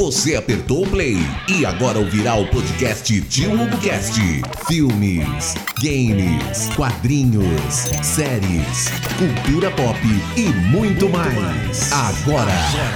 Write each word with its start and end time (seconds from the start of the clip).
Você 0.00 0.34
apertou 0.34 0.82
o 0.82 0.90
play 0.90 1.16
e 1.46 1.66
agora 1.66 1.98
ouvirá 1.98 2.34
o 2.34 2.48
podcast 2.48 3.20
Tio 3.28 3.52
HugoCast. 3.52 4.18
Filmes, 4.66 5.54
games, 5.82 6.74
quadrinhos, 6.74 7.74
séries, 8.02 8.88
cultura 9.18 9.70
pop 9.72 9.98
e 10.38 10.48
muito 10.74 11.06
mais. 11.10 11.92
Agora, 11.92 12.50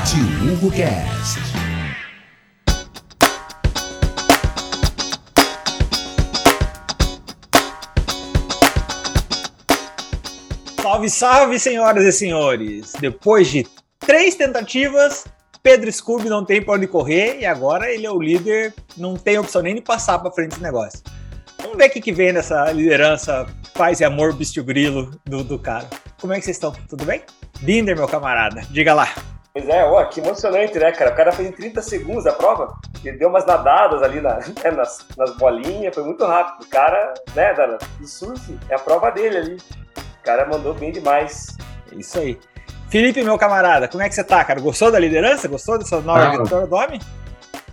Tio 0.06 0.54
HugoCast. 0.54 1.40
Salve, 10.80 11.10
salve, 11.10 11.58
senhoras 11.58 12.04
e 12.06 12.12
senhores! 12.12 12.94
Depois 12.98 13.50
de 13.50 13.66
três 14.00 14.36
tentativas, 14.36 15.24
Pedro 15.64 15.90
Scooby 15.90 16.28
não 16.28 16.44
tem 16.44 16.60
para 16.60 16.74
onde 16.74 16.86
correr 16.86 17.38
e 17.40 17.46
agora 17.46 17.90
ele 17.90 18.04
é 18.04 18.10
o 18.10 18.20
líder, 18.20 18.74
não 18.98 19.16
tem 19.16 19.38
opção 19.38 19.62
nem 19.62 19.74
de 19.74 19.80
passar 19.80 20.18
para 20.18 20.30
frente 20.30 20.56
do 20.56 20.62
negócio. 20.62 21.00
Vamos 21.56 21.78
ver 21.78 21.86
o 21.86 21.90
que, 21.90 22.02
que 22.02 22.12
vem 22.12 22.34
nessa 22.34 22.70
liderança 22.70 23.46
paz 23.72 23.98
e 23.98 24.04
amor 24.04 24.34
bicho 24.34 24.62
grilo 24.62 25.10
do, 25.24 25.42
do 25.42 25.58
cara. 25.58 25.88
Como 26.20 26.34
é 26.34 26.38
que 26.38 26.44
vocês 26.44 26.58
estão? 26.58 26.70
Tudo 26.86 27.06
bem? 27.06 27.22
Binder, 27.60 27.96
meu 27.96 28.06
camarada, 28.06 28.60
diga 28.68 28.92
lá. 28.92 29.08
Pois 29.54 29.66
é, 29.66 29.82
ó, 29.82 30.04
que 30.04 30.20
emocionante, 30.20 30.78
né, 30.78 30.92
cara? 30.92 31.12
O 31.12 31.16
cara 31.16 31.32
fez 31.32 31.48
em 31.48 31.52
30 31.52 31.80
segundos 31.80 32.26
a 32.26 32.34
prova, 32.34 32.78
ele 33.02 33.16
deu 33.16 33.30
umas 33.30 33.46
nadadas 33.46 34.02
ali 34.02 34.20
na, 34.20 34.34
né, 34.62 34.70
nas, 34.70 35.06
nas 35.16 35.34
bolinhas, 35.38 35.94
foi 35.94 36.04
muito 36.04 36.26
rápido. 36.26 36.66
O 36.66 36.68
cara, 36.68 37.14
né, 37.34 37.54
Dana, 37.54 37.78
do 37.98 38.06
surf, 38.06 38.54
é 38.68 38.74
a 38.74 38.78
prova 38.78 39.10
dele 39.10 39.38
ali. 39.38 39.56
O 39.56 40.22
cara 40.22 40.46
mandou 40.46 40.74
bem 40.74 40.92
demais. 40.92 41.56
É 41.90 41.94
isso 41.94 42.18
aí. 42.18 42.38
Felipe, 42.94 43.24
meu 43.24 43.36
camarada, 43.36 43.88
como 43.88 44.04
é 44.04 44.08
que 44.08 44.14
você 44.14 44.22
tá, 44.22 44.44
cara? 44.44 44.60
Gostou 44.60 44.88
da 44.88 45.00
liderança? 45.00 45.48
Gostou 45.48 45.76
dessa 45.76 46.00
nova 46.00 46.28
ah, 46.28 46.42
vitória 46.44 46.64
do 46.64 46.76
homem? 46.76 47.00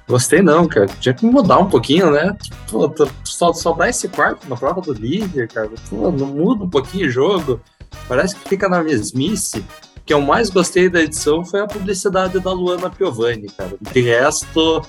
Gostei 0.07 0.41
não, 0.41 0.67
cara. 0.67 0.87
Tinha 0.99 1.13
que 1.13 1.23
mudar 1.27 1.59
um 1.59 1.69
pouquinho, 1.69 2.09
né? 2.09 2.35
Pô, 2.67 2.91
só, 3.23 3.53
só 3.53 3.71
dá 3.73 3.87
esse 3.87 4.07
quarto 4.07 4.49
na 4.49 4.57
prova 4.57 4.81
do 4.81 4.91
líder, 4.91 5.47
cara. 5.47 5.69
Pô, 5.91 6.09
não 6.09 6.25
muda 6.25 6.63
um 6.63 6.69
pouquinho 6.71 7.05
o 7.05 7.11
jogo. 7.11 7.61
Parece 8.07 8.35
que 8.35 8.49
fica 8.49 8.67
na 8.67 8.81
mesmice. 8.83 9.59
O 9.59 10.01
que 10.03 10.11
eu 10.11 10.21
mais 10.21 10.49
gostei 10.49 10.89
da 10.89 11.03
edição 11.03 11.45
foi 11.45 11.61
a 11.61 11.67
publicidade 11.67 12.39
da 12.39 12.51
Luana 12.51 12.89
Piovani, 12.89 13.47
cara. 13.55 13.77
De 13.79 14.01
resto. 14.01 14.81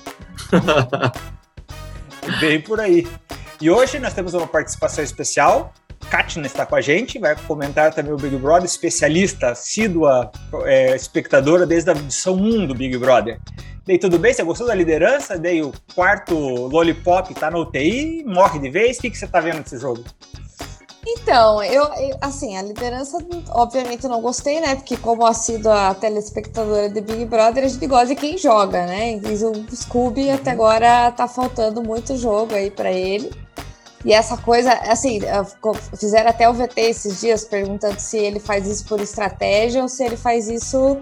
Bem 2.41 2.59
por 2.59 2.79
aí. 2.79 3.07
E 3.61 3.69
hoje 3.69 3.99
nós 3.99 4.15
temos 4.15 4.33
uma 4.33 4.47
participação 4.47 5.03
especial 5.03 5.71
Katina 6.03 6.45
está 6.45 6.65
com 6.65 6.75
a 6.75 6.81
gente, 6.81 7.19
vai 7.19 7.35
comentar 7.35 7.93
também 7.93 8.13
o 8.13 8.17
Big 8.17 8.35
Brother, 8.37 8.65
especialista, 8.65 9.49
assídua 9.49 10.31
é, 10.65 10.95
espectadora 10.95 11.65
desde 11.65 11.89
a 11.89 11.93
edição 11.93 12.35
1 12.35 12.67
do 12.67 12.75
Big 12.75 12.97
Brother. 12.97 13.39
Daí, 13.85 13.97
tudo 13.97 14.17
bem? 14.17 14.33
Você 14.33 14.43
gostou 14.43 14.65
da 14.65 14.73
liderança? 14.73 15.37
Daí, 15.37 15.61
o 15.61 15.73
quarto 15.93 16.33
Lollipop 16.35 17.33
tá 17.33 17.51
na 17.51 17.59
UTI, 17.59 18.23
morre 18.25 18.59
de 18.59 18.69
vez. 18.69 18.97
O 18.97 19.01
que, 19.01 19.09
que 19.09 19.17
você 19.17 19.27
tá 19.27 19.41
vendo 19.41 19.61
desse 19.61 19.77
jogo? 19.77 20.03
Então, 21.05 21.61
eu, 21.61 21.83
eu, 21.83 22.17
assim, 22.21 22.55
a 22.55 22.61
liderança, 22.61 23.17
obviamente, 23.49 24.07
não 24.07 24.21
gostei, 24.21 24.61
né? 24.61 24.75
Porque, 24.75 24.95
como 24.95 25.25
assídua 25.25 25.93
telespectadora 25.95 26.89
de 26.89 27.01
Big 27.01 27.25
Brother, 27.25 27.65
a 27.65 27.67
gente 27.67 27.85
gosta 27.85 28.07
de 28.07 28.15
quem 28.15 28.37
joga, 28.37 28.85
né? 28.85 29.15
E 29.15 29.19
o 29.19 29.75
Scooby 29.75 30.29
até 30.29 30.51
agora 30.51 31.11
tá 31.11 31.27
faltando 31.27 31.83
muito 31.83 32.15
jogo 32.15 32.55
aí 32.55 32.71
para 32.71 32.91
ele. 32.91 33.31
E 34.05 34.11
essa 34.11 34.35
coisa, 34.37 34.73
assim, 34.73 35.19
fizeram 35.97 36.29
até 36.29 36.49
o 36.49 36.53
VT 36.53 36.81
esses 36.81 37.21
dias 37.21 37.45
perguntando 37.45 37.99
se 37.99 38.17
ele 38.17 38.39
faz 38.39 38.67
isso 38.67 38.85
por 38.85 38.99
estratégia 38.99 39.81
ou 39.81 39.87
se 39.87 40.03
ele 40.03 40.17
faz 40.17 40.49
isso 40.49 40.99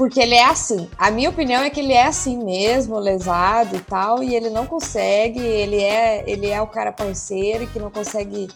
porque 0.00 0.18
ele 0.18 0.34
é 0.34 0.44
assim. 0.44 0.88
A 0.96 1.10
minha 1.10 1.28
opinião 1.28 1.62
é 1.62 1.68
que 1.68 1.80
ele 1.80 1.92
é 1.92 2.06
assim 2.06 2.42
mesmo, 2.42 2.98
lesado 2.98 3.76
e 3.76 3.80
tal, 3.80 4.22
e 4.22 4.34
ele 4.34 4.48
não 4.48 4.64
consegue, 4.64 5.40
ele 5.40 5.82
é, 5.82 6.24
ele 6.26 6.48
é 6.48 6.62
o 6.62 6.66
cara 6.66 6.90
parceiro 6.90 7.66
que 7.66 7.78
não 7.78 7.90
consegue 7.90 8.48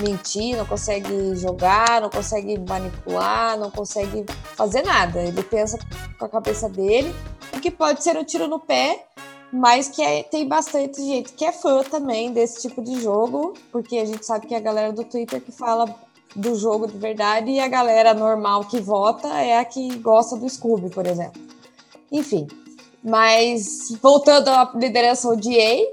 mentir, 0.00 0.56
não 0.56 0.66
consegue 0.66 1.36
jogar, 1.36 2.00
não 2.00 2.10
consegue 2.10 2.58
manipular, 2.58 3.56
não 3.56 3.70
consegue 3.70 4.24
fazer 4.56 4.82
nada. 4.82 5.20
Ele 5.20 5.42
pensa 5.44 5.78
com 6.18 6.24
a 6.24 6.28
cabeça 6.28 6.68
dele, 6.68 7.14
o 7.52 7.60
que 7.60 7.70
pode 7.70 8.02
ser 8.02 8.16
um 8.16 8.24
tiro 8.24 8.48
no 8.48 8.58
pé, 8.58 9.06
mas 9.52 9.88
que 9.88 10.02
é, 10.02 10.22
tem 10.22 10.48
bastante 10.48 11.02
gente 11.02 11.32
que 11.34 11.44
é 11.44 11.52
fã 11.52 11.82
também 11.82 12.32
desse 12.32 12.62
tipo 12.62 12.82
de 12.82 13.00
jogo, 13.00 13.52
porque 13.70 13.98
a 13.98 14.04
gente 14.04 14.24
sabe 14.24 14.46
que 14.46 14.54
é 14.54 14.56
a 14.56 14.60
galera 14.60 14.92
do 14.92 15.04
Twitter 15.04 15.40
que 15.42 15.52
fala 15.52 15.94
do 16.34 16.54
jogo 16.54 16.86
de 16.86 16.96
verdade 16.96 17.50
e 17.50 17.60
a 17.60 17.68
galera 17.68 18.14
normal 18.14 18.64
que 18.64 18.80
vota 18.80 19.28
é 19.28 19.58
a 19.58 19.64
que 19.64 19.98
gosta 19.98 20.36
do 20.36 20.48
Scooby, 20.48 20.88
por 20.88 21.06
exemplo. 21.06 21.40
Enfim, 22.10 22.48
mas 23.04 23.94
voltando 24.00 24.48
à 24.48 24.72
liderança 24.74 25.28
odiei, 25.28 25.92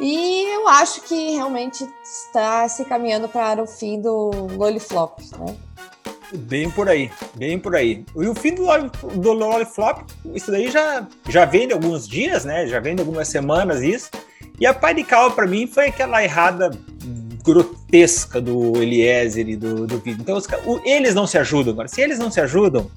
e 0.00 0.44
eu 0.54 0.68
acho 0.68 1.02
que 1.02 1.32
realmente 1.32 1.88
está 2.02 2.68
se 2.68 2.84
caminhando 2.84 3.28
para 3.28 3.62
o 3.62 3.66
fim 3.66 4.00
do 4.00 4.30
Loliflop, 4.56 5.18
né? 5.38 5.56
Bem 6.32 6.70
por 6.70 6.88
aí, 6.88 7.10
bem 7.34 7.58
por 7.58 7.74
aí. 7.74 8.04
E 8.14 8.26
o 8.26 8.34
fim 8.34 8.54
do, 8.54 8.66
do 9.14 9.32
Lollipop, 9.32 10.04
isso 10.34 10.50
daí 10.50 10.70
já, 10.70 11.06
já 11.28 11.44
vem 11.46 11.66
de 11.66 11.72
alguns 11.72 12.06
dias, 12.06 12.44
né? 12.44 12.66
Já 12.66 12.80
vem 12.80 12.94
de 12.94 13.00
algumas 13.00 13.28
semanas 13.28 13.82
isso. 13.82 14.10
E 14.60 14.66
a 14.66 14.74
pai 14.74 14.92
de 14.94 15.04
cal 15.04 15.30
para 15.30 15.46
mim 15.46 15.66
foi 15.66 15.86
aquela 15.86 16.22
errada 16.22 16.70
grotesca 17.42 18.40
do 18.40 18.76
Eliezer 18.82 19.48
e 19.48 19.56
do, 19.56 19.86
do 19.86 19.98
Vitor. 19.98 20.20
Então, 20.20 20.36
os, 20.36 20.46
o, 20.66 20.80
eles 20.84 21.14
não 21.14 21.26
se 21.26 21.38
ajudam 21.38 21.72
agora. 21.72 21.88
Se 21.88 22.00
eles 22.02 22.18
não 22.18 22.30
se 22.30 22.40
ajudam, 22.40 22.90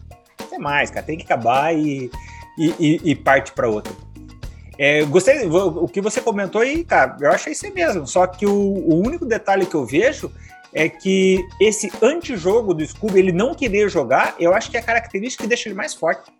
é 0.51 0.57
mais, 0.57 0.91
cara. 0.91 1.05
Tem 1.05 1.17
que 1.17 1.23
acabar 1.23 1.73
e, 1.73 2.11
e, 2.57 2.75
e, 2.79 3.11
e 3.11 3.15
parte 3.15 3.53
para 3.53 3.69
outra. 3.69 3.93
É, 4.77 5.03
gostei, 5.05 5.47
o 5.47 5.87
que 5.87 6.01
você 6.01 6.19
comentou 6.19 6.61
aí, 6.61 6.83
cara, 6.83 7.15
eu 7.21 7.31
achei 7.31 7.53
isso 7.53 7.71
mesmo. 7.73 8.05
Só 8.07 8.27
que 8.27 8.45
o, 8.45 8.51
o 8.51 8.95
único 8.95 9.25
detalhe 9.25 9.65
que 9.65 9.75
eu 9.75 9.85
vejo 9.85 10.31
é 10.73 10.87
que 10.87 11.45
esse 11.59 11.91
antijogo 12.01 12.73
do 12.73 12.85
Scooby, 12.85 13.19
ele 13.19 13.31
não 13.31 13.53
querer 13.53 13.89
jogar, 13.89 14.35
eu 14.39 14.53
acho 14.53 14.71
que 14.71 14.77
é 14.77 14.79
a 14.79 14.83
característica 14.83 15.43
que 15.43 15.49
deixa 15.49 15.67
ele 15.69 15.75
mais 15.75 15.93
forte. 15.93 16.31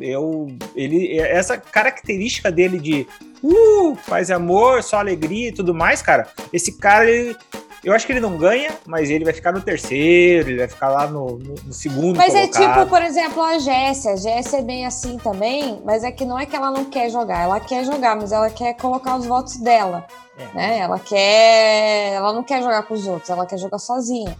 Eu, 0.00 0.46
ele, 0.76 1.18
essa 1.18 1.58
característica 1.58 2.52
dele 2.52 2.78
de 2.78 3.06
uh, 3.42 3.96
paz 4.06 4.28
e 4.28 4.32
amor, 4.32 4.82
só 4.82 4.98
alegria 4.98 5.48
e 5.48 5.52
tudo 5.52 5.74
mais, 5.74 6.00
cara, 6.00 6.28
esse 6.52 6.78
cara, 6.78 7.10
ele, 7.10 7.36
eu 7.84 7.92
acho 7.92 8.06
que 8.06 8.12
ele 8.12 8.20
não 8.20 8.36
ganha, 8.36 8.70
mas 8.86 9.10
ele 9.10 9.24
vai 9.24 9.32
ficar 9.32 9.52
no 9.52 9.60
terceiro, 9.60 10.50
ele 10.50 10.58
vai 10.58 10.68
ficar 10.68 10.88
lá 10.88 11.06
no, 11.06 11.36
no, 11.38 11.54
no 11.54 11.72
segundo. 11.72 12.16
Mas 12.16 12.34
é 12.34 12.46
colocado. 12.46 12.62
é 12.62 12.74
tipo, 12.74 12.86
por 12.88 13.02
exemplo, 13.02 13.42
a 13.42 13.58
Jéssica. 13.58 14.12
A 14.12 14.16
Jéssica 14.16 14.58
é 14.58 14.62
bem 14.62 14.86
assim 14.86 15.18
também, 15.18 15.82
mas 15.84 16.04
é 16.04 16.12
que 16.12 16.24
não 16.24 16.38
é 16.38 16.46
que 16.46 16.54
ela 16.54 16.70
não 16.70 16.84
quer 16.84 17.10
jogar, 17.10 17.42
ela 17.42 17.58
quer 17.58 17.84
jogar, 17.84 18.14
mas 18.14 18.30
ela 18.30 18.48
quer 18.50 18.74
colocar 18.74 19.16
os 19.16 19.26
votos 19.26 19.56
dela. 19.56 20.06
É. 20.38 20.56
Né? 20.56 20.78
Ela 20.78 20.98
quer. 20.98 22.12
Ela 22.14 22.32
não 22.32 22.42
quer 22.42 22.62
jogar 22.62 22.82
com 22.84 22.94
os 22.94 23.06
outros, 23.06 23.28
ela 23.28 23.46
quer 23.46 23.58
jogar 23.58 23.78
sozinha. 23.78 24.36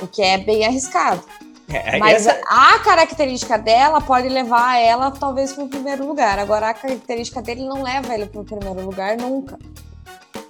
O 0.00 0.06
que 0.06 0.22
é 0.22 0.38
bem 0.38 0.64
arriscado. 0.64 1.22
É, 1.68 1.98
Mas 1.98 2.26
essa... 2.26 2.40
a 2.46 2.78
característica 2.80 3.56
dela 3.56 4.00
pode 4.00 4.28
levar 4.28 4.78
ela, 4.78 5.10
talvez, 5.10 5.52
para 5.52 5.64
o 5.64 5.68
primeiro 5.68 6.06
lugar. 6.06 6.38
Agora, 6.38 6.68
a 6.68 6.74
característica 6.74 7.40
dele 7.40 7.64
não 7.64 7.82
leva 7.82 8.14
ele 8.14 8.26
para 8.26 8.40
o 8.40 8.44
primeiro 8.44 8.84
lugar 8.84 9.16
nunca. 9.16 9.58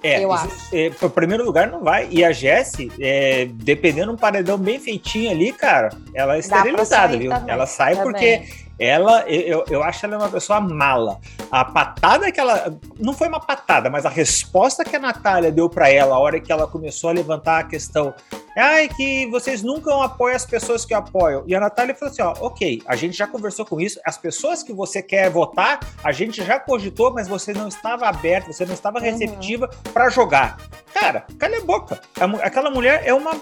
É, 0.01 0.23
eu 0.23 0.31
acho. 0.31 0.49
É, 0.73 0.89
primeiro 1.09 1.43
lugar 1.43 1.67
não 1.67 1.83
vai. 1.83 2.07
E 2.11 2.23
a 2.23 2.31
Jessie, 2.31 2.91
é, 2.99 3.47
dependendo 3.51 4.07
de 4.07 4.13
um 4.13 4.17
paredão 4.17 4.57
bem 4.57 4.79
feitinho 4.79 5.31
ali, 5.31 5.51
cara, 5.51 5.89
ela 6.13 6.35
é 6.35 6.39
esterilizada, 6.39 7.17
viu? 7.17 7.31
Também, 7.31 7.51
ela 7.51 7.65
sai 7.65 7.95
também. 7.95 8.11
porque 8.11 8.64
ela, 8.77 9.23
eu, 9.29 9.63
eu 9.69 9.83
acho 9.83 10.05
ela 10.05 10.17
uma 10.17 10.29
pessoa 10.29 10.59
mala. 10.59 11.19
A 11.49 11.63
patada 11.63 12.31
que 12.31 12.39
ela. 12.39 12.77
Não 12.99 13.13
foi 13.13 13.27
uma 13.27 13.39
patada, 13.39 13.89
mas 13.89 14.05
a 14.05 14.09
resposta 14.09 14.83
que 14.83 14.95
a 14.95 14.99
Natália 14.99 15.51
deu 15.51 15.69
para 15.69 15.89
ela 15.89 16.15
a 16.15 16.19
hora 16.19 16.39
que 16.39 16.51
ela 16.51 16.67
começou 16.67 17.09
a 17.09 17.13
levantar 17.13 17.59
a 17.59 17.63
questão. 17.63 18.13
Ai, 18.57 18.89
que 18.89 19.27
vocês 19.27 19.61
nunca 19.61 19.93
apoiam 20.03 20.35
as 20.35 20.45
pessoas 20.45 20.85
que 20.85 20.93
apoiam. 20.93 21.43
E 21.47 21.55
a 21.55 21.59
Natália 21.59 21.95
falou 21.95 22.11
assim: 22.11 22.21
ó, 22.21 22.33
ok, 22.39 22.81
a 22.85 22.95
gente 22.95 23.17
já 23.17 23.27
conversou 23.27 23.65
com 23.65 23.79
isso. 23.79 23.99
As 24.05 24.17
pessoas 24.17 24.61
que 24.61 24.73
você 24.73 25.01
quer 25.01 25.29
votar, 25.29 25.79
a 26.03 26.11
gente 26.11 26.43
já 26.43 26.59
cogitou, 26.59 27.13
mas 27.13 27.27
você 27.27 27.53
não 27.53 27.67
estava 27.67 28.07
aberto, 28.07 28.51
você 28.51 28.65
não 28.65 28.73
estava 28.73 28.99
uhum. 28.99 29.05
receptiva 29.05 29.65
uhum. 29.65 29.91
para 29.93 30.09
jogar. 30.09 30.57
Cara, 30.93 31.25
cala 31.37 31.57
a 31.57 31.61
boca. 31.61 31.99
Aquela 32.41 32.69
mulher 32.69 33.03
é 33.05 33.13
uma 33.13 33.33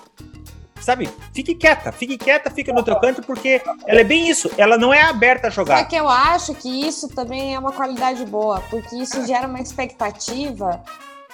sabe? 0.84 1.10
Fique 1.34 1.56
quieta, 1.56 1.92
fique 1.92 2.18
quieta, 2.18 2.52
fica 2.52 2.74
no 2.74 2.84
teu 2.84 2.96
canto, 3.00 3.22
porque 3.24 3.62
ela 3.88 4.02
é 4.02 4.04
bem 4.04 4.30
isso, 4.30 4.52
ela 4.58 4.78
não 4.78 4.94
é 4.94 5.02
aberta 5.02 5.48
a 5.48 5.50
jogar. 5.50 5.80
Só 5.80 5.86
que 5.86 5.96
eu 5.96 6.08
acho 6.08 6.54
que 6.56 6.88
isso 6.88 7.08
também 7.10 7.56
é 7.56 7.60
uma 7.60 7.72
qualidade 7.72 8.26
boa, 8.26 8.62
porque 8.70 8.96
isso 8.96 9.26
gera 9.26 9.48
uma 9.48 9.62
expectativa 9.62 10.84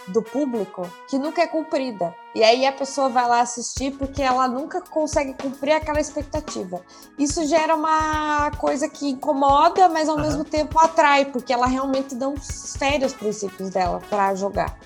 do 0.09 0.21
público 0.21 0.89
que 1.07 1.17
nunca 1.17 1.41
é 1.41 1.47
cumprida. 1.47 2.13
E 2.33 2.43
aí 2.43 2.65
a 2.65 2.71
pessoa 2.71 3.09
vai 3.09 3.27
lá 3.27 3.41
assistir 3.41 3.91
porque 3.91 4.21
ela 4.21 4.47
nunca 4.47 4.81
consegue 4.81 5.33
cumprir 5.33 5.73
aquela 5.73 5.99
expectativa. 5.99 6.81
Isso 7.17 7.45
gera 7.45 7.75
uma 7.75 8.51
coisa 8.51 8.87
que 8.87 9.09
incomoda, 9.09 9.89
mas 9.89 10.07
ao 10.07 10.15
uhum. 10.15 10.21
mesmo 10.21 10.43
tempo 10.43 10.79
atrai, 10.79 11.25
porque 11.25 11.51
ela 11.51 11.67
realmente 11.67 12.15
não 12.15 12.35
fere 12.37 13.05
os 13.05 13.13
princípios 13.13 13.69
dela 13.69 14.01
para 14.09 14.35
jogar. 14.35 14.77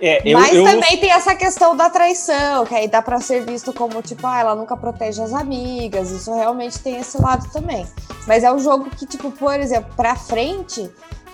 É, 0.00 0.20
eu, 0.24 0.38
Mas 0.38 0.54
eu... 0.54 0.64
também 0.64 0.98
tem 0.98 1.10
essa 1.10 1.34
questão 1.34 1.76
da 1.76 1.88
traição, 1.88 2.66
que 2.66 2.74
aí 2.74 2.86
dá 2.86 3.00
para 3.00 3.18
ser 3.20 3.44
visto 3.44 3.72
como, 3.72 4.02
tipo, 4.02 4.26
ah, 4.26 4.40
ela 4.40 4.54
nunca 4.54 4.76
protege 4.76 5.22
as 5.22 5.32
amigas. 5.32 6.10
Isso 6.10 6.34
realmente 6.34 6.78
tem 6.80 6.96
esse 6.96 7.20
lado 7.20 7.48
também. 7.50 7.86
Mas 8.26 8.44
é 8.44 8.52
um 8.52 8.58
jogo 8.58 8.90
que, 8.90 9.06
tipo, 9.06 9.30
por 9.30 9.58
exemplo, 9.58 9.90
pra 9.96 10.14
frente 10.14 10.90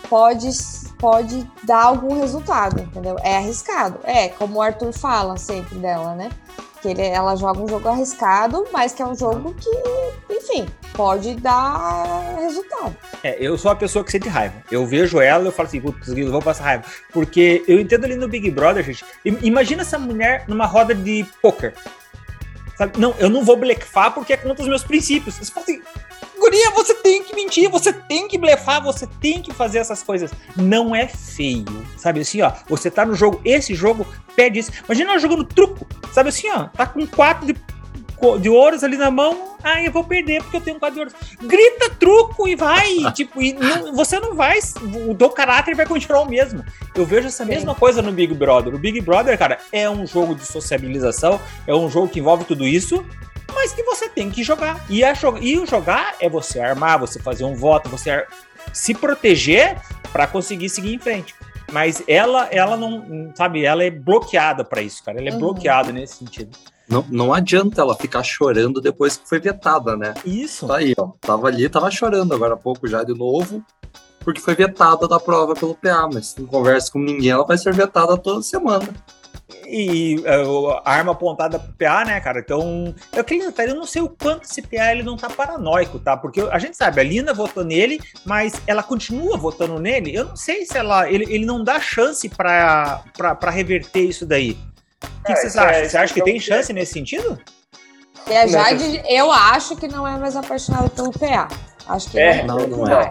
pode, 0.09 0.49
pode 0.99 1.51
dar 1.65 1.85
algum 1.85 2.21
resultado, 2.21 2.81
entendeu? 2.81 3.17
É 3.23 3.37
arriscado. 3.37 3.99
É, 4.05 4.29
como 4.29 4.59
o 4.59 4.63
Arthur 4.63 4.93
fala 4.93 5.37
sempre 5.37 5.77
dela, 5.79 6.15
né? 6.15 6.31
Que 6.83 6.89
ele, 6.89 7.03
ela 7.03 7.37
joga 7.37 7.61
um 7.61 7.69
jogo 7.69 7.89
arriscado, 7.89 8.67
mas 8.73 8.93
que 8.93 9.01
é 9.01 9.07
um 9.07 9.15
jogo 9.15 9.55
que, 9.55 9.71
enfim, 10.35 10.67
pode 10.95 11.37
dar 11.37 12.37
resultado. 12.41 12.97
É, 13.23 13.37
eu 13.39 13.57
sou 13.57 13.71
a 13.71 13.77
pessoa 13.77 14.05
que 14.05 14.11
sente 14.11 14.29
raiva. 14.29 14.57
Eu 14.69 14.85
vejo 14.85 15.21
ela 15.21 15.45
e 15.45 15.47
eu 15.47 15.53
falo 15.53 15.69
assim, 15.69 15.81
putz, 15.81 16.09
eu 16.09 16.33
vou 16.33 16.43
passar 16.43 16.65
raiva. 16.65 16.85
Porque 17.13 17.63
eu 17.69 17.79
entendo 17.79 18.05
ali 18.05 18.17
no 18.17 18.27
Big 18.27 18.51
Brother, 18.51 18.83
gente. 18.83 19.05
Imagina 19.25 19.83
essa 19.83 19.97
mulher 19.97 20.45
numa 20.49 20.67
roda 20.67 20.93
de 20.93 21.25
poker. 21.41 21.73
Sabe? 22.77 22.99
Não, 22.99 23.15
eu 23.19 23.31
não 23.31 23.45
vou 23.45 23.57
blefar 23.57 24.13
porque 24.13 24.33
é 24.33 24.37
contra 24.37 24.63
os 24.63 24.69
meus 24.69 24.83
princípios. 24.83 25.37
Você 25.37 25.53
fala 25.53 25.65
assim, 25.65 25.81
guria, 26.43 26.71
você 26.71 26.95
tem 26.95 27.23
que 27.23 27.35
mentir, 27.35 27.71
você 27.71 27.93
tem 27.93 28.27
que 28.27 28.37
blefar, 28.37 28.83
você 28.83 29.07
tem 29.21 29.41
que 29.41 29.55
fazer 29.55 29.79
essas 29.79 30.03
coisas. 30.03 30.33
Não 30.57 30.95
é 30.95 31.07
feio, 31.07 31.87
sabe 31.97 32.21
assim, 32.21 32.43
ó. 32.43 32.53
Você 32.69 32.91
tá 32.91 33.07
no 33.07 33.15
jogo, 33.15 33.41
esse 33.45 33.75
jogo 33.75 34.05
pede 34.35 34.59
isso. 34.59 34.73
Imagina 34.85 35.19
jogando 35.19 35.45
truco, 35.45 35.87
sabe 36.13 36.31
assim, 36.31 36.51
ó. 36.51 36.65
Tá 36.65 36.85
com 36.85 37.07
quatro 37.07 37.47
de, 37.47 37.55
de 38.41 38.49
ouros 38.49 38.83
ali 38.83 38.97
na 38.97 39.11
mão, 39.11 39.57
ah, 39.63 39.81
eu 39.81 39.93
vou 39.93 40.03
perder 40.03 40.43
porque 40.43 40.57
eu 40.57 40.61
tenho 40.61 40.81
quatro 40.81 40.95
de 40.95 41.01
ouros. 41.01 41.15
Grita 41.41 41.91
truco 41.91 42.49
e 42.49 42.57
vai, 42.57 42.89
tipo, 43.15 43.41
e 43.41 43.53
não, 43.53 43.95
você 43.95 44.19
não 44.19 44.35
vai, 44.35 44.59
o 45.09 45.15
teu 45.15 45.31
caráter 45.31 45.77
vai 45.77 45.87
continuar 45.87 46.23
o 46.23 46.29
mesmo. 46.29 46.65
Eu 46.93 47.07
vejo 47.07 47.29
essa 47.29 47.45
mesma 47.45 47.73
coisa 47.73 48.03
no 48.03 48.11
Big 48.11 48.35
Brother. 48.35 48.75
O 48.75 48.79
Big 48.79 49.01
Brother, 49.01 49.39
cara, 49.39 49.59
é 49.71 49.89
um 49.89 50.05
jogo 50.05 50.35
de 50.35 50.45
sociabilização, 50.45 51.41
é 51.69 51.75
um 51.75 51.89
jogo 51.89 52.09
que 52.09 52.19
envolve 52.19 52.45
tudo 52.45 52.67
isso 52.67 53.05
mas 53.55 53.73
que 53.73 53.83
você 53.83 54.09
tem 54.09 54.31
que 54.31 54.43
jogar. 54.43 54.85
E, 54.89 55.05
a, 55.05 55.13
e 55.41 55.59
o 55.59 55.67
jogar 55.67 56.17
é 56.21 56.29
você 56.29 56.61
armar, 56.61 56.99
você 56.99 57.21
fazer 57.21 57.45
um 57.45 57.55
voto, 57.55 57.89
você 57.89 58.27
se 58.73 58.95
proteger 58.95 59.77
para 60.13 60.27
conseguir 60.27 60.69
seguir 60.69 60.95
em 60.95 60.99
frente. 60.99 61.35
Mas 61.73 62.03
ela, 62.07 62.47
ela 62.51 62.77
não, 62.77 63.33
sabe, 63.35 63.65
ela 63.65 63.83
é 63.83 63.91
bloqueada 63.91 64.65
para 64.65 64.83
isso, 64.83 65.03
cara. 65.03 65.19
Ela 65.19 65.31
é 65.31 65.33
uhum. 65.33 65.39
bloqueada 65.39 65.91
nesse 65.91 66.17
sentido. 66.17 66.57
Não, 66.89 67.05
não 67.09 67.33
adianta 67.33 67.81
ela 67.81 67.95
ficar 67.95 68.23
chorando 68.23 68.81
depois 68.81 69.17
que 69.17 69.27
foi 69.27 69.41
vetada, 69.41 69.97
né? 69.97 70.13
Isso. 70.25 70.67
Tá 70.67 70.77
aí, 70.77 70.95
ó. 70.99 71.13
Tava 71.21 71.49
ali, 71.49 71.69
tava 71.69 71.91
chorando 71.91 72.35
agora 72.35 72.55
há 72.55 72.59
pouco 72.59 72.87
já 72.87 73.03
de 73.03 73.15
novo, 73.15 73.65
porque 74.21 74.41
foi 74.41 74.55
vetada 74.55 75.09
da 75.09 75.19
prova 75.19 75.55
pelo 75.55 75.75
PA, 75.75 76.09
mas 76.13 76.37
não 76.37 76.47
conversa 76.47 76.93
com 76.93 76.99
ninguém, 76.99 77.31
ela 77.31 77.47
vai 77.47 77.57
ser 77.57 77.73
vetada 77.73 78.19
toda 78.19 78.43
semana 78.43 78.87
e 79.73 80.17
uh, 80.19 80.83
arma 80.85 81.13
apontada 81.13 81.59
pro 81.59 81.73
PA, 81.73 82.05
né, 82.05 82.21
cara? 82.21 82.41
Então, 82.41 82.95
eu 83.11 83.25
queria 83.25 83.51
eu 83.57 83.75
não 83.75 83.87
sei 83.87 84.03
o 84.03 84.09
quanto 84.09 84.45
esse 84.45 84.61
PA 84.61 84.93
ele 84.93 85.03
não 85.03 85.17
tá 85.17 85.31
paranoico, 85.31 85.99
tá? 85.99 86.15
Porque 86.15 86.43
a 86.43 86.59
gente 86.59 86.77
sabe, 86.77 87.01
a 87.01 87.05
Lina 87.05 87.33
votou 87.33 87.65
nele, 87.65 87.99
mas 88.23 88.61
ela 88.67 88.83
continua 88.83 89.39
votando 89.39 89.79
nele. 89.79 90.15
Eu 90.15 90.27
não 90.27 90.37
sei 90.37 90.67
se 90.67 90.77
ela 90.77 91.11
ele, 91.11 91.25
ele 91.33 91.47
não 91.47 91.65
dá 91.65 91.81
chance 91.81 92.29
para 92.29 93.03
reverter 93.51 94.03
isso 94.03 94.27
daí. 94.27 94.59
O 95.21 95.25
que, 95.25 95.33
é, 95.33 95.35
que 95.35 95.41
vocês 95.41 95.57
acham? 95.57 95.71
É, 95.71 95.89
Você 95.89 95.97
acha 95.97 96.15
que 96.15 96.23
tem 96.23 96.39
chance 96.39 96.71
nesse 96.73 96.93
sentido? 96.93 97.41
E 98.29 98.37
a 98.37 98.47
Jade, 98.47 99.03
eu 99.09 99.33
acho 99.33 99.75
que 99.77 99.89
não 99.89 100.07
é 100.07 100.19
mais 100.19 100.37
apaixonada 100.37 100.91
pelo 100.91 101.11
PA. 101.13 101.49
Acho 101.89 102.11
que 102.11 102.21
é, 102.21 102.45
não, 102.45 102.59
não, 102.59 102.79
não 102.79 103.01
é. 103.01 103.11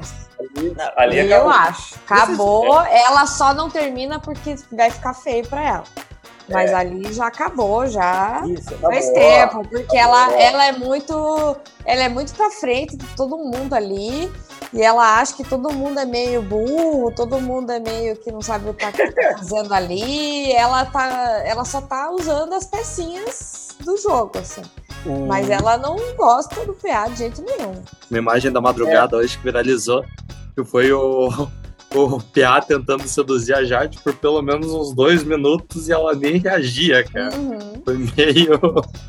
Ali, 0.96 1.20
ali 1.20 1.32
eu 1.32 1.50
acho. 1.50 1.96
Acabou, 2.06 2.82
ela 2.84 3.26
só 3.26 3.54
não 3.54 3.70
termina 3.70 4.20
porque 4.20 4.56
vai 4.72 4.92
ficar 4.92 5.14
feio 5.14 5.48
para 5.48 5.68
ela. 5.68 5.84
Mas 6.52 6.72
é. 6.72 6.76
ali 6.76 7.14
já 7.14 7.28
acabou, 7.28 7.88
já 7.88 8.44
Isso, 8.46 8.76
faz 8.78 9.10
tempo, 9.10 9.68
porque 9.68 9.98
ela, 9.98 10.34
ela 10.34 10.66
é 10.66 10.72
muito. 10.72 11.58
Ela 11.86 12.04
é 12.04 12.10
muito 12.10 12.34
pra 12.34 12.50
frente 12.50 12.96
de 12.96 13.06
todo 13.16 13.38
mundo 13.38 13.74
ali. 13.74 14.32
E 14.74 14.82
ela 14.82 15.20
acha 15.20 15.36
que 15.36 15.44
todo 15.44 15.74
mundo 15.74 16.00
é 16.00 16.06
meio 16.06 16.42
burro, 16.42 17.12
todo 17.14 17.42
mundo 17.42 17.72
é 17.72 17.80
meio 17.80 18.16
que 18.16 18.32
não 18.32 18.42
sabe 18.42 18.70
o 18.70 18.74
que 18.74 18.90
tá 18.90 18.92
fazendo 19.38 19.74
ali. 19.74 20.52
Ela, 20.54 20.86
tá, 20.86 21.42
ela 21.46 21.66
só 21.66 21.82
tá 21.82 22.10
usando 22.10 22.54
as 22.54 22.66
pecinhas 22.66 23.76
do 23.84 23.98
jogo, 23.98 24.38
assim. 24.38 24.62
Hum. 25.06 25.26
Mas 25.26 25.50
ela 25.50 25.78
não 25.78 25.98
gosta 26.16 26.66
do 26.66 26.74
PA 26.74 27.10
de 27.10 27.18
jeito 27.18 27.42
nenhum. 27.42 27.74
Uma 28.10 28.20
imagem 28.20 28.52
da 28.52 28.62
madrugada 28.62 29.18
é. 29.18 29.20
hoje 29.20 29.38
que 29.38 29.44
viralizou, 29.44 30.06
que 30.56 30.64
foi 30.64 30.94
o, 30.94 31.30
o 31.94 32.20
PA 32.20 32.62
tentando 32.62 33.08
seduzir 33.08 33.54
a 33.54 33.64
Jade 33.64 34.00
por 34.00 34.14
pelo 34.16 34.42
menos 34.42 34.72
uns 34.72 34.94
dois 34.94 35.24
minutos 35.24 35.90
e 35.90 35.92
ela 35.92 36.14
nem 36.16 36.38
reagia, 36.38 37.04
cara. 37.04 37.36
Uhum. 37.36 37.82
Foi 37.84 37.98
meio. 37.98 38.60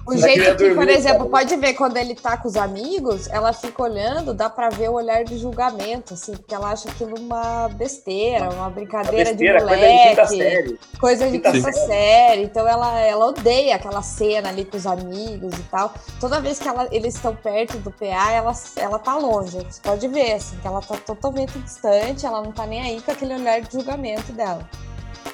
O 0.06 0.16
jeito 0.16 0.56
que, 0.56 0.74
por 0.74 0.88
exemplo, 0.88 1.28
pode 1.28 1.54
ver 1.56 1.74
quando 1.74 1.96
ele 1.96 2.14
tá 2.14 2.36
com 2.36 2.48
os 2.48 2.56
amigos, 2.56 3.28
ela 3.28 3.52
fica 3.52 3.82
olhando, 3.82 4.34
dá 4.34 4.48
pra 4.50 4.68
ver 4.68 4.88
o 4.88 4.94
olhar 4.94 5.24
de 5.24 5.38
julgamento, 5.38 6.14
assim, 6.14 6.32
porque 6.32 6.54
ela 6.54 6.72
acha 6.72 6.88
aquilo 6.88 7.18
uma 7.18 7.68
besteira, 7.68 8.50
uma 8.50 8.70
brincadeira, 8.70 9.30
uma 9.30 9.36
besteira, 9.36 9.58
de 9.58 9.64
moleque. 9.64 9.82
Coisa 9.82 9.92
de 9.92 10.08
quinta 10.08 10.26
série. 10.26 10.78
Coisa 10.98 11.26
de 11.26 11.38
quinta, 11.38 11.52
quinta 11.52 11.72
série. 11.72 12.42
Então 12.42 12.66
ela, 12.66 13.00
ela 13.00 13.26
odeia 13.26 13.76
aquela 13.76 14.02
cena 14.02 14.48
ali 14.48 14.64
com 14.64 14.76
os 14.76 14.86
amigos 14.86 15.54
e 15.54 15.62
tal. 15.64 15.92
Toda 16.18 16.40
vez 16.40 16.58
que 16.58 16.68
ela, 16.68 16.88
eles 16.90 17.14
estão 17.14 17.34
perto 17.34 17.78
do 17.78 17.90
PA, 17.90 18.32
ela, 18.32 18.52
ela 18.76 18.98
tá 18.98 19.16
longe. 19.16 19.58
Você 19.58 19.80
pode 19.82 20.08
ver, 20.08 20.32
assim, 20.32 20.56
que 20.56 20.66
ela 20.66 20.80
tá 20.80 20.96
totalmente 20.96 21.58
distante, 21.58 22.26
ela 22.26 22.42
não 22.42 22.52
tá 22.52 22.66
nem 22.72 22.80
aí 22.80 23.00
com 23.02 23.10
aquele 23.10 23.34
olhar 23.34 23.60
de 23.60 23.70
julgamento 23.70 24.32
dela. 24.32 24.66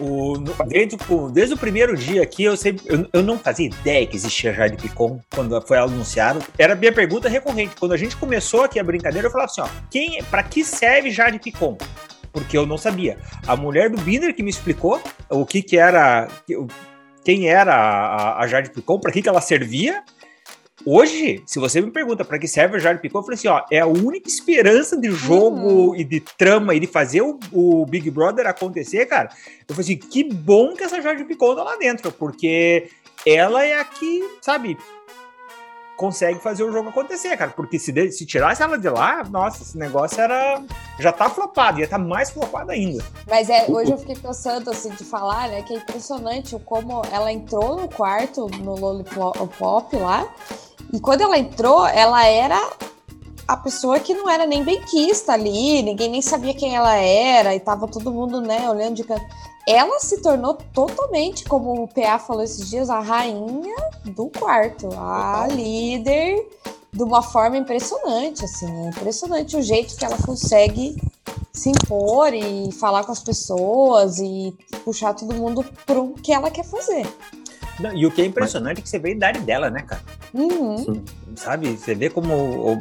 O, 0.00 0.38
desde, 0.66 0.96
o, 1.08 1.30
desde 1.30 1.54
o 1.54 1.58
primeiro 1.58 1.96
dia 1.96 2.22
aqui, 2.22 2.44
eu, 2.44 2.56
sempre, 2.56 2.84
eu, 2.86 3.08
eu, 3.12 3.22
não 3.22 3.38
fazia 3.38 3.66
ideia 3.66 4.06
que 4.06 4.16
existia 4.16 4.52
Jade 4.52 4.76
Picon 4.76 5.20
quando 5.32 5.60
foi 5.62 5.78
anunciado. 5.78 6.44
Era 6.58 6.72
a 6.72 6.76
minha 6.76 6.92
pergunta 6.92 7.28
recorrente. 7.28 7.76
Quando 7.78 7.92
a 7.92 7.96
gente 7.96 8.16
começou 8.16 8.62
aqui 8.62 8.78
a 8.78 8.84
brincadeira, 8.84 9.28
eu 9.28 9.30
falava 9.30 9.50
assim: 9.50 9.60
ó, 9.60 9.68
quem, 9.90 10.22
pra 10.24 10.42
que 10.42 10.64
serve 10.64 11.10
Jade 11.10 11.38
Picon? 11.38 11.78
Porque 12.32 12.56
eu 12.56 12.66
não 12.66 12.76
sabia. 12.76 13.18
A 13.46 13.56
mulher 13.56 13.88
do 13.88 14.00
Binder 14.00 14.34
que 14.34 14.42
me 14.42 14.50
explicou 14.50 15.00
o 15.30 15.46
que, 15.46 15.62
que 15.62 15.78
era. 15.78 16.28
Quem 17.24 17.48
era 17.48 17.74
a, 17.74 18.42
a 18.42 18.46
Jade 18.46 18.70
Picon, 18.70 18.98
para 18.98 19.12
que, 19.12 19.22
que 19.22 19.28
ela 19.28 19.40
servia 19.40 20.02
Hoje, 20.84 21.42
se 21.44 21.58
você 21.58 21.80
me 21.80 21.90
pergunta 21.90 22.24
para 22.24 22.38
que 22.38 22.46
serve 22.46 22.76
o 22.76 22.80
Jade 22.80 23.00
Picon, 23.00 23.18
eu 23.18 23.22
falei 23.22 23.34
assim, 23.34 23.48
ó, 23.48 23.64
é 23.70 23.80
a 23.80 23.86
única 23.86 24.28
esperança 24.28 24.96
de 24.96 25.10
jogo 25.10 25.90
uhum. 25.90 25.96
e 25.96 26.04
de 26.04 26.20
trama 26.20 26.74
e 26.74 26.80
de 26.80 26.86
fazer 26.86 27.20
o, 27.20 27.38
o, 27.52 27.84
Big 27.84 28.10
Brother 28.10 28.46
acontecer, 28.46 29.06
cara. 29.06 29.28
Eu 29.68 29.74
falei 29.74 29.80
assim, 29.80 29.96
que 29.96 30.24
bom 30.24 30.74
que 30.74 30.84
essa 30.84 31.02
Jade 31.02 31.24
Picon 31.24 31.56
tá 31.56 31.64
lá 31.64 31.76
dentro, 31.76 32.12
porque 32.12 32.88
ela 33.26 33.64
é 33.64 33.78
a 33.78 33.84
que, 33.84 34.22
sabe, 34.40 34.78
consegue 35.98 36.38
fazer 36.38 36.62
o 36.62 36.70
jogo 36.70 36.90
acontecer, 36.90 37.36
cara. 37.36 37.50
Porque 37.50 37.78
se, 37.78 37.92
se 38.12 38.24
tirasse 38.24 38.62
ela 38.62 38.78
de 38.78 38.88
lá, 38.88 39.24
nossa, 39.24 39.62
esse 39.62 39.76
negócio 39.76 40.18
era. 40.20 40.62
Já 40.98 41.12
tá 41.12 41.28
flopado, 41.28 41.80
ia 41.80 41.84
estar 41.84 41.98
tá 41.98 42.04
mais 42.04 42.30
flopado 42.30 42.70
ainda. 42.70 43.04
Mas 43.26 43.50
é, 43.50 43.66
hoje 43.68 43.90
eu 43.90 43.98
fiquei 43.98 44.14
pensando 44.14 44.70
assim 44.70 44.90
de 44.90 45.04
falar, 45.04 45.48
né? 45.48 45.60
Que 45.62 45.74
é 45.74 45.76
impressionante 45.76 46.56
como 46.64 47.02
ela 47.12 47.32
entrou 47.32 47.76
no 47.76 47.88
quarto 47.88 48.48
no 48.62 48.76
Lollipop 48.76 49.96
lá. 49.96 50.32
E 50.92 51.00
quando 51.00 51.20
ela 51.20 51.36
entrou, 51.36 51.86
ela 51.86 52.24
era 52.24 52.70
a 53.48 53.56
pessoa 53.56 53.98
que 53.98 54.12
não 54.12 54.28
era 54.28 54.46
nem 54.46 54.62
benquista 54.62 55.32
ali, 55.32 55.80
ninguém 55.80 56.10
nem 56.10 56.20
sabia 56.20 56.52
quem 56.52 56.76
ela 56.76 56.94
era, 56.94 57.54
e 57.54 57.60
tava 57.60 57.88
todo 57.88 58.12
mundo, 58.12 58.42
né, 58.42 58.68
olhando 58.68 58.96
de 58.96 59.04
canto. 59.04 59.24
Ela 59.66 59.98
se 60.00 60.20
tornou 60.20 60.54
totalmente, 60.74 61.44
como 61.44 61.82
o 61.82 61.88
PA 61.88 62.18
falou 62.18 62.42
esses 62.42 62.68
dias, 62.68 62.90
a 62.90 63.00
rainha 63.00 63.76
do 64.04 64.26
quarto, 64.26 64.90
a 64.94 65.48
líder 65.50 66.46
de 66.92 67.02
uma 67.02 67.22
forma 67.22 67.56
impressionante, 67.56 68.44
assim, 68.44 68.66
é 68.66 68.88
impressionante 68.88 69.56
o 69.56 69.62
jeito 69.62 69.96
que 69.96 70.04
ela 70.04 70.18
consegue 70.18 71.00
se 71.50 71.70
impor 71.70 72.34
e 72.34 72.70
falar 72.72 73.04
com 73.04 73.12
as 73.12 73.22
pessoas 73.22 74.18
e 74.18 74.54
puxar 74.84 75.14
todo 75.14 75.34
mundo 75.34 75.64
pro 75.86 76.14
que 76.22 76.32
ela 76.32 76.50
quer 76.50 76.64
fazer. 76.64 77.06
Não, 77.80 77.94
e 77.94 78.06
o 78.06 78.10
que 78.10 78.22
é 78.22 78.24
impressionante 78.24 78.78
é 78.78 78.82
que 78.82 78.88
você 78.88 78.98
vê 78.98 79.10
a 79.10 79.12
idade 79.12 79.38
dela, 79.40 79.70
né, 79.70 79.82
cara? 79.82 80.02
Uhum. 80.34 81.02
Sabe? 81.36 81.68
Você 81.68 81.94
vê 81.94 82.10
como, 82.10 82.76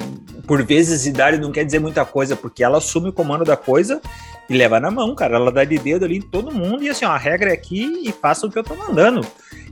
por 0.47 0.63
vezes, 0.63 1.05
idade 1.05 1.37
não 1.37 1.51
quer 1.51 1.63
dizer 1.63 1.79
muita 1.79 2.03
coisa, 2.03 2.35
porque 2.35 2.63
ela 2.63 2.79
assume 2.79 3.09
o 3.09 3.13
comando 3.13 3.45
da 3.45 3.55
coisa 3.55 4.01
e 4.49 4.57
leva 4.57 4.79
na 4.79 4.89
mão, 4.89 5.13
cara. 5.13 5.35
Ela 5.35 5.51
dá 5.51 5.63
de 5.63 5.77
dedo 5.77 6.05
ali 6.05 6.17
em 6.17 6.21
todo 6.21 6.51
mundo 6.51 6.83
e 6.83 6.89
assim, 6.89 7.05
ó, 7.05 7.09
a 7.09 7.17
regra 7.17 7.51
é 7.51 7.53
aqui 7.53 8.01
e 8.03 8.11
faça 8.11 8.47
o 8.47 8.51
que 8.51 8.57
eu 8.57 8.63
tô 8.63 8.75
mandando. 8.75 9.25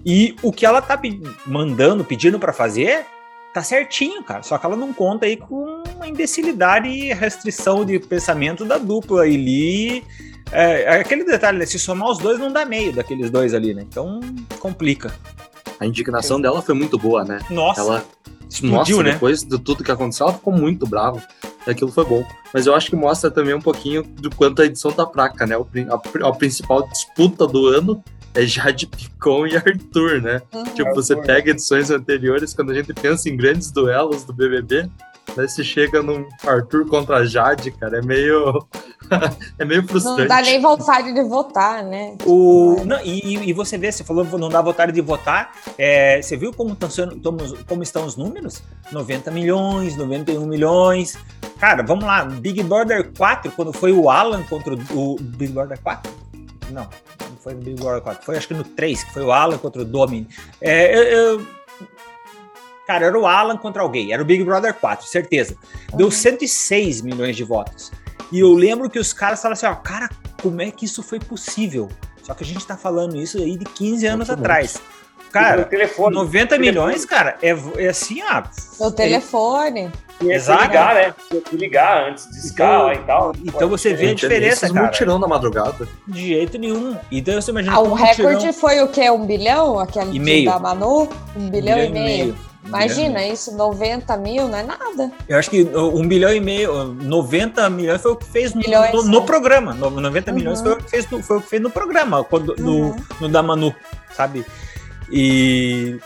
E 0.05 0.35
o 0.43 0.51
que 0.51 0.65
ela 0.65 0.81
tá 0.81 0.99
mandando, 1.47 2.05
pedindo 2.05 2.37
para 2.37 2.53
fazer, 2.53 3.05
tá 3.53 3.63
certinho, 3.63 4.21
cara. 4.21 4.43
Só 4.43 4.57
que 4.57 4.65
ela 4.65 4.75
não 4.75 4.93
conta 4.93 5.25
aí 5.25 5.37
com 5.37 5.81
a 5.99 6.07
imbecilidade 6.07 6.87
e 6.87 7.11
restrição 7.13 7.83
de 7.83 7.97
pensamento 7.99 8.63
da 8.63 8.77
dupla. 8.77 9.27
E 9.27 10.03
é, 10.51 10.83
é, 10.83 10.99
aquele 10.99 11.23
detalhe, 11.23 11.57
né? 11.57 11.65
Se 11.65 11.79
somar 11.79 12.09
os 12.09 12.17
dois, 12.17 12.39
não 12.39 12.51
dá 12.51 12.65
meio 12.65 12.93
daqueles 12.93 13.29
dois 13.29 13.53
ali, 13.53 13.73
né? 13.73 13.83
Então 13.87 14.19
complica. 14.59 15.13
A 15.79 15.85
indignação 15.85 16.39
dela 16.39 16.61
foi 16.61 16.75
muito 16.75 16.97
boa, 16.97 17.23
né? 17.23 17.39
Nossa. 17.49 17.81
Ela 17.81 18.05
explodiu, 18.49 19.01
né? 19.01 19.13
Depois 19.13 19.43
de 19.43 19.59
tudo 19.59 19.83
que 19.83 19.91
aconteceu, 19.91 20.27
ela 20.27 20.35
ficou 20.35 20.53
muito 20.53 20.87
brava. 20.87 21.21
E 21.67 21.71
aquilo 21.71 21.91
foi 21.91 22.05
bom. 22.05 22.25
Mas 22.53 22.67
eu 22.67 22.75
acho 22.75 22.89
que 22.89 22.95
mostra 22.95 23.29
também 23.31 23.53
um 23.53 23.61
pouquinho 23.61 24.03
do 24.03 24.33
quanto 24.33 24.61
a 24.61 24.65
edição 24.65 24.91
tá 24.91 25.05
fraca, 25.05 25.45
né? 25.45 25.55
A, 25.55 26.27
a 26.27 26.31
principal 26.31 26.87
disputa 26.87 27.47
do 27.47 27.67
ano 27.67 28.03
é 28.33 28.45
Jade 28.45 28.85
Picon 28.85 29.47
e 29.47 29.55
Arthur, 29.55 30.21
né? 30.21 30.41
Uhum. 30.53 30.63
Tipo, 30.65 30.93
você 30.93 31.15
pega 31.15 31.51
edições 31.51 31.89
anteriores, 31.89 32.53
quando 32.53 32.71
a 32.71 32.75
gente 32.75 32.93
pensa 32.93 33.29
em 33.29 33.35
grandes 33.35 33.71
duelos 33.71 34.23
do 34.23 34.33
BBB, 34.33 34.89
daí 35.35 35.47
você 35.47 35.63
chega 35.63 36.01
num 36.01 36.27
Arthur 36.45 36.87
contra 36.87 37.17
a 37.17 37.25
Jade, 37.25 37.71
cara, 37.71 37.99
é 37.99 38.01
meio. 38.01 38.65
é 39.59 39.65
meio 39.65 39.87
frustrante. 39.87 40.21
Não 40.21 40.27
dá 40.27 40.41
nem 40.41 40.61
vontade 40.61 41.13
de 41.13 41.23
votar, 41.23 41.83
né? 41.83 42.15
O, 42.25 42.83
não, 42.85 42.99
e, 43.03 43.49
e 43.49 43.53
você 43.53 43.77
vê, 43.77 43.91
você 43.91 44.03
falou 44.03 44.25
não 44.37 44.49
dá 44.49 44.61
vontade 44.61 44.91
de 44.91 45.01
votar. 45.01 45.53
É, 45.77 46.21
você 46.21 46.35
viu 46.35 46.53
como, 46.53 46.75
tão 46.75 46.89
como 47.67 47.83
estão 47.83 48.05
os 48.05 48.15
números? 48.15 48.61
90 48.91 49.31
milhões, 49.31 49.95
91 49.95 50.45
milhões. 50.45 51.17
Cara, 51.59 51.83
vamos 51.83 52.05
lá. 52.05 52.25
Big 52.25 52.61
Brother 52.63 53.11
4, 53.17 53.51
quando 53.51 53.71
foi 53.71 53.91
o 53.91 54.09
Alan 54.09 54.43
contra 54.43 54.75
o, 54.75 55.13
o 55.13 55.15
Big 55.19 55.51
Brother 55.53 55.79
4? 55.81 56.11
Não, 56.71 56.83
não 56.83 57.37
foi 57.39 57.53
no 57.53 57.61
Big 57.61 57.79
Brother 57.79 58.01
4. 58.01 58.25
Foi 58.25 58.37
acho 58.37 58.47
que 58.47 58.53
no 58.53 58.63
3, 58.63 59.03
que 59.03 59.13
foi 59.13 59.23
o 59.23 59.31
Alan 59.31 59.57
contra 59.57 59.81
o 59.81 59.85
Domini. 59.85 60.27
É, 60.59 60.95
eu, 60.95 61.03
eu, 61.03 61.47
cara, 62.85 63.05
era 63.07 63.19
o 63.19 63.25
Alan 63.25 63.57
contra 63.57 63.81
alguém. 63.81 64.11
Era 64.13 64.21
o 64.21 64.25
Big 64.25 64.43
Brother 64.43 64.73
4, 64.73 65.05
certeza. 65.07 65.55
Deu 65.93 66.09
106 66.11 67.01
milhões 67.01 67.35
de 67.35 67.43
votos. 67.43 67.91
E 68.31 68.39
eu 68.39 68.53
lembro 68.53 68.89
que 68.89 68.99
os 68.99 69.13
caras 69.13 69.41
falaram 69.41 69.53
assim, 69.53 69.65
ó, 69.67 69.75
cara, 69.75 70.09
como 70.41 70.61
é 70.61 70.71
que 70.71 70.85
isso 70.85 71.03
foi 71.03 71.19
possível? 71.19 71.89
Só 72.23 72.33
que 72.33 72.43
a 72.43 72.47
gente 72.47 72.65
tá 72.65 72.75
falando 72.75 73.15
isso 73.15 73.37
aí 73.37 73.57
de 73.57 73.65
15 73.65 74.05
anos 74.07 74.27
Muito 74.29 74.39
atrás. 74.39 74.77
Cara, 75.31 75.57
No 75.57 75.65
telefone. 75.65 76.15
90 76.15 76.31
telefone. 76.55 76.59
milhões, 76.59 77.05
cara, 77.05 77.37
é, 77.41 77.49
é 77.77 77.87
assim, 77.89 78.21
ó. 78.23 78.43
No 78.83 78.89
telefone. 78.91 79.91
Que 80.17 80.31
Exato. 80.31 80.63
ligar, 80.63 80.95
né? 80.95 81.13
Tinha 81.27 81.41
que 81.41 81.57
ligar 81.57 82.07
antes 82.09 82.29
de 82.31 82.37
escalar 82.37 82.95
e 82.95 82.99
tal. 82.99 83.33
Então 83.43 83.67
você 83.67 83.93
vê 83.93 84.05
a 84.05 84.07
Gente, 84.09 84.21
diferença, 84.21 84.69
cara. 84.71 84.85
mutirão 84.85 85.19
na 85.19 85.27
madrugada. 85.27 85.85
De 86.07 86.27
jeito 86.27 86.57
nenhum. 86.57 86.95
Então 87.11 87.39
você 87.41 87.51
imagina. 87.51 87.75
Ah, 87.75 87.81
o 87.81 87.93
recorde 87.93 88.39
tirão- 88.39 88.53
foi 88.53 88.79
o 88.81 88.87
quê? 88.87 89.09
Um 89.11 89.25
bilhão? 89.25 89.77
Aquele 89.77 90.15
E 90.15 90.19
meio. 90.19 90.49
da 90.49 90.57
Manu? 90.57 91.09
Um 91.35 91.49
bilhão, 91.49 91.77
e 91.79 91.89
meio. 91.89 92.23
Um 92.27 92.31
bilhão 92.31 92.35
e 92.53 92.54
Imagina 92.65 93.19
meio. 93.19 93.33
isso, 93.33 93.55
90 93.55 94.17
mil, 94.17 94.47
não 94.47 94.57
é 94.57 94.63
nada. 94.63 95.11
Eu 95.29 95.37
acho 95.37 95.49
que 95.49 95.63
um 95.63 96.07
bilhão 96.07 96.33
e 96.33 96.39
meio, 96.39 96.85
90 96.85 97.69
milhões 97.69 98.01
foi 98.01 98.11
o 98.11 98.15
que 98.15 98.25
fez 98.25 98.53
no, 98.53 98.61
no, 98.93 99.03
no 99.03 99.17
é. 99.19 99.25
programa. 99.25 99.73
No- 99.73 99.89
90 99.91 100.31
Uhum. 100.31 100.37
milhões 100.37 100.61
foi 100.61 100.73
o 100.73 100.77
que 100.77 100.89
fez 100.89 101.09
no, 101.09 101.21
foi 101.21 101.37
o 101.37 101.41
que 101.41 101.47
fez 101.49 101.61
no 101.61 101.69
programa, 101.69 102.23
quando, 102.23 102.55
no, 102.57 102.71
Uhum. 102.89 102.95
no 103.21 103.29
da 103.29 103.43
Manu, 103.43 103.73
sabe? 104.13 104.45
E 105.11 105.99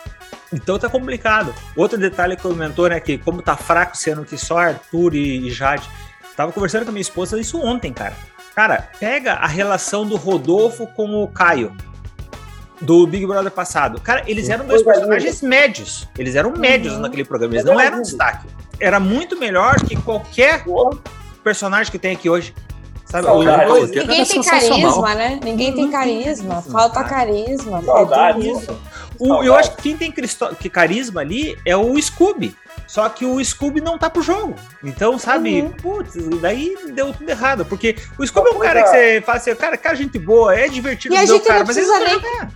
então 0.51 0.77
tá 0.79 0.89
complicado. 0.89 1.53
Outro 1.75 1.97
detalhe 1.97 2.35
que 2.35 2.41
comentou, 2.41 2.89
né, 2.89 2.99
que 2.99 3.17
como 3.17 3.41
tá 3.41 3.55
fraco, 3.55 3.95
sendo 3.95 4.25
que 4.25 4.37
só 4.37 4.57
Arthur 4.57 5.15
e, 5.15 5.47
e 5.47 5.51
Jade. 5.51 5.89
Tava 6.35 6.51
conversando 6.51 6.83
com 6.83 6.89
a 6.89 6.93
minha 6.93 7.01
esposa 7.01 7.39
isso 7.39 7.59
ontem, 7.61 7.93
cara. 7.93 8.13
Cara, 8.55 8.89
pega 8.99 9.33
a 9.33 9.47
relação 9.47 10.05
do 10.05 10.15
Rodolfo 10.17 10.87
com 10.87 11.23
o 11.23 11.27
Caio. 11.27 11.73
Do 12.81 13.05
Big 13.05 13.25
Brother 13.25 13.51
passado. 13.51 13.99
Cara, 14.01 14.23
eles 14.25 14.49
eram 14.49 14.65
dois 14.65 14.81
personagens 14.83 15.41
médios. 15.41 16.07
Eles 16.17 16.35
eram 16.35 16.51
médios 16.51 16.93
Uhum. 16.93 17.01
naquele 17.01 17.25
programa. 17.25 17.53
Eles 17.53 17.65
não 17.65 17.79
eram 17.79 18.01
destaque. 18.01 18.47
Era 18.79 18.99
muito 18.99 19.37
melhor 19.37 19.75
que 19.81 19.95
qualquer 19.97 20.63
personagem 21.43 21.91
que 21.91 21.99
tem 21.99 22.13
aqui 22.13 22.29
hoje. 22.29 22.53
Sabe? 23.05 23.25
Saudade. 23.25 23.71
Ninguém 23.97 24.25
tem 24.25 24.43
carisma, 24.43 25.15
né? 25.15 25.39
Ninguém 25.43 25.73
tem 25.73 25.91
carisma. 25.91 26.61
Falta 26.61 27.03
carisma. 27.03 27.81
Saudade. 27.81 28.47
É. 28.49 28.53
O- 29.17 29.43
eu 29.43 29.55
acho 29.55 29.75
que 29.75 29.81
quem 29.81 29.97
tem 29.97 30.11
que 30.11 30.69
carisma 30.69 31.19
ali 31.21 31.57
é 31.65 31.75
o 31.75 31.99
Scooby. 32.01 32.55
Só 32.87 33.07
que 33.09 33.25
o 33.25 33.43
Scooby 33.43 33.81
não 33.81 33.97
tá 33.97 34.09
pro 34.09 34.21
jogo. 34.21 34.55
Então, 34.83 35.17
sabe, 35.19 35.61
Uhum. 35.61 35.69
putz, 35.71 36.13
daí 36.39 36.75
deu 36.93 37.11
tudo 37.13 37.29
errado. 37.29 37.65
Porque 37.65 37.95
o 38.17 38.25
Scooby 38.25 38.49
é 38.49 38.53
um 38.53 38.59
cara 38.59 38.83
que 38.83 38.89
coisa- 38.89 39.03
você 39.03 39.21
fala 39.21 39.37
assim, 39.37 39.55
cara, 39.55 39.77
cara, 39.77 39.95
gente 39.95 40.17
boa, 40.17 40.55
é 40.55 40.67
divertido 40.69 41.13
E 41.13 41.17
a 41.17 41.21
ver 41.21 41.25
o 41.25 41.33
gente 41.35 41.45
cara, 41.47 41.59
não 41.59 41.65
mas 41.67 41.77
ele 41.77 41.85
precisa 41.87 42.05
nem-. 42.05 42.49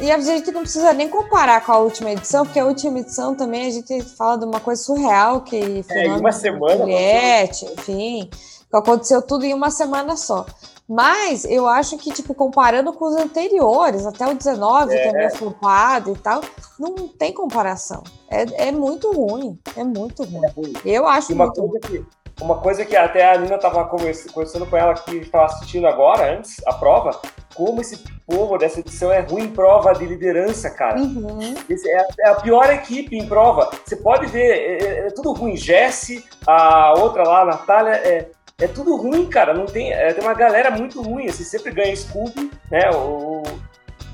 E 0.00 0.10
a 0.10 0.18
gente 0.18 0.50
não 0.50 0.62
precisa 0.62 0.92
nem 0.92 1.08
comparar 1.08 1.64
com 1.64 1.72
a 1.72 1.78
última 1.78 2.10
edição, 2.10 2.44
porque 2.44 2.58
a 2.58 2.66
última 2.66 2.98
edição 2.98 3.34
também 3.34 3.66
a 3.66 3.70
gente 3.70 4.02
fala 4.02 4.36
de 4.36 4.44
uma 4.44 4.60
coisa 4.60 4.82
surreal 4.82 5.40
que 5.40 5.84
É, 5.88 6.06
em 6.06 6.18
uma 6.18 6.32
semana, 6.32 6.78
Juliette, 6.78 7.64
enfim, 7.66 8.28
que 8.28 8.76
aconteceu 8.76 9.22
tudo 9.22 9.44
em 9.44 9.54
uma 9.54 9.70
semana 9.70 10.16
só. 10.16 10.44
Mas 10.86 11.44
eu 11.46 11.66
acho 11.66 11.96
que, 11.96 12.12
tipo, 12.12 12.34
comparando 12.34 12.92
com 12.92 13.06
os 13.06 13.16
anteriores, 13.16 14.04
até 14.04 14.26
o 14.26 14.34
19, 14.34 14.90
que 14.90 15.00
é 15.00 15.12
meio 15.12 15.30
flopado 15.30 16.12
e 16.12 16.18
tal, 16.18 16.42
não 16.78 17.08
tem 17.08 17.32
comparação. 17.32 18.02
É, 18.30 18.68
é 18.68 18.72
muito 18.72 19.10
ruim. 19.10 19.58
É 19.76 19.82
muito 19.82 20.24
ruim. 20.24 20.74
Eu 20.84 21.06
acho 21.06 21.32
E 21.32 21.34
uma 21.34 21.46
muito 21.46 21.60
ruim. 21.62 21.70
coisa 21.70 21.88
que, 21.88 22.04
uma 22.42 22.58
coisa 22.58 22.84
que 22.84 22.94
até 22.96 23.32
a 23.32 23.38
Nina 23.38 23.54
estava 23.54 23.82
conversando 23.86 24.66
com 24.66 24.76
ela 24.76 24.92
que 24.92 25.16
estava 25.16 25.46
assistindo 25.46 25.86
agora, 25.86 26.36
antes, 26.36 26.56
a 26.66 26.74
prova, 26.74 27.18
como 27.54 27.80
esse 27.80 27.96
povo 28.26 28.56
dessa 28.58 28.80
edição 28.80 29.12
é 29.12 29.20
ruim 29.20 29.44
em 29.44 29.50
prova 29.50 29.92
de 29.92 30.04
liderança, 30.06 30.70
cara. 30.70 30.98
Uhum. 31.00 31.54
É, 31.86 31.96
a- 31.98 32.06
é 32.20 32.28
a 32.30 32.34
pior 32.36 32.72
equipe 32.72 33.16
em 33.16 33.26
prova. 33.26 33.70
Você 33.84 33.96
pode 33.96 34.26
ver, 34.26 34.40
é, 34.50 34.84
é- 34.84 35.06
é 35.06 35.10
tudo 35.10 35.32
ruim. 35.32 35.56
Jesse, 35.56 36.24
a 36.46 36.94
outra 36.98 37.22
lá, 37.22 37.42
a 37.42 37.44
Natália, 37.46 37.92
é, 37.96 38.28
é 38.60 38.66
tudo 38.68 38.96
ruim, 38.96 39.26
cara. 39.26 39.52
Não 39.54 39.66
tem, 39.66 39.92
é, 39.92 40.12
tem 40.12 40.24
uma 40.24 40.34
galera 40.34 40.70
muito 40.70 41.02
ruim. 41.02 41.26
Assim, 41.28 41.44
sempre 41.44 41.72
ganha 41.72 41.94
Scooby, 41.94 42.50
né? 42.70 42.90
O, 42.92 43.42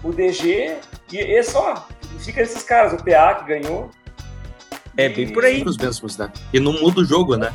o 0.02 0.12
DG, 0.12 0.76
e, 1.12 1.16
e 1.16 1.36
é 1.36 1.42
só. 1.42 1.86
Fica 2.18 2.42
esses 2.42 2.62
caras, 2.62 2.92
o 2.92 3.04
PA 3.04 3.34
que 3.34 3.44
ganhou. 3.46 3.90
É 4.96 5.08
bem 5.08 5.32
por 5.32 5.44
aí. 5.44 5.62
Os 5.64 5.76
mesmos, 5.76 6.16
né? 6.18 6.30
E 6.52 6.58
não 6.60 6.72
muda 6.72 7.00
o 7.00 7.04
jogo, 7.04 7.36
né? 7.36 7.52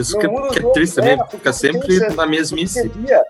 Isso 0.00 0.18
que, 0.18 0.28
que 0.28 0.34
é 0.58 0.62
jogo, 0.62 0.72
triste 0.72 0.94
também, 0.96 1.20
é, 1.20 1.26
fica 1.26 1.52
sempre 1.52 1.98
na 2.14 2.26
mesmice. 2.26 2.82
Você 2.82 2.88
via, 2.88 3.20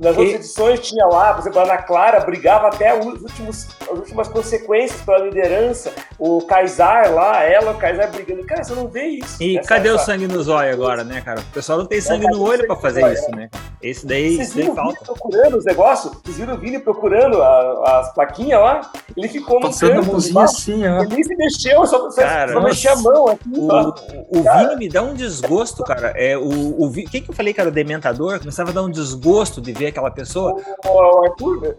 nas 0.00 0.16
outras 0.16 0.34
edições 0.36 0.80
tinha 0.80 1.04
lá, 1.06 1.32
por 1.34 1.40
exemplo, 1.40 1.60
a 1.60 1.62
Ana 1.64 1.78
Clara 1.78 2.20
brigava 2.20 2.68
até 2.68 2.98
os 2.98 3.20
últimos, 3.22 3.66
as 3.82 3.98
últimas 3.98 4.28
consequências 4.28 5.00
pela 5.02 5.18
liderança. 5.18 5.92
O 6.18 6.40
Kaysar 6.42 7.12
lá, 7.12 7.42
ela, 7.42 7.72
o 7.72 7.78
Kaysar 7.78 8.10
brigando. 8.10 8.44
Cara, 8.46 8.62
você 8.64 8.74
não 8.74 8.86
vê 8.88 9.06
isso. 9.06 9.42
E 9.42 9.58
Essa- 9.58 9.68
cadê 9.68 9.90
o 9.90 9.94
essa- 9.96 10.04
sangue 10.06 10.26
no 10.28 10.42
zóio 10.42 10.72
agora, 10.72 11.02
né, 11.04 11.20
cara? 11.20 11.40
O 11.40 11.44
pessoal 11.52 11.78
não 11.78 11.86
tem 11.86 12.00
sangue 12.00 12.24
cadê 12.26 12.36
no 12.36 12.42
o 12.42 12.48
olho 12.48 12.66
no 12.68 12.76
fazer 12.76 13.00
zóio, 13.00 13.12
isso, 13.14 13.30
né? 13.32 13.48
Esse 13.82 14.06
daí, 14.06 14.36
Vocês 14.36 14.48
isso 14.48 14.56
daí 14.56 14.64
viram 14.66 14.72
o 14.72 14.76
Vini 14.86 14.94
falta. 14.96 15.12
procurando 15.12 15.56
os 15.58 15.64
negócios? 15.64 16.12
Vocês 16.24 16.36
viram 16.36 16.54
o 16.54 16.58
Vini 16.58 16.78
procurando 16.78 17.42
a- 17.42 17.98
as 18.00 18.14
plaquinhas 18.14 18.60
lá? 18.60 18.80
Ele 19.16 19.28
ficou 19.28 19.56
no 19.60 19.66
Passando 19.66 19.92
a 19.92 19.94
canto, 19.96 20.06
mãozinha 20.12 20.30
embaixo, 20.30 20.54
assim, 20.54 20.86
ó. 20.86 21.00
ele 21.02 21.14
nem 21.14 21.22
se 21.24 21.36
mexeu, 21.36 21.86
só, 21.86 22.08
Cara, 22.10 22.52
só 22.52 22.60
mexia 22.60 22.92
a 22.92 22.96
mão 22.96 23.28
aqui. 23.28 23.48
O, 23.56 24.38
o 24.38 24.42
Vini 24.42 24.76
me 24.76 24.88
dá 24.88 25.02
um 25.02 25.14
desgosto, 25.14 25.82
cara. 25.84 26.12
É, 26.16 26.36
o, 26.36 26.42
o, 26.84 26.92
quem 26.92 27.22
que 27.22 27.30
eu 27.30 27.34
falei 27.34 27.52
que 27.52 27.60
era 27.60 27.68
o 27.68 27.72
dementador? 27.72 28.38
Começava 28.38 28.70
a 28.70 28.72
dar 28.72 28.82
um 28.82 28.90
desgosto 28.90 29.60
de 29.60 29.72
ver 29.72 29.87
aquela 29.88 30.10
pessoa. 30.10 30.60
O 30.86 31.24
Arthur, 31.24 31.76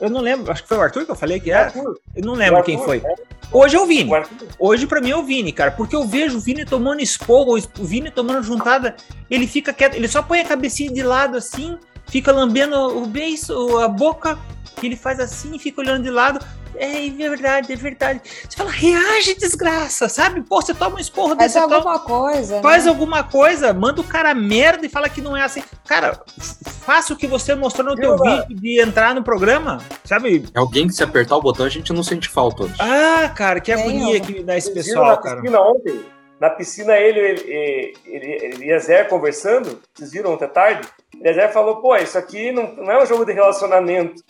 Eu 0.00 0.10
não 0.10 0.20
lembro, 0.20 0.50
acho 0.50 0.62
que 0.62 0.68
foi 0.68 0.78
o 0.78 0.82
Arthur 0.82 1.04
que 1.04 1.10
eu 1.10 1.14
falei 1.16 1.38
que 1.40 1.50
o 1.50 1.52
era. 1.52 1.66
Arthur, 1.66 1.98
Eu 2.14 2.24
não 2.24 2.32
o 2.32 2.36
lembro 2.36 2.62
quem 2.62 2.78
foi. 2.78 2.98
é, 2.98 3.14
Hoje 3.52 3.76
é 3.76 3.80
o 3.80 3.86
Vini. 3.86 4.10
o. 4.10 4.22
Hoje 4.70 4.86
pra 4.86 5.00
mim 5.00 5.10
é 5.10 5.16
o 5.16 5.22
Vini, 5.22 5.52
cara, 5.52 5.70
porque 5.72 5.94
eu 5.96 6.06
vejo 6.06 6.38
o 6.38 6.40
Vini 6.40 6.64
tomando 6.64 7.00
esporro, 7.00 7.56
o 7.58 7.84
Vini 7.84 8.10
tomando 8.10 8.42
juntada, 8.42 8.94
ele 9.30 9.46
fica 9.46 9.72
quieto, 9.72 9.94
ele 9.96 10.08
só 10.08 10.22
põe 10.22 10.40
a 10.40 10.44
cabecinha 10.44 10.92
de 10.92 11.02
lado 11.02 11.36
assim, 11.36 11.76
fica 12.06 12.30
lambendo 12.32 12.76
o 12.98 13.06
beiço, 13.06 13.78
a 13.78 13.88
boca, 13.88 14.38
que 14.78 14.86
ele 14.86 14.96
faz 14.96 15.18
assim, 15.20 15.58
fica 15.58 15.80
olhando 15.80 16.02
de 16.04 16.10
lado. 16.10 16.44
É, 16.74 17.06
é 17.06 17.10
verdade, 17.10 17.72
é 17.72 17.76
verdade. 17.76 18.20
Você 18.48 18.56
fala, 18.56 18.70
reage, 18.70 19.34
desgraça, 19.34 20.08
sabe? 20.08 20.42
Pô, 20.42 20.60
você 20.62 20.72
toma 20.74 20.96
um 20.96 20.98
esporro 20.98 21.36
Faz 21.36 21.38
desse, 21.38 21.54
você 21.54 21.60
toma- 21.62 21.76
alguma 21.76 21.98
coisa. 22.00 22.56
né? 22.56 22.62
faz 22.62 22.86
alguma 22.86 23.22
coisa, 23.24 23.72
manda 23.72 24.00
o 24.00 24.04
cara 24.04 24.34
merda 24.34 24.86
e 24.86 24.88
fala 24.88 25.08
que 25.08 25.20
não 25.20 25.36
é 25.36 25.42
assim. 25.42 25.62
Cara, 25.86 26.20
faça 26.38 27.12
o 27.12 27.16
que 27.16 27.26
você 27.26 27.54
mostrou 27.54 27.86
no 27.88 27.96
teu 27.96 28.16
vídeo 28.16 28.46
de 28.56 28.80
entrar 28.80 29.14
no 29.14 29.22
programa, 29.22 29.78
sabe? 30.04 30.44
É 30.54 30.58
alguém 30.58 30.86
que 30.86 30.94
se 30.94 31.02
apertar 31.02 31.36
o 31.36 31.42
botão 31.42 31.66
a 31.66 31.68
gente 31.70 31.92
não 31.92 32.02
sente 32.02 32.28
falta 32.28 32.64
hoje. 32.64 32.74
Ah, 32.78 33.28
cara, 33.34 33.60
que 33.60 33.72
Tem 33.74 33.82
agonia 33.82 34.14
algum- 34.20 34.26
que 34.26 34.42
dá 34.42 34.56
esse 34.56 34.72
pessoal, 34.72 35.06
na 35.06 35.16
cara. 35.16 35.40
piscina 35.40 35.60
ontem? 35.60 36.00
Na 36.40 36.48
piscina, 36.48 36.96
ele, 36.96 37.18
ele, 37.20 37.94
ele, 38.06 38.26
ele 38.44 38.64
e 38.64 38.72
a 38.72 38.78
Zé 38.78 39.04
conversando, 39.04 39.78
vocês 39.94 40.10
viram 40.10 40.32
ontem 40.32 40.46
à 40.46 40.48
tarde? 40.48 40.88
E 41.22 41.28
a 41.28 41.32
Zé 41.34 41.48
falou, 41.48 41.82
pô, 41.82 41.94
isso 41.96 42.16
aqui 42.16 42.50
não, 42.50 42.74
não 42.76 42.90
é 42.90 43.02
um 43.02 43.04
jogo 43.04 43.26
de 43.26 43.32
relacionamento. 43.34 44.22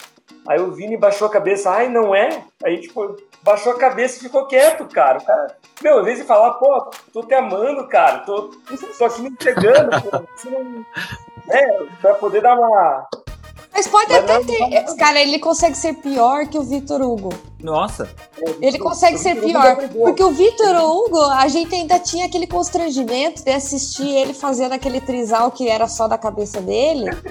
Aí 0.47 0.59
o 0.59 0.71
Vini 0.71 0.97
baixou 0.97 1.27
a 1.27 1.31
cabeça, 1.31 1.69
ai, 1.69 1.87
não 1.87 2.15
é? 2.15 2.43
Aí, 2.63 2.81
tipo, 2.81 3.15
baixou 3.43 3.73
a 3.73 3.77
cabeça 3.77 4.17
e 4.17 4.21
ficou 4.21 4.47
quieto, 4.47 4.85
cara. 4.87 5.19
O 5.19 5.25
cara, 5.25 5.55
meu, 5.81 5.99
às 5.99 6.05
vezes 6.05 6.25
falar, 6.25 6.53
pô, 6.53 6.91
tô 7.13 7.23
te 7.23 7.33
amando, 7.33 7.87
cara, 7.87 8.19
tô, 8.19 8.49
tô 8.97 9.05
aqui 9.05 9.21
me 9.21 9.29
entregando, 9.29 9.89
pô, 10.01 10.49
não... 10.49 10.85
É, 11.49 11.83
pra 12.01 12.13
poder 12.15 12.41
dar 12.41 12.57
uma... 12.57 13.07
Mas 13.73 13.87
pode 13.87 14.11
Mas 14.11 14.23
até 14.23 14.37
não- 14.39 14.45
ter. 14.45 14.95
Cara, 14.97 15.21
ele 15.21 15.39
consegue 15.39 15.77
ser 15.77 15.93
pior 15.95 16.45
que 16.47 16.57
o 16.57 16.61
Vitor 16.63 17.01
Hugo. 17.01 17.29
Nossa. 17.61 18.09
Ele 18.59 18.77
consegue 18.77 19.17
ser 19.17 19.39
pior. 19.39 19.87
Porque 19.89 20.23
o 20.23 20.31
Vitor 20.31 20.75
Hugo, 20.83 21.21
a 21.21 21.47
gente 21.47 21.73
ainda 21.73 21.97
tinha 21.99 22.25
aquele 22.25 22.47
constrangimento 22.47 23.43
de 23.43 23.51
assistir 23.51 24.09
ele 24.09 24.33
fazendo 24.33 24.73
aquele 24.73 24.99
trisal 24.99 25.51
que 25.51 25.69
era 25.69 25.87
só 25.87 26.07
da 26.07 26.17
cabeça 26.17 26.59
dele. 26.61 27.05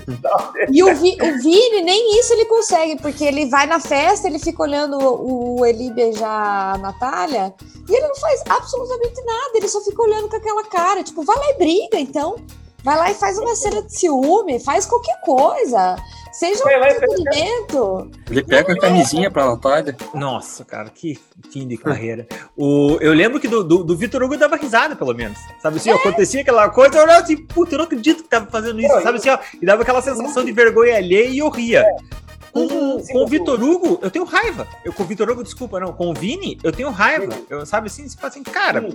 E 0.71 0.83
o, 0.85 0.95
Vi, 0.95 1.17
o 1.21 1.43
Vini, 1.43 1.83
nem 1.83 2.19
isso 2.21 2.33
ele 2.33 2.45
consegue, 2.45 2.97
porque 3.01 3.25
ele 3.25 3.47
vai 3.47 3.67
na 3.67 3.81
festa, 3.81 4.29
ele 4.29 4.39
fica 4.39 4.63
olhando 4.63 4.99
o, 4.99 5.61
o 5.61 5.67
Eli 5.67 5.91
beijar 5.91 6.75
a 6.75 6.79
Natália, 6.79 7.53
e 7.89 7.93
ele 7.95 8.07
não 8.07 8.15
faz 8.17 8.43
absolutamente 8.49 9.21
nada, 9.25 9.51
ele 9.55 9.69
só 9.69 9.81
fica 9.81 10.03
olhando 10.03 10.29
com 10.29 10.37
aquela 10.37 10.63
cara. 10.65 11.03
Tipo, 11.03 11.23
vai 11.23 11.37
lá 11.37 11.51
e 11.51 11.55
briga, 11.59 11.99
então. 11.99 12.37
Vai 12.83 12.97
lá 12.97 13.11
e 13.11 13.15
faz 13.15 13.39
uma 13.39 13.55
cena 13.55 13.83
de 13.83 13.95
ciúme, 13.95 14.59
faz 14.61 14.87
qualquer 14.87 15.21
coisa. 15.21 15.97
Seja 16.33 16.63
um 16.63 16.65
Vai 16.65 16.91
entretenimento. 16.93 18.11
Ele 18.31 18.43
pega 18.43 18.73
a 18.73 18.79
camisinha 18.79 19.31
pra 19.31 19.47
Natália. 19.47 19.97
Nossa, 20.15 20.65
cara, 20.65 20.89
que 20.89 21.19
fim 21.51 21.67
de 21.67 21.77
carreira. 21.77 22.27
O, 22.57 22.97
eu 23.01 23.13
lembro 23.13 23.41
que 23.41 23.49
do, 23.49 23.65
do, 23.65 23.83
do 23.83 23.97
Vitor 23.97 24.23
Hugo 24.23 24.37
dava 24.37 24.57
risada, 24.57 24.95
pelo 24.95 25.13
menos. 25.13 25.39
Sabe 25.61 25.79
assim, 25.79 25.91
acontecia 25.91 26.43
aquela 26.43 26.69
coisa, 26.69 26.97
eu 26.97 27.03
olhava 27.03 27.23
assim, 27.23 27.37
puta, 27.37 27.75
eu 27.75 27.79
não 27.79 27.85
acredito 27.85 28.23
que 28.23 28.29
tava 28.29 28.47
fazendo 28.47 28.81
isso. 28.81 29.03
Sabe 29.03 29.19
assim, 29.19 29.29
ó, 29.29 29.39
e 29.61 29.67
dava 29.67 29.83
aquela 29.83 30.01
sensação 30.01 30.45
de 30.45 30.53
vergonha 30.53 30.97
alheia 30.97 31.29
e 31.29 31.39
eu 31.39 31.49
ria. 31.49 31.85
Com, 32.53 32.61
Uhum. 32.61 33.05
com 33.07 33.19
o 33.23 33.27
Vitor 33.29 33.63
Hugo, 33.63 33.99
eu 34.03 34.11
tenho 34.11 34.25
raiva. 34.25 34.67
Eu, 34.85 34.93
com 34.93 35.03
o 35.03 35.07
Vitor 35.07 35.29
Hugo, 35.31 35.43
desculpa, 35.45 35.79
não. 35.79 35.93
Com 35.93 36.11
o 36.11 36.15
Vini, 36.15 36.59
eu 36.65 36.73
tenho 36.73 36.91
raiva. 36.91 37.33
Eu, 37.49 37.65
sabe 37.67 37.87
assim, 37.89 38.09
você 38.09 38.17
fala 38.17 38.29
assim, 38.29 38.43
cara. 38.43 38.89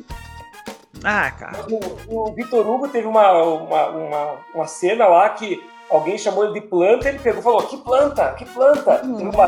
Ah, 1.04 1.32
cara. 1.32 1.66
O, 2.08 2.30
o 2.30 2.34
Vitor 2.34 2.68
Hugo 2.68 2.88
teve 2.88 3.08
uma, 3.08 3.32
uma, 3.44 3.88
uma, 3.90 4.32
uma 4.54 4.68
cena 4.68 5.06
lá 5.08 5.30
que 5.30 5.62
alguém 5.90 6.18
chamou 6.18 6.46
ele 6.46 6.54
de 6.54 6.62
planta, 6.62 7.10
ele 7.10 7.20
pegou 7.20 7.40
e 7.40 7.44
falou: 7.44 7.62
Que 7.64 7.78
planta? 7.78 8.32
Que 8.34 8.46
planta? 8.46 9.02
Hum. 9.04 9.16
Teve 9.18 9.30
uma 9.36 9.48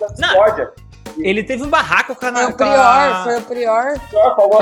da 0.00 0.06
discórdia. 0.08 0.72
Ele 1.18 1.42
teve 1.42 1.62
um 1.62 1.68
barraco 1.70 2.14
com 2.14 2.26
a. 2.26 2.32
Foi 2.32 2.44
o 2.50 2.54
prior, 2.56 3.24
foi 3.24 3.38
o 3.38 3.42
prior. 3.42 4.00
Pior, 4.10 4.36
falou? 4.36 4.60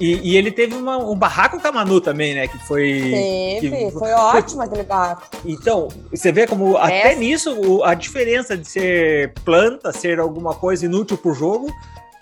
E, 0.00 0.32
e 0.32 0.36
ele 0.36 0.50
teve 0.50 0.74
uma- 0.74 0.96
um 0.98 1.14
barraco 1.14 1.60
com 1.60 1.68
a 1.68 1.70
Manu 1.72 2.00
também, 2.00 2.34
né? 2.34 2.48
Que 2.48 2.58
foi. 2.66 3.58
Teve, 3.60 3.86
que- 3.86 3.90
foi 3.92 4.10
ótimo 4.12 4.62
aquele 4.62 4.82
barco. 4.82 5.22
Então, 5.44 5.88
você 6.10 6.32
vê 6.32 6.46
como 6.46 6.76
até 6.76 7.10
Essa- 7.12 7.20
nisso 7.20 7.54
o- 7.60 7.84
a 7.84 7.94
diferença 7.94 8.56
de 8.56 8.66
ser 8.66 9.32
planta, 9.44 9.92
ser 9.92 10.18
alguma 10.18 10.54
coisa 10.54 10.84
inútil 10.86 11.16
pro 11.16 11.32
jogo, 11.32 11.70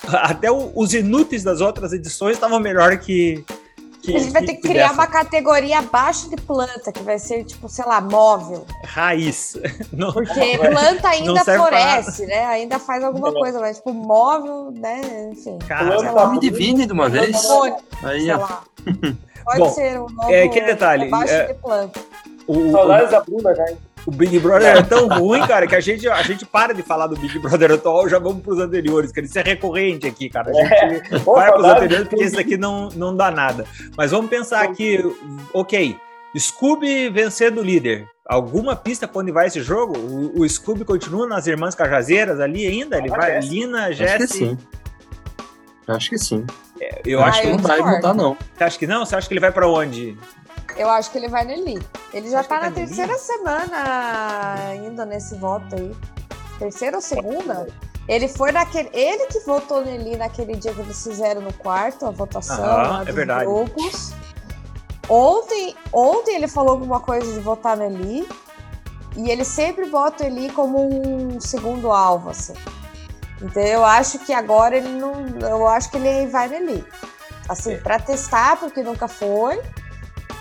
até 0.08 0.50
o- 0.50 0.72
os 0.74 0.92
inúteis 0.94 1.42
das 1.42 1.60
outras 1.60 1.92
edições 1.92 2.34
estavam 2.34 2.58
melhor 2.60 2.96
que. 2.98 3.44
que 4.02 4.16
A 4.16 4.18
gente 4.18 4.32
vai 4.32 4.44
ter 4.44 4.54
que 4.56 4.62
criar 4.62 4.92
uma 4.92 5.06
categoria 5.06 5.78
abaixo 5.78 6.28
de 6.28 6.34
planta, 6.36 6.90
que 6.90 7.02
vai 7.04 7.18
ser, 7.20 7.44
tipo, 7.44 7.68
sei 7.68 7.84
lá, 7.84 8.00
móvel. 8.00 8.66
raiz. 8.84 9.56
Não, 9.92 10.12
Porque 10.12 10.58
planta 10.58 11.08
ainda 11.08 11.44
pra 11.44 11.54
floresce, 11.56 12.26
né? 12.26 12.44
Ainda 12.46 12.78
faz 12.80 13.04
alguma 13.04 13.32
coisa, 13.32 13.60
mas, 13.60 13.76
tipo, 13.76 13.92
móvel, 13.92 14.72
né? 14.74 15.00
Enfim. 15.32 15.56
cara, 15.68 15.98
sei 16.00 16.10
lá. 16.10 16.26
Me 16.30 16.40
divine 16.40 16.84
de 16.84 16.92
uma 16.92 17.08
vez. 17.08 17.44
Hormônio, 17.44 17.76
Aí, 18.02 18.22
sei 18.22 18.34
lá. 18.36 18.62
Pode 19.44 19.58
Bom, 19.58 19.70
ser 19.70 20.00
um 20.00 20.08
novo 20.08 20.32
é, 20.32 20.48
que 20.48 20.60
detalhe, 20.60 21.06
abaixo 21.06 21.32
é- 21.32 21.46
de 21.46 21.54
planta. 21.54 22.00
o, 22.46 22.58
o, 22.58 22.70
Saudades 22.72 23.10
da 23.10 23.20
Bruna 23.20 23.54
já. 23.54 23.70
hein? 23.70 23.78
O 24.06 24.10
Big 24.10 24.38
Brother 24.38 24.76
é 24.76 24.82
tão 24.82 25.08
ruim, 25.08 25.40
cara, 25.46 25.66
que 25.66 25.76
a 25.76 25.80
gente, 25.80 26.08
a 26.08 26.22
gente 26.22 26.44
para 26.44 26.72
de 26.74 26.82
falar 26.82 27.06
do 27.06 27.16
Big 27.16 27.38
Brother 27.38 27.72
atual, 27.72 28.08
já 28.08 28.18
vamos 28.18 28.42
pros 28.42 28.58
anteriores, 28.58 29.12
que 29.12 29.20
isso 29.20 29.38
é 29.38 29.42
recorrente 29.42 30.06
aqui, 30.06 30.28
cara. 30.28 30.50
A 30.50 30.52
gente 30.54 31.20
Pô, 31.24 31.34
vai 31.34 31.52
pros 31.52 31.64
anteriores 31.64 32.08
porque 32.08 32.24
esse 32.24 32.38
aqui 32.38 32.56
não, 32.56 32.88
não 32.90 33.14
dá 33.16 33.30
nada. 33.30 33.64
Mas 33.96 34.10
vamos 34.10 34.28
pensar 34.30 34.62
aqui, 34.62 34.98
ok, 35.52 35.96
Scooby 36.36 37.10
vencer 37.10 37.50
do 37.50 37.62
líder. 37.62 38.06
Alguma 38.26 38.74
pista 38.74 39.06
pra 39.06 39.20
onde 39.20 39.30
vai 39.32 39.48
esse 39.48 39.60
jogo? 39.60 39.98
O, 39.98 40.40
o 40.40 40.48
Scooby 40.48 40.84
continua 40.84 41.26
nas 41.26 41.46
Irmãs 41.46 41.74
Cajazeiras 41.74 42.40
ali 42.40 42.66
ainda? 42.66 42.96
Ele 42.96 43.10
Ah, 43.12 43.16
vai, 43.16 43.42
Jesse. 43.42 43.48
Lina, 43.54 43.86
Acho 43.88 43.96
que 43.98 44.06
Jesse. 44.06 44.38
sim. 44.38 44.58
Acho 45.86 46.10
que 46.10 46.18
sim. 46.18 46.46
Eu 47.04 47.20
Ah, 47.20 47.26
acho 47.26 47.40
que 47.42 47.46
eu 47.48 47.52
não 47.52 47.58
vai 47.58 47.80
mudar, 47.80 48.14
não. 48.14 48.36
Você 48.56 48.64
acha 48.64 48.78
que 48.78 48.86
não? 48.86 49.04
Você 49.04 49.14
acha 49.16 49.28
que 49.28 49.34
ele 49.34 49.40
vai 49.40 49.52
pra 49.52 49.68
onde? 49.68 50.16
Eu 50.76 50.88
acho 50.90 51.10
que 51.10 51.18
ele 51.18 51.28
vai 51.28 51.44
no 51.44 51.50
Eli. 51.52 51.80
Ele 52.12 52.30
já 52.30 52.42
tá 52.44 52.60
na 52.60 52.66
Eli? 52.66 52.74
terceira 52.74 53.16
semana 53.18 54.54
ainda 54.70 55.04
nesse 55.04 55.34
voto 55.36 55.74
aí. 55.74 55.94
Terceira 56.58 56.96
ou 56.96 57.02
segunda? 57.02 57.66
Ele 58.08 58.28
foi 58.28 58.52
naquele. 58.52 58.90
Ele 58.92 59.26
que 59.26 59.40
votou 59.40 59.82
no 59.84 59.90
Eli 59.90 60.16
naquele 60.16 60.56
dia 60.56 60.72
que 60.74 60.80
eles 60.80 61.02
fizeram 61.02 61.40
no 61.40 61.52
quarto, 61.52 62.06
a 62.06 62.10
votação 62.10 62.60
lá 62.60 63.04
é 63.06 63.12
verdade. 63.12 63.44
grupos. 63.46 64.12
Ontem, 65.08 65.76
ontem 65.92 66.36
ele 66.36 66.48
falou 66.48 66.72
alguma 66.72 67.00
coisa 67.00 67.30
de 67.32 67.40
votar 67.40 67.76
no 67.76 67.84
Eli. 67.84 68.26
E 69.16 69.30
ele 69.30 69.44
sempre 69.44 69.86
bota 69.90 70.24
o 70.24 70.26
Eli 70.26 70.50
como 70.52 70.78
um 70.88 71.38
segundo 71.40 71.92
alvo, 71.92 72.30
assim. 72.30 72.54
Então 73.42 73.62
eu 73.62 73.84
acho 73.84 74.18
que 74.20 74.32
agora 74.32 74.76
ele 74.76 74.88
não. 74.88 75.12
Eu 75.40 75.66
acho 75.68 75.90
que 75.90 75.96
ele 75.98 76.30
vai 76.30 76.48
no 76.48 76.54
Eli. 76.54 76.84
Assim, 77.48 77.74
É. 77.74 77.76
pra 77.78 77.98
testar, 77.98 78.56
porque 78.56 78.82
nunca 78.82 79.06
foi. 79.08 79.60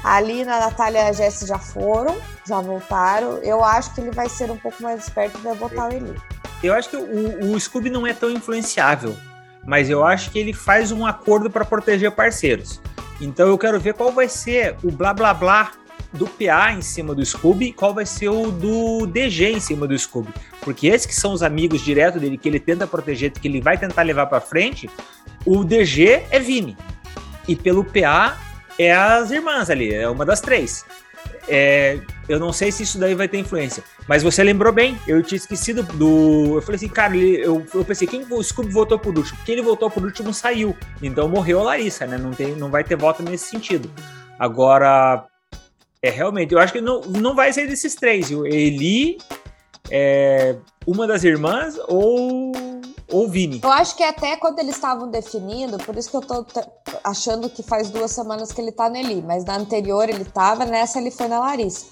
Ali 0.03 0.43
na 0.43 0.60
Natália 0.60 1.00
e 1.00 1.10
a 1.10 1.13
Jess 1.13 1.46
já 1.48 1.60
foram, 1.60 2.17
já 2.48 2.60
voltaram. 2.60 3.38
Eu 3.43 3.63
acho 3.63 3.93
que 3.93 4.01
ele 4.01 4.12
vai 4.12 4.27
ser 4.27 4.50
um 4.50 4.58
pouco 4.58 4.81
mais 4.81 5.03
esperto 5.03 5.38
e 5.38 5.41
vai 5.41 5.55
botar 5.55 5.89
o 5.89 5.93
Eli. 5.93 6.15
Eu 6.64 6.74
acho 6.74 6.90
que 6.90 6.98
o, 6.98 7.51
o 7.51 7.59
Scooby 7.59 7.90
não 7.90 8.05
é 8.05 8.14
tão 8.14 8.29
influenciável, 8.29 9.16
mas 9.66 9.90
eu 9.90 10.05
acho 10.05 10.31
que 10.31 10.40
ele 10.40 10.53
faz 10.53 10.92
um 10.92 11.05
acordo 11.05 11.50
para 11.50 11.66
proteger 11.66 12.11
parceiros. 12.11 12.81
Então 13.20 13.48
eu 13.48 13.57
quero 13.57 13.79
ver 13.79 13.94
qual 13.94 14.11
vai 14.11 14.27
ser 14.27 14.75
o 14.83 14.92
blá 14.92 15.14
blá 15.14 15.33
blá 15.33 15.72
do 16.14 16.27
PA 16.27 16.74
em 16.74 16.81
cima 16.81 17.16
do 17.16 17.25
Scooby 17.25 17.68
e 17.68 17.74
qual 17.74 17.94
vai 17.94 18.05
ser 18.05 18.29
o 18.29 18.51
do 18.51 19.05
DG 19.05 19.51
em 19.51 19.59
cima 19.59 19.87
do 19.87 19.98
Scooby. 19.98 20.33
Porque 20.61 20.87
esses 20.87 21.07
que 21.07 21.16
são 21.16 21.31
os 21.31 21.42
amigos 21.42 21.81
direto 21.81 22.20
dele, 22.20 22.37
que 22.37 22.50
ele 22.50 22.59
tenta 22.59 22.85
proteger, 22.85 23.31
que 23.31 23.48
ele 23.48 23.61
vai 23.61 23.77
tentar 23.77 24.03
levar 24.03 24.25
para 24.25 24.42
frente, 24.42 24.90
o 25.46 25.64
DG 25.64 26.24
é 26.29 26.40
Vini. 26.40 26.77
E 27.48 27.55
pelo 27.55 27.83
PA 27.83 28.37
é 28.77 28.94
as 28.94 29.31
irmãs 29.31 29.70
ali, 29.70 29.94
é 29.94 30.07
uma 30.10 30.25
das 30.25 30.42
três. 30.42 30.86
É, 31.48 32.00
eu 32.29 32.40
não 32.40 32.53
sei 32.53 32.72
se 32.72 32.84
isso 32.84 32.98
daí 32.98 33.16
vai 33.16 33.27
ter 33.27 33.38
influência. 33.38 33.84
Mas 34.07 34.24
você 34.24 34.44
lembrou 34.44 34.72
bem, 34.72 34.98
eu 35.07 35.22
tinha 35.24 35.38
esquecido 35.38 35.84
do. 35.84 36.55
Eu 36.55 36.62
falei 36.62 36.75
assim, 36.75 36.88
cara, 36.88 37.16
eu, 37.16 37.66
eu 37.74 37.86
pensei, 37.86 38.07
quem 38.07 38.25
o 38.29 38.44
Scooby 38.44 38.72
votou 38.72 38.98
por 39.00 39.18
último? 39.18 39.38
Quem 39.46 39.53
ele 39.53 39.62
votou 39.62 39.90
por 39.90 40.03
último 40.03 40.34
saiu. 40.34 40.75
Então 41.01 41.27
morreu 41.27 41.60
a 41.60 41.64
Larissa, 41.64 42.05
né? 42.05 42.18
Não, 42.18 42.31
tem, 42.31 42.55
não 42.55 42.70
vai 42.70 42.84
ter 42.84 42.96
voto 42.96 43.24
nesse 43.24 43.50
sentido. 43.50 43.90
Agora, 44.40 45.25
é 46.01 46.10
realmente, 46.10 46.53
eu 46.53 46.60
acho 46.60 46.74
que 46.74 46.81
não, 46.81 47.01
não 47.01 47.36
vai 47.36 47.53
ser 47.53 47.68
desses 47.68 47.96
três. 47.96 48.31
O 48.31 48.46
Eli, 48.46 49.18
é, 49.90 50.55
uma 50.86 51.05
das 51.05 51.24
irmãs 51.24 51.77
ou 51.88 52.51
ou 53.11 53.27
Vini. 53.27 53.59
Eu 53.63 53.71
acho 53.71 53.95
que 53.95 54.03
até 54.03 54.35
quando 54.37 54.59
eles 54.59 54.75
estavam 54.75 55.09
definindo, 55.09 55.77
por 55.77 55.95
isso 55.97 56.09
que 56.09 56.17
eu 56.17 56.21
tô 56.21 56.45
achando 57.03 57.50
que 57.50 57.61
faz 57.63 57.89
duas 57.89 58.11
semanas 58.11 58.51
que 58.51 58.61
ele 58.61 58.71
tá 58.71 58.89
no 58.89 58.97
Eli, 58.97 59.21
mas 59.21 59.43
na 59.45 59.55
anterior 59.57 60.09
ele 60.09 60.25
tava, 60.25 60.65
nessa 60.65 61.00
ele 61.00 61.11
foi 61.11 61.27
na 61.27 61.39
Larissa. 61.39 61.85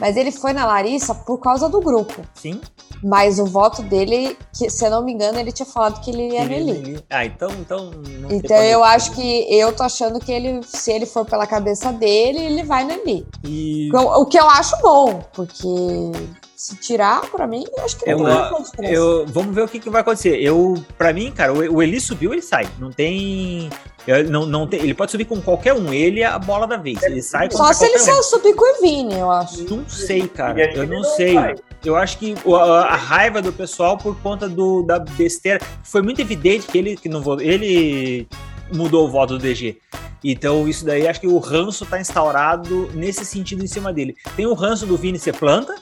Mas 0.00 0.16
ele 0.16 0.30
foi 0.30 0.52
na 0.52 0.66
Larissa 0.66 1.14
por 1.14 1.38
causa 1.38 1.68
do 1.68 1.80
grupo. 1.80 2.20
Sim. 2.34 2.60
Mas 3.02 3.38
o 3.38 3.46
voto 3.46 3.82
dele, 3.82 4.36
que, 4.56 4.68
se 4.68 4.84
eu 4.84 4.90
não 4.90 5.02
me 5.02 5.12
engano, 5.12 5.38
ele 5.38 5.52
tinha 5.52 5.64
falado 5.66 6.00
que 6.02 6.10
ele 6.10 6.32
ia 6.34 6.44
no 6.44 6.52
Ele- 6.52 6.70
Eli. 6.70 6.90
ele- 6.90 7.04
Ah, 7.08 7.24
então, 7.24 7.50
então. 7.52 7.90
Então 8.30 8.56
eu 8.56 8.82
acho 8.84 9.12
que 9.12 9.46
eu 9.54 9.72
tô 9.74 9.82
achando 9.84 10.18
que 10.18 10.32
ele, 10.32 10.60
se 10.64 10.90
ele 10.92 11.06
for 11.06 11.24
pela 11.24 11.46
cabeça 11.46 11.92
dele, 11.92 12.38
ele 12.40 12.62
vai 12.64 12.84
no 12.84 12.92
Eli. 12.92 13.26
E 13.44 13.88
O 13.94 14.22
o 14.22 14.26
que 14.26 14.38
eu 14.38 14.48
acho 14.50 14.76
bom, 14.82 15.20
porque 15.32 15.66
se 16.66 16.76
tirar, 16.76 17.20
pra 17.30 17.46
mim, 17.46 17.64
eu 17.76 17.84
acho 17.84 17.96
que 17.96 18.10
Eu- 18.10 18.18
não 18.18 18.24
tem 18.26 18.34
muita 18.50 18.62
diferença. 18.70 18.94
eu, 18.94 19.26
vamos 19.28 19.54
ver 19.54 19.62
o 19.62 19.68
que, 19.68 19.78
que 19.78 19.88
vai 19.88 20.00
acontecer. 20.00 20.36
Eu, 20.42 20.74
para 20.98 21.12
mim, 21.12 21.30
cara, 21.30 21.52
o, 21.52 21.58
o 21.76 21.82
Eli 21.82 22.00
subiu, 22.00 22.32
ele 22.32 22.42
sai. 22.42 22.66
Não 22.78 22.90
tem, 22.90 23.70
eu- 24.06 24.28
não, 24.28 24.44
não 24.46 24.66
tem. 24.66 24.80
Ele 24.80 24.94
pode 24.94 25.10
subir 25.12 25.26
com 25.26 25.40
qualquer 25.40 25.74
um. 25.74 25.92
Ele 25.92 26.20
é 26.22 26.26
a 26.26 26.38
bola 26.38 26.66
da 26.66 26.76
vez. 26.76 27.00
Ele 27.04 27.22
sai 27.22 27.48
Só 27.50 27.72
se 27.72 27.84
ele 27.84 27.96
um. 27.96 27.98
só 28.04 28.22
subir 28.22 28.54
com 28.54 28.78
o 28.78 28.80
Vini, 28.82 29.14
eu 29.18 29.30
acho. 29.30 29.62
Não 29.74 29.88
sei, 29.88 30.26
cara. 30.26 30.60
Eu 30.74 30.86
não 30.88 30.96
não 30.96 31.04
sei. 31.04 31.34
vai. 31.34 31.54
Eu 31.84 31.94
acho 31.94 32.18
que 32.18 32.34
a, 32.52 32.80
a 32.94 32.96
raiva 32.96 33.40
do 33.40 33.52
pessoal 33.52 33.96
por 33.96 34.16
conta 34.20 34.48
do, 34.48 34.82
da 34.82 34.98
besteira 34.98 35.60
foi 35.84 36.02
muito 36.02 36.20
evidente 36.20 36.66
que 36.66 36.76
ele 36.78 36.96
que 36.96 37.08
não. 37.08 37.22
Ele 37.40 38.26
mudou 38.72 39.06
o 39.06 39.08
voto 39.10 39.34
do 39.34 39.38
DG. 39.38 39.78
Então, 40.24 40.66
isso 40.66 40.84
daí, 40.84 41.06
acho 41.06 41.20
que 41.20 41.26
o 41.28 41.38
ranço 41.38 41.86
tá 41.86 42.00
instaurado 42.00 42.90
nesse 42.94 43.24
sentido 43.24 43.62
em 43.62 43.66
cima 43.68 43.92
dele. 43.92 44.16
Tem 44.34 44.44
o 44.46 44.54
ranço 44.54 44.84
do 44.84 44.96
Vini 44.96 45.18
ser 45.20 45.34
planta, 45.36 45.76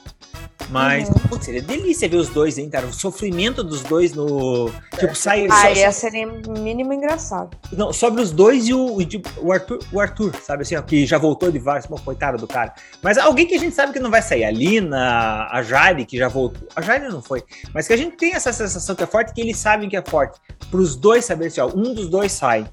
mas 0.69 1.07
Uhum. 1.09 1.15
putz, 1.29 1.45
seria 1.45 1.61
delícia 1.61 2.07
ver 2.07 2.17
os 2.17 2.29
dois, 2.29 2.57
hein, 2.57 2.69
cara? 2.69 2.85
O 2.87 2.93
sofrimento 2.93 3.63
dos 3.63 3.81
dois 3.83 4.13
no. 4.13 4.69
Tipo, 4.97 5.15
sai. 5.15 5.47
Ah, 5.49 5.71
ia 5.71 5.91
ser 5.91 6.11
mínimo 6.59 6.93
engraçado. 6.93 7.55
não, 7.71 7.93
sobre 7.93 8.21
os 8.21 8.31
dois 8.31 8.67
e 8.67 8.73
o, 8.73 9.01
e, 9.01 9.05
tipo, 9.05 9.29
o, 9.37 9.51
Arthur, 9.51 9.79
o 9.91 9.99
Arthur, 9.99 10.33
sabe 10.41 10.63
assim, 10.63 10.75
ó, 10.75 10.81
que 10.81 11.05
já 11.05 11.17
voltou 11.17 11.51
de 11.51 11.59
vários, 11.59 11.85
pô, 11.85 11.97
coitado 11.97 12.37
do 12.37 12.47
cara. 12.47 12.73
Mas 13.01 13.17
alguém 13.17 13.45
que 13.45 13.55
a 13.55 13.59
gente 13.59 13.75
sabe 13.75 13.93
que 13.93 13.99
não 13.99 14.09
vai 14.09 14.21
sair, 14.21 14.43
a 14.43 14.51
Lina, 14.51 15.47
a 15.51 15.61
Jade, 15.61 16.05
que 16.05 16.17
já 16.17 16.27
voltou. 16.27 16.67
A 16.75 16.81
Jade 16.81 17.07
não 17.07 17.21
foi, 17.21 17.43
mas 17.73 17.87
que 17.87 17.93
a 17.93 17.97
gente 17.97 18.15
tem 18.17 18.33
essa 18.33 18.51
sensação 18.51 18.95
que 18.95 19.03
é 19.03 19.07
forte, 19.07 19.33
que 19.33 19.41
eles 19.41 19.57
sabem 19.57 19.89
que 19.89 19.97
é 19.97 20.01
forte. 20.01 20.39
Para 20.69 20.79
os 20.79 20.95
dois 20.95 21.25
saberem 21.25 21.47
assim, 21.47 21.61
ó, 21.61 21.67
um 21.67 21.93
dos 21.93 22.09
dois 22.09 22.31
sai. 22.31 22.65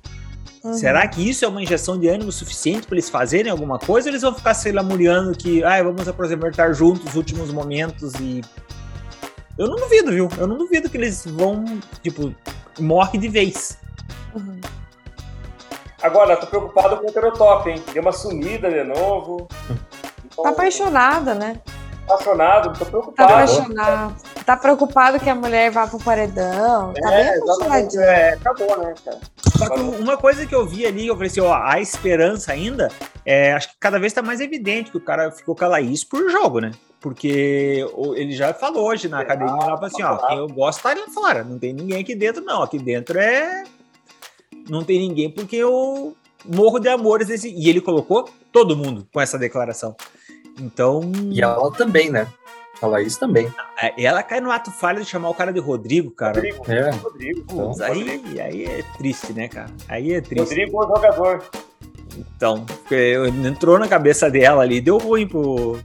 Uhum. 0.64 0.75
Será 0.75 1.07
que 1.09 1.29
isso 1.29 1.44
é 1.44 1.48
uma 1.48 1.61
injeção 1.61 1.98
de 1.98 2.09
ânimo 2.09 2.31
suficiente 2.31 2.87
para 2.87 2.94
eles 2.94 3.11
fazerem 3.11 3.51
alguma 3.51 3.79
coisa? 3.79 4.09
Ou 4.09 4.12
eles 4.12 4.22
vão 4.22 4.33
ficar 4.33 4.55
se 4.55 4.70
lamuriando 4.70 5.33
que, 5.37 5.64
ah, 5.64 5.83
vamos 5.83 6.07
apresentar 6.07 6.72
juntos 6.72 7.11
os 7.11 7.14
últimos 7.16 7.51
momentos 7.51 8.14
e. 8.20 8.42
Eu 9.59 9.66
não 9.68 9.77
duvido, 9.77 10.12
viu? 10.12 10.29
Eu 10.38 10.46
não 10.46 10.57
duvido 10.57 10.88
que 10.88 10.96
eles 10.96 11.25
vão, 11.27 11.64
tipo, 12.03 12.35
morre 12.79 13.18
de 13.18 13.29
vez. 13.29 13.77
Uhum. 14.35 14.61
Agora, 16.01 16.37
tô 16.37 16.46
preocupado 16.46 16.96
com 16.96 17.07
o 17.07 17.09
heterotop, 17.09 17.68
hein? 17.68 17.83
Deu 17.92 18.03
uma 18.03 18.12
sumida 18.12 18.70
de 18.70 18.83
novo. 18.85 19.48
Tá 20.42 20.48
apaixonada, 20.48 21.35
né? 21.35 21.61
Apaixonado, 22.07 22.79
tô 22.79 22.85
Tá 22.85 22.91
preocupado. 22.91 23.33
apaixonada. 23.33 24.15
tá 24.45 24.57
preocupado 24.57 25.21
que 25.21 25.31
a 25.31 25.35
mulher 25.35 25.71
vá 25.71 25.87
pro 25.87 25.99
paredão. 25.99 26.93
Tá 26.95 27.12
é, 27.12 27.25
bem 27.25 27.33
exatamente, 27.35 27.99
apaixonadinho. 27.99 28.03
é, 28.03 28.33
acabou, 28.35 28.79
né, 28.79 28.95
cara? 29.05 29.21
Só 29.57 29.69
que 29.69 29.81
uma 29.81 30.17
coisa 30.17 30.47
que 30.47 30.55
eu 30.55 30.67
vi 30.67 30.85
ali, 30.87 31.07
eu 31.07 31.15
falei 31.15 31.31
assim, 31.31 31.41
ó, 31.41 31.55
a 31.55 31.81
esperança 31.81 32.53
ainda, 32.53 32.88
é, 33.25 33.53
acho 33.53 33.69
que 33.71 33.77
cada 33.79 33.99
vez 33.99 34.12
tá 34.12 34.23
mais 34.23 34.41
evidente 34.41 34.91
que 34.91 34.97
o 34.97 35.01
cara 35.05 35.31
ficou 35.31 35.55
com 35.55 35.65
a 35.65 35.69
Laís 35.69 36.03
por 36.03 36.31
jogo, 36.31 36.61
né? 36.61 36.73
Porque 37.01 37.85
ele 38.15 38.33
já 38.33 38.55
falou 38.55 38.87
hoje 38.87 39.09
na 39.09 39.21
academia, 39.21 39.55
lá, 39.55 39.77
falou 39.77 39.85
assim, 39.87 40.03
ó, 40.03 40.17
quem 40.19 40.38
eu 40.38 40.49
gosto 40.49 40.83
tá 40.83 40.91
ali 40.91 41.03
fora, 41.12 41.43
não 41.43 41.59
tem 41.59 41.73
ninguém 41.73 42.01
aqui 42.01 42.15
dentro 42.15 42.43
não, 42.43 42.62
aqui 42.62 42.79
dentro 42.79 43.19
é... 43.19 43.65
Não 44.69 44.85
tem 44.85 45.01
ninguém 45.01 45.29
porque 45.29 45.57
eu 45.57 46.17
morro 46.45 46.79
de 46.79 46.88
amores, 46.88 47.27
desse... 47.27 47.49
e 47.49 47.69
ele 47.69 47.81
colocou 47.81 48.29
todo 48.53 48.77
mundo 48.77 49.07
com 49.12 49.21
essa 49.21 49.37
declaração. 49.38 49.97
Então, 50.61 51.01
E 51.31 51.41
ela 51.41 51.71
também, 51.73 52.11
né? 52.11 52.27
A 52.81 52.87
Laís 52.87 53.17
também. 53.17 53.53
é, 53.81 54.05
ela 54.05 54.23
cai 54.25 54.41
no 54.41 54.51
ato 54.51 54.71
falho 54.73 55.01
de 55.01 55.07
chamar 55.09 55.31
o 55.31 55.35
cara 55.35 55.53
de 55.53 55.61
Rodrigo, 55.61 56.11
cara. 56.11 56.35
Rodrigo, 56.35 56.65
É. 56.73 56.91
Rodrigo. 56.91 57.43
Putz, 57.45 57.81
aí, 57.81 58.41
aí 58.41 58.65
é 58.65 58.83
triste, 58.99 59.33
né, 59.33 59.47
cara? 59.49 59.71
Aí 59.88 60.12
é 60.12 60.21
triste. 60.21 60.41
Rodrigo, 60.43 60.73
bom 60.73 60.88
jogador. 60.88 61.45
Então, 62.17 62.65
porque 62.67 63.15
entrou 63.47 63.79
na 63.79 63.87
cabeça 63.88 64.29
dela 64.31 64.62
ali, 64.62 64.81
deu 64.81 64.99
ruim 64.99 65.27
pro, 65.29 65.79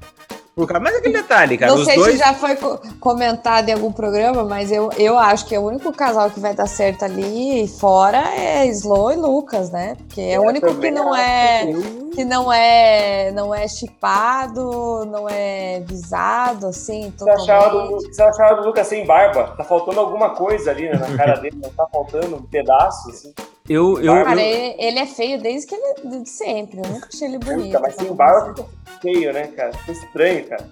pro 0.58 0.67
cara. 0.67 0.80
Mas 0.80 0.96
aquele 0.98 1.13
detalhe, 1.13 1.58
cara, 1.58 1.74
Não 1.76 1.86
sei 1.86 1.96
dois. 1.96 2.13
se 2.13 2.17
já 2.17 2.34
foi 2.34 2.56
co- 2.56 2.80
comentado 3.00 3.70
em 3.70 3.74
algum 3.74 3.91
programa, 3.91 4.43
mas 4.43 4.72
eu, 4.72 4.89
eu 4.98 5.17
acho 5.17 5.46
que 5.46 5.58
o 5.58 5.62
único 5.62 5.93
casal 5.93 6.30
que 6.32 6.39
vai 6.39 6.54
dar 6.54 6.67
certo 6.67 7.06
ali 7.06 7.67
fora 7.67 8.17
é 8.36 8.65
Slow 8.67 9.12
e 9.12 9.15
Lucas, 9.15 9.70
né? 9.70 9.96
Porque 9.98 10.20
é 10.22 10.39
o 10.39 10.43
Eu 10.43 10.50
único 10.50 10.74
que 10.76 10.91
não 10.91 11.15
é 11.15 11.72
Eu- 11.72 12.08
que 12.12 12.26
não 12.26 12.52
é 12.52 13.32
não 13.32 13.54
é 13.54 13.67
chipado, 13.67 15.06
não 15.06 15.30
é 15.30 15.82
visado 15.86 16.67
assim, 16.67 17.13
Você 17.15 17.30
achava, 17.30 18.56
do 18.56 18.65
Lucas 18.67 18.88
sem 18.88 19.06
barba? 19.06 19.54
Tá 19.56 19.63
faltando 19.63 20.00
alguma 20.00 20.32
coisa 20.32 20.72
ali 20.72 20.89
né, 20.89 20.96
na 20.98 21.15
cara 21.15 21.36
dele, 21.39 21.58
não 21.62 21.70
tá 21.70 21.86
faltando 21.91 22.36
um 22.38 22.41
pedaço, 22.41 23.10
assim. 23.10 23.34
Eu, 23.70 24.00
eu, 24.02 24.14
Cara, 24.24 24.42
eu- 24.42 24.76
ele, 24.80 25.00
é 25.00 25.06
feio 25.06 25.42
desde 25.42 25.68
que 25.68 25.76
ele 25.76 26.22
de 26.24 26.30
sempre. 26.30 26.80
Eu 26.84 26.90
nunca 26.90 27.08
achei 27.12 27.28
ele 27.28 27.38
bonito. 27.38 27.66
Puta, 27.66 27.80
mas 27.80 27.96
sem 27.96 28.14
barba 28.14 28.56
fica 28.56 28.68
feio, 29.02 29.34
né, 29.34 29.48
cara? 29.48 29.74
Fica 29.74 29.92
estranho, 29.92 30.46
cara. 30.46 30.70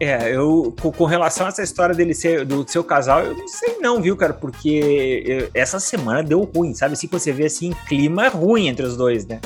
é, 0.00 0.34
eu 0.34 0.74
com, 0.80 0.90
com 0.90 1.04
relação 1.04 1.46
a 1.46 1.50
essa 1.50 1.62
história 1.62 1.94
dele 1.94 2.12
ser 2.14 2.44
do 2.44 2.68
seu 2.68 2.82
casal, 2.82 3.20
eu 3.22 3.36
não 3.36 3.46
sei 3.46 3.76
não, 3.78 4.02
viu, 4.02 4.16
cara? 4.16 4.32
Porque 4.34 5.22
eu- 5.24 5.50
essa 5.54 5.78
semana 5.78 6.22
deu 6.24 6.40
ruim, 6.42 6.74
sabe? 6.74 6.94
Assim, 6.94 7.06
quando 7.06 7.22
você 7.22 7.30
vê 7.32 7.44
assim, 7.46 7.72
clima 7.86 8.28
ruim 8.28 8.66
entre 8.66 8.84
os 8.84 8.96
dois, 8.96 9.24
né? 9.24 9.40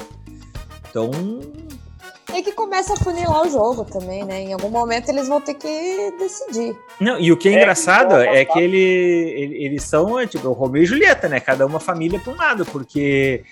Então, 0.89 1.11
Que 2.43 2.53
começa 2.53 2.95
a 2.95 2.97
funilar 2.97 3.43
o 3.43 3.51
jogo 3.51 3.85
também, 3.85 4.25
né? 4.25 4.41
Em 4.43 4.53
algum 4.53 4.69
momento 4.71 5.09
eles 5.09 5.27
vão 5.29 5.41
ter 5.41 5.55
que 5.55 6.13
decidir. 6.19 6.77
Não, 7.01 7.19
e 7.19 7.33
o 7.33 7.37
que 7.37 7.49
é, 7.49 7.53
É, 7.53 7.57
engraçado 7.57 8.07
então, 8.15 8.21
é 8.21 8.45
tá. 8.45 8.53
que 8.53 8.59
ele, 8.61 8.79
ele- 8.79 9.65
eles 9.65 9.83
são 9.83 10.25
tipo 10.27 10.49
o 10.49 10.53
Romeu 10.53 10.83
e 10.83 10.87
Julieta, 10.87 11.29
né? 11.29 11.41
Cada 11.41 11.67
uma 11.67 11.81
família 11.81 12.19
para 12.21 12.33
um 12.33 12.37
lado, 12.37 12.65
porque 12.67 13.43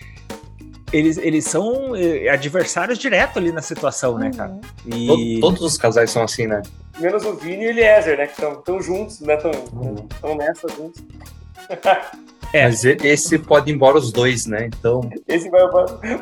eles, 0.92 1.16
eles 1.18 1.44
são 1.44 1.96
eh, 1.96 2.28
adversários 2.28 2.98
direto 2.98 3.38
ali 3.38 3.50
na 3.50 3.62
situação, 3.62 4.16
né, 4.18 4.30
cara? 4.36 4.50
Uhum. 4.52 4.60
E 4.98 5.40
To- 5.40 5.40
Todos 5.48 5.62
os 5.62 5.76
casais 5.76 6.10
são 6.10 6.22
assim, 6.22 6.46
né? 6.46 6.62
Menos 7.00 7.24
o 7.24 7.34
Vini 7.34 7.64
e 7.64 7.66
o 7.66 7.70
Eliezer, 7.70 8.16
né? 8.18 8.26
Que 8.28 8.40
estão 8.44 8.80
juntos, 8.80 9.18
né? 9.20 9.34
Estão 9.34 9.50
Uhum. 9.72 10.36
nessa 10.36 10.68
juntos. 10.68 11.02
É. 12.54 12.66
Mas 12.66 12.84
esse 12.84 13.36
pode 13.36 13.68
ir 13.68 13.74
embora 13.74 13.98
os 13.98 14.12
dois, 14.12 14.46
né? 14.46 14.66
Então, 14.66 15.10
Esse 15.26 15.50
vai. 15.50 15.60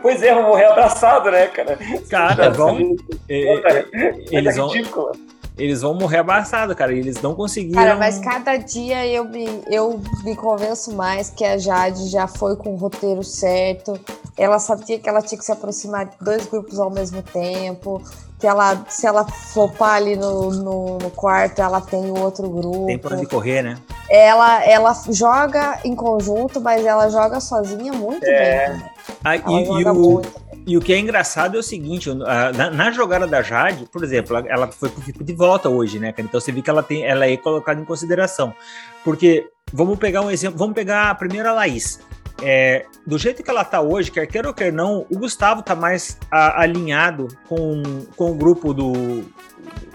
Pois 0.01 0.23
é, 0.23 0.35
vão 0.35 0.45
morrer 0.45 0.65
abraçado, 0.65 1.31
né, 1.31 1.47
cara? 1.49 1.79
cara, 2.09 2.49
vão, 2.49 2.97
eh, 3.29 3.61
eh, 3.93 4.25
eles 4.31 4.57
é 4.57 4.59
vão, 4.59 4.69
ridículo. 4.71 5.13
eles 5.59 5.83
vão 5.83 5.93
morrer 5.93 6.21
abraçados, 6.21 6.75
cara. 6.75 6.95
e 6.95 7.01
Eles 7.01 7.21
não 7.21 7.35
conseguiram. 7.35 7.83
Cara, 7.83 7.97
mas 7.97 8.19
cada 8.19 8.57
dia 8.57 9.07
eu 9.07 9.27
me, 9.27 9.47
eu 9.71 10.01
me 10.25 10.35
convenço 10.35 10.95
mais 10.97 11.29
que 11.29 11.45
a 11.45 11.59
Jade 11.59 12.09
já 12.09 12.27
foi 12.27 12.57
com 12.57 12.73
o 12.73 12.77
roteiro 12.77 13.23
certo. 13.23 14.01
Ela 14.39 14.59
sabia 14.59 14.99
que 14.99 15.11
ela 15.11 15.21
tinha 15.21 15.39
que 15.39 15.45
se 15.45 15.53
aproximar 15.53 16.07
de 16.07 16.17
dois 16.19 16.47
grupos 16.47 16.79
ao 16.81 16.89
mesmo 16.89 17.23
tempo. 17.23 18.03
Que 18.41 18.47
ela, 18.47 18.87
se 18.89 19.07
ela 19.07 19.25
flopar 19.25 19.97
ali 19.97 20.17
no, 20.17 20.51
no, 20.51 20.99
no 20.99 21.11
quarto, 21.11 21.61
ela 21.61 21.83
tem 21.83 22.11
o 22.11 22.19
outro 22.19 22.49
grupo. 22.49 22.87
Tem 22.87 22.99
pra 22.99 23.17
onde 23.17 23.27
correr, 23.27 23.63
né? 23.63 23.77
Ela, 24.11 24.65
ela 24.65 24.93
joga 25.11 25.79
em 25.85 25.95
conjunto, 25.95 26.61
mas 26.61 26.85
ela 26.85 27.09
joga 27.09 27.41
sozinha 27.41 27.93
muito 27.93 28.25
É. 28.25 28.69
bem. 28.71 28.83
Ah, 29.25 29.37
Ela 29.37 29.51
e, 29.61 29.65
e 29.83 29.85
o, 29.85 29.95
muito. 29.95 30.43
E 30.67 30.77
o 30.77 30.81
que 30.81 30.93
é 30.93 30.99
engraçado 30.99 31.57
é 31.57 31.61
o 31.61 31.63
seguinte, 31.63 32.11
a- 32.11 32.53
na, 32.53 32.71
na 32.71 32.91
jogada 32.93 33.27
da 33.27 33.43
Jade, 33.43 33.89
por 33.91 34.05
exemplo, 34.05 34.37
ela, 34.37 34.47
ela 34.49 34.69
foi 34.73 34.89
pro 34.91 35.03
tipo 35.03 35.25
de 35.25 35.33
volta 35.33 35.69
hoje, 35.69 35.99
né, 35.99 36.13
cara? 36.13 36.23
Então 36.29 36.41
você 36.41 36.53
vê 36.53 36.61
que 36.63 36.71
ela 36.71 36.83
tem, 36.83 37.05
ela 37.05 37.27
é 37.27 37.37
colocada 37.37 37.81
em 37.81 37.85
consideração. 37.85 38.55
Porque, 39.03 39.49
vamos 39.73 39.99
pegar 39.99 40.21
um 40.21 40.31
exemplo, 40.31 40.59
vamos 40.59 40.75
pegar 40.75 41.11
a 41.11 41.15
primeira 41.15 41.53
Laís. 41.53 41.99
É, 42.45 42.87
do 43.07 43.19
jeito 43.19 43.43
que 43.43 43.51
ela 43.51 43.65
tá 43.65 43.81
hoje, 43.81 44.11
quer 44.11 44.27
queira 44.27 44.49
ou 44.49 44.55
quer 44.55 44.73
não, 44.73 45.07
o 45.11 45.19
Gustavo 45.19 45.63
tá 45.63 45.75
mais 45.75 46.17
a- 46.31 46.61
alinhado 46.63 47.29
com, 47.49 47.83
com 48.17 48.31
o 48.31 48.35
grupo 48.35 48.73
do, 48.75 48.93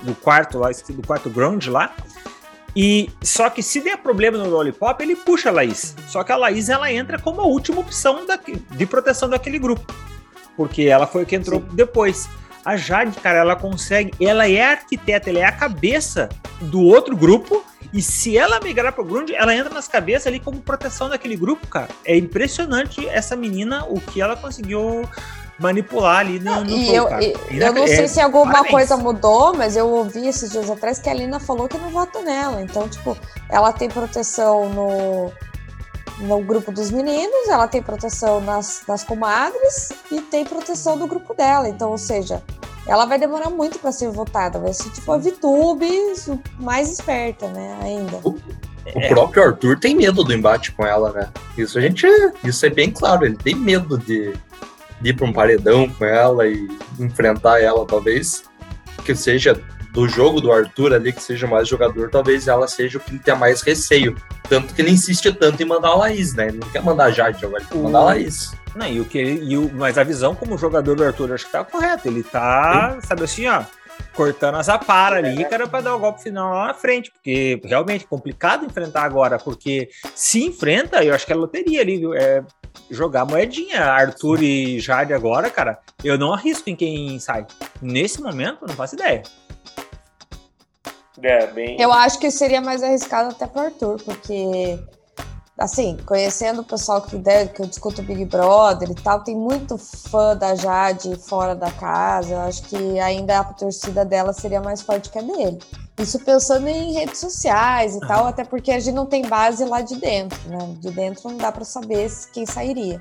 do 0.04 0.15
quarto 0.22 0.58
lá, 0.60 0.70
do 0.89 1.06
quarto 1.06 1.30
ground 1.30 1.65
lá. 1.67 1.91
E 2.80 3.10
só 3.24 3.50
que 3.50 3.63
se 3.63 3.82
der 3.82 3.98
problema 3.98 4.38
no 4.38 4.48
Lollipop, 4.48 5.02
ele 5.02 5.16
puxa 5.16 5.50
a 5.50 5.52
Laís. 5.52 5.96
Só 6.08 6.24
que 6.24 6.32
a 6.32 6.36
Laís 6.38 6.70
ela 6.70 6.92
entra 6.94 7.18
como 7.18 7.42
a 7.42 7.46
última 7.48 7.80
opção 7.80 8.24
daqui- 8.24 8.62
de 8.70 8.86
proteção 8.86 9.28
daquele 9.28 9.58
grupo. 9.58 9.92
Porque 10.56 10.84
ela 10.84 11.08
foi 11.08 11.26
que 11.26 11.36
entrou 11.36 11.60
depois. 11.60 12.30
A 12.63 12.78
Jade, 12.78 13.20
cara, 13.20 13.40
ela 13.40 13.56
consegue. 13.56 14.12
Ela 14.24 14.48
é 14.48 14.62
a 14.63 14.72
arquiteta, 14.74 15.28
ela 15.32 15.40
é 15.40 15.44
a 15.46 15.52
cabeça 15.52 16.30
do 16.62 16.82
outro 16.84 17.18
grupo. 17.18 17.66
E 17.92 18.00
se 18.00 18.38
ela 18.38 18.60
migrar 18.60 18.94
pro 18.94 19.04
Grunge, 19.04 19.34
ela 19.34 19.56
entra 19.56 19.74
nas 19.74 19.88
cabeças 19.88 20.28
ali 20.28 20.40
como 20.40 20.62
proteção 20.62 21.10
daquele 21.10 21.36
grupo, 21.36 21.66
cara. 21.66 21.88
É 22.06 22.16
impressionante 22.16 23.08
essa 23.08 23.36
menina, 23.36 23.86
o 23.86 24.00
que 24.00 24.22
ela 24.22 24.36
conseguiu 24.36 25.10
manipular 25.60 26.20
ali 26.20 26.39
no, 26.39 26.63
no 26.63 26.70
E 26.70 26.86
jogo, 26.86 26.98
eu, 26.98 27.08
cara. 27.08 27.24
e- 27.24 27.36
eu 27.52 27.74
não 27.74 27.84
é- 27.84 27.88
sei 27.88 28.08
se 28.08 28.20
alguma 28.22 28.46
parabéns. 28.52 28.72
coisa 28.72 28.98
mudou, 28.98 29.56
mas 29.56 29.76
eu 29.76 29.88
ouvi 29.89 30.28
esses 30.28 30.52
dias 30.52 30.70
atrás 30.70 31.00
que 31.00 31.10
a 31.10 31.13
Lina 31.13 31.39
falou 31.39 31.67
que 31.67 31.78
não 31.78 31.89
vota 31.89 32.22
nela. 32.22 32.62
Então, 32.62 32.88
tipo, 32.88 33.17
ela 33.50 33.72
tem 33.74 33.89
proteção 33.89 34.70
no, 34.70 35.32
no 36.20 36.41
grupo 36.43 36.72
dos 36.72 36.91
meninos, 36.91 37.48
ela 37.50 37.67
tem 37.67 37.82
proteção 37.82 38.39
nas, 38.41 38.82
nas 38.88 39.04
comadres 39.04 39.89
e 40.12 40.22
tem 40.22 40.46
proteção 40.46 40.98
do 40.98 41.08
grupo 41.08 41.34
dela. 41.34 41.67
Então, 41.67 41.89
ou 41.91 41.98
seja, 41.98 42.41
ela 42.88 43.06
vai 43.06 43.17
demorar 43.20 43.50
muito 43.50 43.80
para 43.80 43.91
ser 43.91 44.10
votada. 44.10 44.60
Vai 44.60 44.74
ser 44.74 44.89
tipo 44.91 45.12
a 45.12 45.17
Vitube 45.17 45.89
mais 46.60 46.89
esperta, 46.91 47.48
né? 47.48 47.78
Ainda. 47.82 48.17
o 48.24 49.08
próprio 49.10 49.43
Arthur 49.43 49.80
tem 49.80 49.96
medo 49.96 50.24
do 50.24 50.34
embate 50.34 50.72
com 50.72 50.86
ela, 50.86 51.12
né? 51.12 51.30
Isso 51.58 51.78
a 51.78 51.82
gente. 51.82 52.06
Isso 52.43 52.65
é 52.65 52.70
bem 52.70 52.89
claro, 52.91 53.26
ele 53.26 53.36
tem 53.36 53.56
medo 53.56 53.98
de 53.98 54.34
ir 55.03 55.13
pra 55.15 55.25
um 55.25 55.33
paredão 55.33 55.89
com 55.89 56.05
ela 56.05 56.47
e 56.47 56.67
enfrentar 56.99 57.62
ela, 57.62 57.86
talvez. 57.86 58.43
Que 59.05 59.15
seja 59.15 59.60
do 59.93 60.07
jogo 60.07 60.39
do 60.41 60.51
Arthur 60.51 60.93
ali, 60.93 61.12
que 61.12 61.21
seja 61.23 61.47
mais 61.47 61.67
jogador, 61.67 62.10
talvez 62.10 62.47
ela 62.47 62.67
seja 62.67 62.97
o 62.97 63.01
que 63.01 63.12
ele 63.12 63.19
tenha 63.19 63.36
mais 63.38 63.62
receio. 63.62 64.15
Tanto 64.47 64.73
que 64.73 64.81
ele 64.81 64.91
insiste 64.91 65.31
tanto 65.33 65.62
em 65.62 65.65
mandar 65.65 65.89
a 65.89 65.95
Laís, 65.95 66.33
né? 66.36 66.47
Ele 66.49 66.60
não 66.60 66.69
quer 66.69 66.83
mandar 66.83 67.05
a 67.05 67.12
Jade 67.12 67.43
agora, 67.45 67.62
ele 67.63 67.69
quer 67.71 67.77
mandar 67.77 67.99
a 67.99 68.03
Laís. 68.03 68.51
Não, 68.75 68.86
e 68.88 68.99
o 68.99 69.05
que 69.05 69.17
ele- 69.17 69.45
e 69.53 69.57
o, 69.57 69.71
mas 69.73 69.97
a 69.97 70.03
visão 70.03 70.36
como 70.36 70.57
jogador 70.57 70.95
do 70.95 71.03
Arthur, 71.03 71.33
acho 71.33 71.45
que 71.47 71.51
tá 71.51 71.63
correta. 71.63 72.07
Ele 72.07 72.21
tá, 72.21 72.99
sabe 73.01 73.23
assim, 73.23 73.47
ó, 73.47 73.63
cortando 74.13 74.55
as 74.55 74.69
aparas 74.69 75.23
ali, 75.25 75.43
cara, 75.45 75.67
pra 75.67 75.81
dar 75.81 75.95
o 75.95 75.99
golpe 75.99 76.21
final 76.21 76.53
lá 76.53 76.67
na 76.67 76.73
frente. 76.75 77.12
Porque 77.12 77.60
realmente 77.63 78.03
é 78.05 78.07
complicado 78.07 78.65
enfrentar 78.65 79.03
agora, 79.03 79.39
porque 79.39 79.89
se 80.13 80.43
enfrenta, 80.43 81.03
eu 81.03 81.13
acho 81.15 81.25
que 81.25 81.31
é 81.33 81.36
loteria 81.36 81.81
ali, 81.81 81.97
viu? 81.97 82.13
É 82.13 82.43
jogar 82.89 83.26
moedinha. 83.26 83.84
Arthur 83.84 84.41
e 84.41 84.80
Jade 84.80 85.13
agora, 85.13 85.50
cara, 85.50 85.80
eu 86.04 86.17
não 86.17 86.34
arrisco 86.34 86.69
em 86.69 86.76
quem 86.76 87.19
sai. 87.19 87.45
Nesse 87.82 88.21
momento, 88.21 88.60
eu 88.62 88.67
não 88.67 88.76
faço 88.76 88.95
ideia. 88.95 89.23
É, 91.21 91.47
bem. 91.47 91.80
Eu 91.80 91.91
acho 91.91 92.19
que 92.19 92.30
seria 92.30 92.62
mais 92.62 92.84
arriscado 92.84 93.30
até 93.30 93.47
pro 93.47 93.62
Arthur, 93.62 94.02
porque, 94.04 94.80
assim, 95.58 95.97
conhecendo 96.06 96.62
o 96.62 96.63
pessoal 96.63 97.02
que, 97.02 97.17
deve, 97.17 97.54
que 97.54 97.62
eu 97.62 97.65
discuto 97.65 98.04
Big 98.04 98.26
Brother 98.26 98.91
e 98.91 98.95
tal, 98.95 99.23
tem 99.23 99.36
muito 99.36 99.78
fã 99.78 100.36
da 100.36 100.54
Jade 100.56 101.15
fora 101.15 101.56
da 101.56 101.71
casa. 101.71 102.36
Eu 102.36 102.39
acho 102.41 102.63
que 102.63 103.00
ainda 103.00 103.39
a 103.39 103.43
torcida 103.45 104.06
dela 104.06 104.32
seria 104.32 104.62
mais 104.62 104.82
forte 104.82 105.10
que 105.10 105.17
a 105.17 105.21
dele. 105.21 105.60
Isso 105.97 106.19
pensando 106.19 106.67
em 106.67 106.93
redes 106.93 107.19
sociais 107.19 107.95
e 107.95 107.99
tal, 108.01 108.27
até 108.27 108.43
porque 108.43 108.71
a 108.71 108.79
gente 108.79 108.93
não 108.93 109.05
tem 109.05 109.27
base 109.27 109.65
lá 109.65 109.81
de 109.81 109.95
dentro, 109.95 110.38
né? 110.47 110.75
De 110.79 110.91
dentro 110.91 111.27
não 111.29 111.38
dá 111.38 111.51
pra 111.51 111.65
saber 111.65 112.12
quem 112.31 112.45
sairia. 112.45 112.99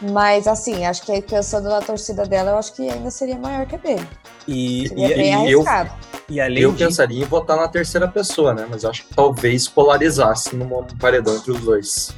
Mas, 0.00 0.46
assim, 0.46 0.84
acho 0.84 1.02
que 1.02 1.10
aí 1.10 1.22
pensando 1.22 1.68
na 1.68 1.80
torcida 1.80 2.24
dela, 2.24 2.50
eu 2.52 2.58
acho 2.58 2.74
que 2.74 2.88
ainda 2.88 3.10
seria 3.10 3.36
maior 3.38 3.66
que 3.66 3.74
a 3.74 3.78
dele. 3.78 4.08
E, 4.46 4.88
Seria 4.88 5.06
e, 5.06 5.14
bem 5.14 5.46
e 5.48 5.50
eu- 5.52 5.60
arriscado. 5.60 5.90
e 6.28 6.40
além 6.40 6.62
Eu 6.62 6.72
disso, 6.72 6.84
pensaria 6.86 7.22
em 7.24 7.26
votar 7.26 7.56
na 7.56 7.66
terceira 7.66 8.06
pessoa, 8.06 8.54
né? 8.54 8.66
Mas 8.70 8.84
eu 8.84 8.90
acho 8.90 9.04
que 9.06 9.14
talvez 9.14 9.66
polarizasse 9.66 10.54
num 10.54 10.68
paredão 11.00 11.34
entre 11.34 11.50
os 11.50 11.60
dois. 11.60 12.10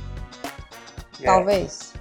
É. 1.23 1.25
Talvez. 1.25 1.93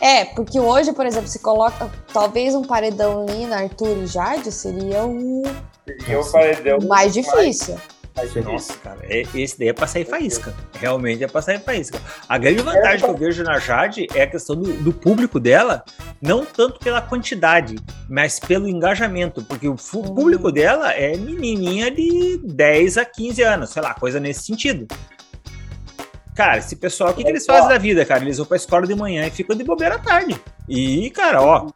É, 0.00 0.24
porque 0.26 0.58
hoje, 0.58 0.92
por 0.92 1.06
exemplo, 1.06 1.28
se 1.28 1.38
coloca 1.38 1.88
talvez 2.12 2.54
um 2.54 2.62
paredão 2.62 3.24
Lina, 3.24 3.58
Arthur 3.58 3.96
e 3.98 4.06
Jade 4.08 4.50
seria 4.50 5.04
o 5.06 5.42
E 5.86 6.30
paredão. 6.32 6.78
mais 6.86 7.12
difícil. 7.12 7.74
mais 8.16 8.34
Nossa, 8.34 8.50
difícil. 8.50 8.74
cara, 8.82 9.00
é, 9.02 9.22
esse 9.34 9.58
daí 9.58 9.68
é 9.68 9.72
pra 9.72 9.86
sair 9.86 10.04
faísca. 10.04 10.54
Realmente 10.78 11.24
é 11.24 11.26
pra 11.26 11.42
sair 11.42 11.60
faísca. 11.60 12.00
A 12.28 12.38
grande 12.38 12.62
vantagem 12.62 13.04
que 13.04 13.10
eu 13.10 13.16
vejo 13.16 13.42
na 13.42 13.58
Jade 13.58 14.06
é 14.14 14.22
a 14.22 14.26
questão 14.26 14.54
do, 14.54 14.72
do 14.74 14.92
público 14.92 15.40
dela, 15.40 15.84
não 16.20 16.44
tanto 16.44 16.78
pela 16.78 17.00
quantidade, 17.00 17.76
mas 18.08 18.38
pelo 18.38 18.68
engajamento, 18.68 19.42
porque 19.42 19.68
o 19.68 19.76
público 19.76 20.52
dela 20.52 20.92
é 20.92 21.16
menininha 21.16 21.90
de 21.90 22.38
10 22.44 22.98
a 22.98 23.04
15 23.04 23.42
anos, 23.42 23.70
sei 23.70 23.82
lá, 23.82 23.94
coisa 23.94 24.20
nesse 24.20 24.44
sentido. 24.44 24.86
Cara, 26.34 26.58
esse 26.58 26.76
pessoal, 26.76 27.10
o 27.10 27.14
que, 27.14 27.22
que 27.22 27.28
eles 27.28 27.44
fazem 27.44 27.68
da 27.68 27.76
vida, 27.76 28.06
cara? 28.06 28.22
Eles 28.22 28.38
vão 28.38 28.46
pra 28.46 28.56
escola 28.56 28.86
de 28.86 28.94
manhã 28.94 29.26
e 29.26 29.30
ficam 29.30 29.54
de 29.54 29.62
bobeira 29.64 29.96
à 29.96 29.98
tarde. 29.98 30.40
E, 30.66 31.10
cara, 31.10 31.42
ó, 31.42 31.68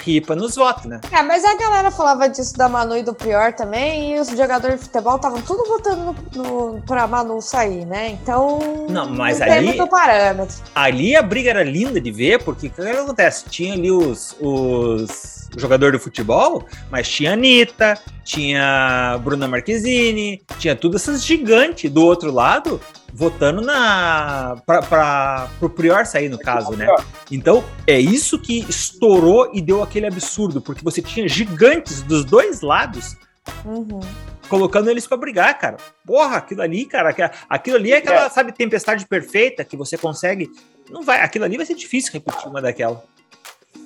ripa 0.00 0.34
nos 0.34 0.54
votos, 0.54 0.84
né? 0.86 1.00
É, 1.10 1.22
mas 1.22 1.44
a 1.44 1.56
galera 1.56 1.90
falava 1.90 2.28
disso 2.28 2.56
da 2.56 2.68
Manu 2.68 2.96
e 2.96 3.02
do 3.02 3.14
Prior 3.14 3.52
também, 3.52 4.14
e 4.14 4.20
os 4.20 4.28
jogadores 4.28 4.80
de 4.80 4.86
futebol 4.86 5.16
estavam 5.16 5.40
tudo 5.42 5.64
votando 5.66 6.16
no, 6.34 6.42
no, 6.42 6.82
pra 6.82 7.06
Manu 7.06 7.40
sair, 7.40 7.84
né? 7.84 8.10
Então. 8.10 8.86
Não, 8.88 9.08
mas 9.10 9.38
não 9.38 9.46
ali. 9.46 9.72
Tem 9.72 9.86
parâmetro. 9.86 10.56
Ali 10.74 11.16
a 11.16 11.22
briga 11.22 11.50
era 11.50 11.62
linda 11.62 12.00
de 12.00 12.10
ver, 12.10 12.42
porque 12.42 12.68
o 12.68 12.70
que 12.70 12.82
acontece? 12.82 13.44
Tinha 13.48 13.74
ali 13.74 13.90
os. 13.90 14.36
os 14.40 15.40
jogador 15.56 15.92
do 15.92 15.98
futebol, 15.98 16.66
mas 16.90 17.08
tinha 17.08 17.32
Anitta, 17.32 17.98
tinha 18.24 19.18
Bruna 19.22 19.48
Marquezine, 19.48 20.42
tinha 20.58 20.76
todas 20.76 21.02
essas 21.02 21.24
gigantes 21.24 21.90
do 21.90 22.04
outro 22.04 22.30
lado 22.32 22.80
votando 23.12 23.60
na 23.60 24.56
para 24.66 25.48
o 25.60 25.68
Prior 25.68 26.06
sair 26.06 26.28
no 26.28 26.38
caso, 26.38 26.76
né? 26.76 26.86
Então 27.30 27.64
é 27.86 27.98
isso 27.98 28.38
que 28.38 28.64
estourou 28.68 29.50
e 29.52 29.60
deu 29.60 29.82
aquele 29.82 30.06
absurdo, 30.06 30.60
porque 30.60 30.84
você 30.84 31.02
tinha 31.02 31.28
gigantes 31.28 32.02
dos 32.02 32.24
dois 32.24 32.60
lados. 32.60 33.16
Uhum. 33.64 34.00
Colocando 34.48 34.90
eles 34.90 35.06
para 35.06 35.16
brigar, 35.16 35.56
cara. 35.58 35.76
Porra, 36.04 36.38
aquilo 36.38 36.62
ali, 36.62 36.84
cara, 36.84 37.14
aquilo 37.48 37.76
ali 37.76 37.92
é 37.92 37.98
aquela, 37.98 38.26
é. 38.26 38.28
sabe, 38.28 38.52
tempestade 38.52 39.06
perfeita 39.06 39.64
que 39.64 39.76
você 39.76 39.96
consegue. 39.96 40.50
Não 40.90 41.02
vai, 41.02 41.20
aquilo 41.20 41.44
ali 41.44 41.56
vai 41.56 41.64
ser 41.64 41.74
difícil 41.74 42.12
repetir 42.12 42.48
uma 42.48 42.60
daquela. 42.60 43.04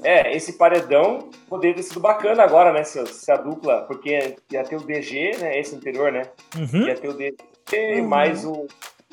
É, 0.03 0.37
esse 0.37 0.55
paredão 0.55 1.31
poderia 1.49 1.77
ter 1.77 1.83
sido 1.83 2.01
bacana 2.01 2.42
agora, 2.42 2.73
né? 2.73 2.85
Se, 2.85 3.05
se, 3.07 3.33
a 3.33 3.37
dupla, 3.37 3.83
porque 3.83 4.37
ia 4.51 4.62
ter 4.62 4.77
o 4.77 4.81
DG, 4.81 5.37
né? 5.38 5.59
Esse 5.59 5.75
anterior, 5.75 6.12
né? 6.12 6.23
Uhum. 6.57 6.87
Ia 6.87 6.94
ter 6.94 7.09
o 7.09 7.14
DG 7.14 7.37
uhum. 7.73 8.09
mais 8.09 8.44
o, 8.44 8.66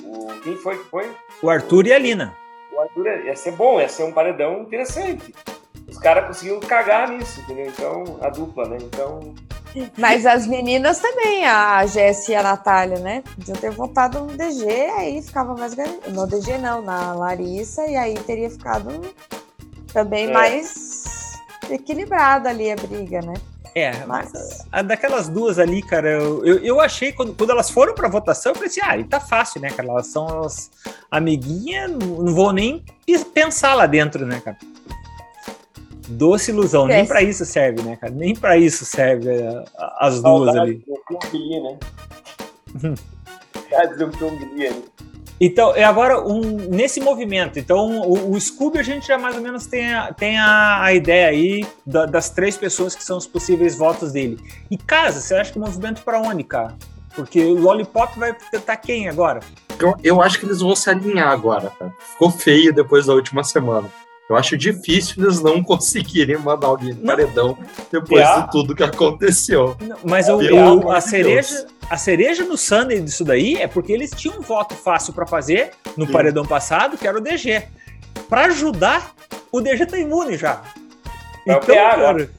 o. 0.03 0.27
Quem 0.43 0.55
foi 0.57 0.77
que 0.77 0.83
foi? 0.85 1.09
O 1.41 1.49
Arthur 1.49 1.87
e 1.87 1.93
a 1.93 1.97
Lina. 1.97 2.35
O 2.73 2.81
Arthur 2.81 3.07
ia 3.25 3.35
ser 3.35 3.51
bom, 3.51 3.79
ia 3.79 3.87
ser 3.87 4.03
um 4.03 4.11
paredão 4.11 4.61
interessante. 4.61 5.33
Os 5.87 5.97
caras 5.97 6.25
conseguiam 6.27 6.59
cagar 6.59 7.09
nisso, 7.09 7.41
entendeu? 7.41 7.67
Então, 7.67 8.17
a 8.21 8.29
dupla, 8.29 8.67
né? 8.67 8.77
Então. 8.81 9.33
Mas 9.97 10.25
as 10.25 10.45
meninas 10.47 10.99
também, 10.99 11.45
a 11.45 11.85
Jessie 11.85 12.33
e 12.33 12.35
a 12.35 12.43
Natália, 12.43 12.99
né? 12.99 13.23
Podiam 13.35 13.57
ter 13.57 13.71
votado 13.71 14.19
no 14.19 14.37
DG, 14.37 14.65
aí 14.97 15.21
ficava 15.21 15.55
mais. 15.55 15.73
No 16.07 16.27
DG 16.27 16.57
não, 16.57 16.81
na 16.81 17.13
Larissa, 17.13 17.85
e 17.85 17.95
aí 17.95 18.15
teria 18.15 18.49
ficado 18.49 18.89
também 19.93 20.27
é. 20.27 20.33
mais 20.33 21.39
equilibrada 21.69 22.49
ali 22.49 22.71
a 22.71 22.75
briga, 22.75 23.21
né? 23.21 23.33
É, 23.73 24.05
mas 24.05 24.65
a, 24.69 24.81
daquelas 24.81 25.29
duas 25.29 25.57
ali, 25.57 25.81
cara, 25.81 26.09
eu, 26.09 26.45
eu, 26.45 26.57
eu, 26.57 26.81
achei 26.81 27.13
quando, 27.13 27.33
quando 27.33 27.51
elas 27.51 27.69
foram 27.69 27.93
pra 27.93 28.09
votação, 28.09 28.53
eu 28.53 28.65
assim: 28.65 28.81
ah, 28.83 28.97
e 28.97 29.03
tá 29.05 29.19
fácil, 29.19 29.61
né, 29.61 29.69
cara? 29.69 29.87
Elas 29.87 30.07
são 30.07 30.43
as 30.43 30.69
amiguinhas, 31.09 31.89
não 31.89 32.33
vou 32.33 32.51
nem 32.51 32.83
pensar 33.33 33.73
lá 33.73 33.85
dentro, 33.85 34.25
né, 34.25 34.41
cara? 34.43 34.57
Doce 36.09 36.51
ilusão, 36.51 36.85
nem 36.85 37.05
pra 37.05 37.23
isso 37.23 37.45
serve, 37.45 37.81
né, 37.81 37.95
cara? 37.95 38.11
Nem 38.11 38.35
pra 38.35 38.57
isso 38.57 38.83
serve 38.83 39.29
é, 39.29 39.63
as 39.99 40.21
duas 40.21 40.53
ali. 40.53 40.83
né? 41.61 41.77
Então, 45.43 45.75
é 45.75 45.83
agora 45.83 46.21
um, 46.21 46.39
nesse 46.69 47.01
movimento. 47.01 47.57
Então, 47.57 48.01
o, 48.01 48.35
o, 48.35 48.39
Scooby 48.39 48.77
a 48.77 48.83
gente 48.83 49.07
já 49.07 49.17
mais 49.17 49.35
ou 49.35 49.41
menos 49.41 49.65
tem 49.65 49.91
a, 49.91 50.13
tem 50.13 50.37
a, 50.37 50.83
a 50.83 50.93
ideia 50.93 51.29
aí 51.29 51.65
da, 51.83 52.05
das 52.05 52.29
três 52.29 52.55
pessoas 52.55 52.93
que 52.93 53.03
são 53.03 53.17
os 53.17 53.25
possíveis 53.25 53.75
votos 53.75 54.11
dele. 54.11 54.37
E 54.69 54.77
casa, 54.77 55.19
você 55.19 55.33
acha 55.33 55.51
que 55.51 55.57
o 55.57 55.61
movimento 55.61 56.03
para 56.03 56.21
onde, 56.21 56.43
cara? 56.43 56.75
Porque 57.15 57.43
o 57.43 57.59
Lollipop 57.59 58.19
vai 58.19 58.37
tentar 58.51 58.77
quem 58.77 59.09
agora? 59.09 59.39
Eu, 59.79 59.95
eu 60.03 60.21
acho 60.21 60.39
que 60.39 60.45
eles 60.45 60.59
vão 60.59 60.75
se 60.75 60.91
alinhar 60.91 61.29
agora, 61.29 61.71
cara. 61.71 61.91
Ficou 62.11 62.29
feio 62.29 62.71
depois 62.71 63.07
da 63.07 63.15
última 63.15 63.43
semana. 63.43 63.89
Eu 64.29 64.35
acho 64.35 64.55
difícil 64.55 65.23
eles 65.23 65.41
não 65.41 65.61
conseguirem 65.65 66.37
mandar 66.37 66.67
alguém 66.67 66.93
no 66.93 67.03
paredão 67.03 67.57
depois 67.91 68.23
de 68.23 68.51
tudo 68.51 68.75
que 68.75 68.83
aconteceu. 68.83 69.75
Mas 70.03 70.29
o, 70.29 70.37
o, 70.37 70.91
a 70.91 71.01
cereja, 71.01 71.65
a 71.91 71.97
cereja 71.97 72.45
no 72.45 72.57
Sunday 72.57 73.01
disso 73.01 73.25
daí 73.25 73.57
é 73.57 73.67
porque 73.67 73.91
eles 73.91 74.11
tinham 74.11 74.37
um 74.37 74.41
voto 74.41 74.73
fácil 74.73 75.11
para 75.11 75.27
fazer 75.27 75.71
no 75.97 76.05
Sim. 76.07 76.13
paredão 76.13 76.45
passado, 76.45 76.97
que 76.97 77.05
era 77.05 77.17
o 77.17 77.19
DG. 77.19 77.67
Para 78.29 78.45
ajudar, 78.45 79.13
o 79.51 79.59
DG 79.59 79.85
tá 79.85 79.97
imune 79.99 80.37
já. 80.37 80.61
É 81.45 81.51
então, 81.51 81.59
PA, 81.59 81.95
cara, 81.97 82.29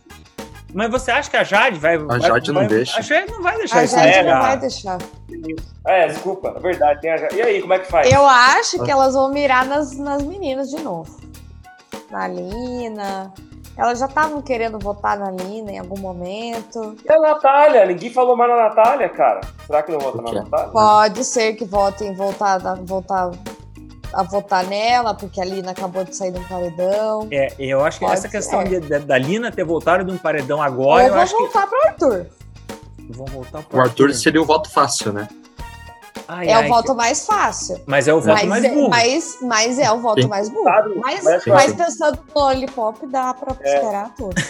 mas 0.73 0.91
você 0.91 1.11
acha 1.11 1.31
que 1.31 1.37
a 1.37 1.45
Jade 1.45 1.79
vai. 1.79 1.97
A 1.97 2.19
Jade 2.19 2.51
vai, 2.51 2.63
não 2.63 2.67
deixa. 2.67 2.99
A 2.99 3.03
Jade 3.03 3.31
não 3.31 3.43
vai 3.43 3.59
deixar 3.59 3.81
a 3.81 3.85
isso 3.85 3.95
Jade 3.95 4.27
não 4.27 4.41
vai 4.41 4.59
deixar. 4.59 4.99
É, 5.87 6.07
desculpa, 6.07 6.55
é 6.57 6.61
verdade. 6.61 7.03
Tem 7.03 7.11
a 7.11 7.17
Jade. 7.19 7.37
E 7.37 7.43
aí, 7.43 7.61
como 7.61 7.75
é 7.75 7.79
que 7.79 7.91
faz? 7.91 8.11
Eu 8.11 8.27
acho 8.27 8.83
que 8.83 8.91
elas 8.91 9.13
vão 9.13 9.31
mirar 9.31 9.67
nas, 9.67 9.99
nas 9.99 10.23
meninas 10.23 10.71
de 10.71 10.81
novo. 10.81 11.21
Na 12.11 12.27
Lina. 12.27 13.35
Elas 13.77 13.99
já 13.99 14.07
estavam 14.07 14.43
querendo 14.43 14.79
votar 14.79 15.19
na 15.19 15.31
Lina 15.31 15.73
em 15.73 15.79
algum 15.79 15.99
momento. 15.99 16.95
E 17.05 17.11
a 17.11 17.19
Natália? 17.19 17.87
Ninguém 17.87 18.13
falou 18.13 18.37
mais 18.37 18.51
na 18.51 18.69
Natália, 18.69 19.09
cara. 19.09 19.41
Será 19.67 19.83
que 19.83 19.91
não 19.93 19.99
vota 19.99 20.21
na 20.21 20.33
Natália? 20.43 20.69
Pode 20.69 21.25
ser 21.25 21.55
que 21.55 21.65
votem 21.65 22.15
voltar, 22.15 22.59
voltar 22.83 23.31
a 24.13 24.23
votar 24.23 24.67
nela, 24.67 25.15
porque 25.15 25.41
a 25.41 25.45
Lina 25.45 25.71
acabou 25.71 26.05
de 26.05 26.15
sair 26.15 26.33
de 26.33 26.39
um 26.39 26.45
paredão. 26.45 27.29
É, 27.31 27.49
eu 27.59 27.83
acho 27.83 27.99
que 27.99 28.05
Pode 28.05 28.19
essa 28.19 28.29
ser. 28.29 28.37
questão 28.37 28.63
de, 28.63 28.79
da 28.81 29.17
Lina 29.17 29.51
ter 29.51 29.65
voltado 29.65 30.05
de 30.05 30.13
um 30.13 30.19
paredão 30.19 30.61
agora. 30.61 31.05
Ou 31.05 31.09
eu 31.09 31.15
vão 31.15 31.23
acho 31.23 31.37
voltar 31.39 31.63
que... 31.63 31.69
pro 31.69 31.89
Arthur. 31.89 32.27
Vão 33.11 33.27
voltar 33.27 33.63
pro 33.63 33.79
o 33.79 33.81
Arthur. 33.81 34.05
Arthur 34.09 34.15
seria 34.15 34.43
o 34.43 34.45
voto 34.45 34.71
fácil, 34.71 35.13
né? 35.15 35.29
Ai, 36.29 36.49
é 36.49 36.55
ai, 36.55 36.67
o 36.67 36.69
voto 36.69 36.93
que... 36.93 36.97
mais 36.99 37.27
fácil. 37.27 37.81
Mas 37.87 38.09
é 38.09 38.15
o 38.15 38.21
voto 38.21 38.35
mas 38.35 38.49
mais 38.49 38.65
é, 38.65 38.69
burro. 38.71 38.91
Mas, 38.91 39.39
mas 39.43 39.79
é 39.79 39.93
o 39.93 39.99
voto 39.99 40.23
Sim. 40.23 40.29
mais 40.29 40.49
burro. 40.49 40.65
Mas, 40.65 41.25
mas, 41.25 41.47
mas 41.47 41.73
pensando 41.75 42.19
no 42.35 42.41
Lollipop, 42.41 43.07
dá 43.07 43.35
pra 43.35 43.57
é. 43.61 43.75
esperar 43.75 44.15
tudo. 44.15 44.35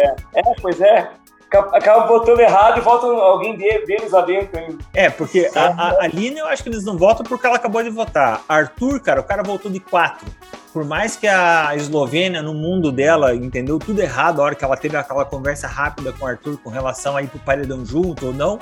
é, 0.00 0.40
é, 0.40 0.42
pois 0.60 0.80
é. 0.80 1.10
Acaba 1.52 2.06
botando 2.06 2.38
errado 2.38 2.78
e 2.78 2.80
volta 2.80 3.06
alguém 3.06 3.56
deles 3.56 4.12
lá 4.12 4.22
dentro 4.22 4.56
ainda. 4.56 4.78
É, 4.94 5.10
porque 5.10 5.50
a, 5.52 5.66
a 5.66 6.04
Aline 6.04 6.38
eu 6.38 6.46
acho 6.46 6.62
que 6.62 6.68
eles 6.68 6.84
não 6.84 6.96
votam 6.96 7.26
porque 7.26 7.44
ela 7.44 7.56
acabou 7.56 7.82
de 7.82 7.90
votar. 7.90 8.44
Arthur, 8.48 9.00
cara, 9.00 9.20
o 9.20 9.24
cara 9.24 9.42
voltou 9.42 9.68
de 9.68 9.80
quatro. 9.80 10.28
Por 10.72 10.84
mais 10.84 11.16
que 11.16 11.26
a 11.26 11.74
Eslovênia, 11.74 12.40
no 12.40 12.54
mundo 12.54 12.92
dela, 12.92 13.34
entendeu 13.34 13.80
tudo 13.80 14.00
errado 14.00 14.40
a 14.40 14.44
hora 14.44 14.54
que 14.54 14.64
ela 14.64 14.76
teve 14.76 14.96
aquela 14.96 15.24
conversa 15.24 15.66
rápida 15.66 16.12
com 16.12 16.24
o 16.24 16.28
Arthur 16.28 16.56
com 16.58 16.70
relação 16.70 17.16
a 17.16 17.22
ir 17.22 17.26
pro 17.26 17.40
paredão 17.40 17.84
junto 17.84 18.28
ou 18.28 18.32
não, 18.32 18.60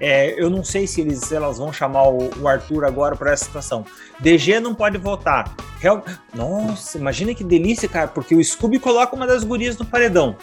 é, 0.00 0.40
eu 0.40 0.48
não 0.48 0.62
sei 0.62 0.86
se 0.86 1.00
eles, 1.00 1.30
elas 1.32 1.58
vão 1.58 1.72
chamar 1.72 2.08
o, 2.08 2.30
o 2.40 2.48
Arthur 2.48 2.84
agora 2.84 3.16
para 3.16 3.32
essa 3.32 3.44
situação. 3.44 3.84
DG 4.20 4.60
não 4.60 4.74
pode 4.74 4.98
votar. 4.98 5.54
Real... 5.80 6.04
Nossa, 6.34 6.98
imagina 6.98 7.34
que 7.34 7.44
delícia, 7.44 7.88
cara, 7.88 8.08
porque 8.08 8.34
o 8.34 8.44
Scooby 8.44 8.78
coloca 8.78 9.14
uma 9.14 9.26
das 9.26 9.44
gurias 9.44 9.76
no 9.76 9.84
paredão. 9.84 10.36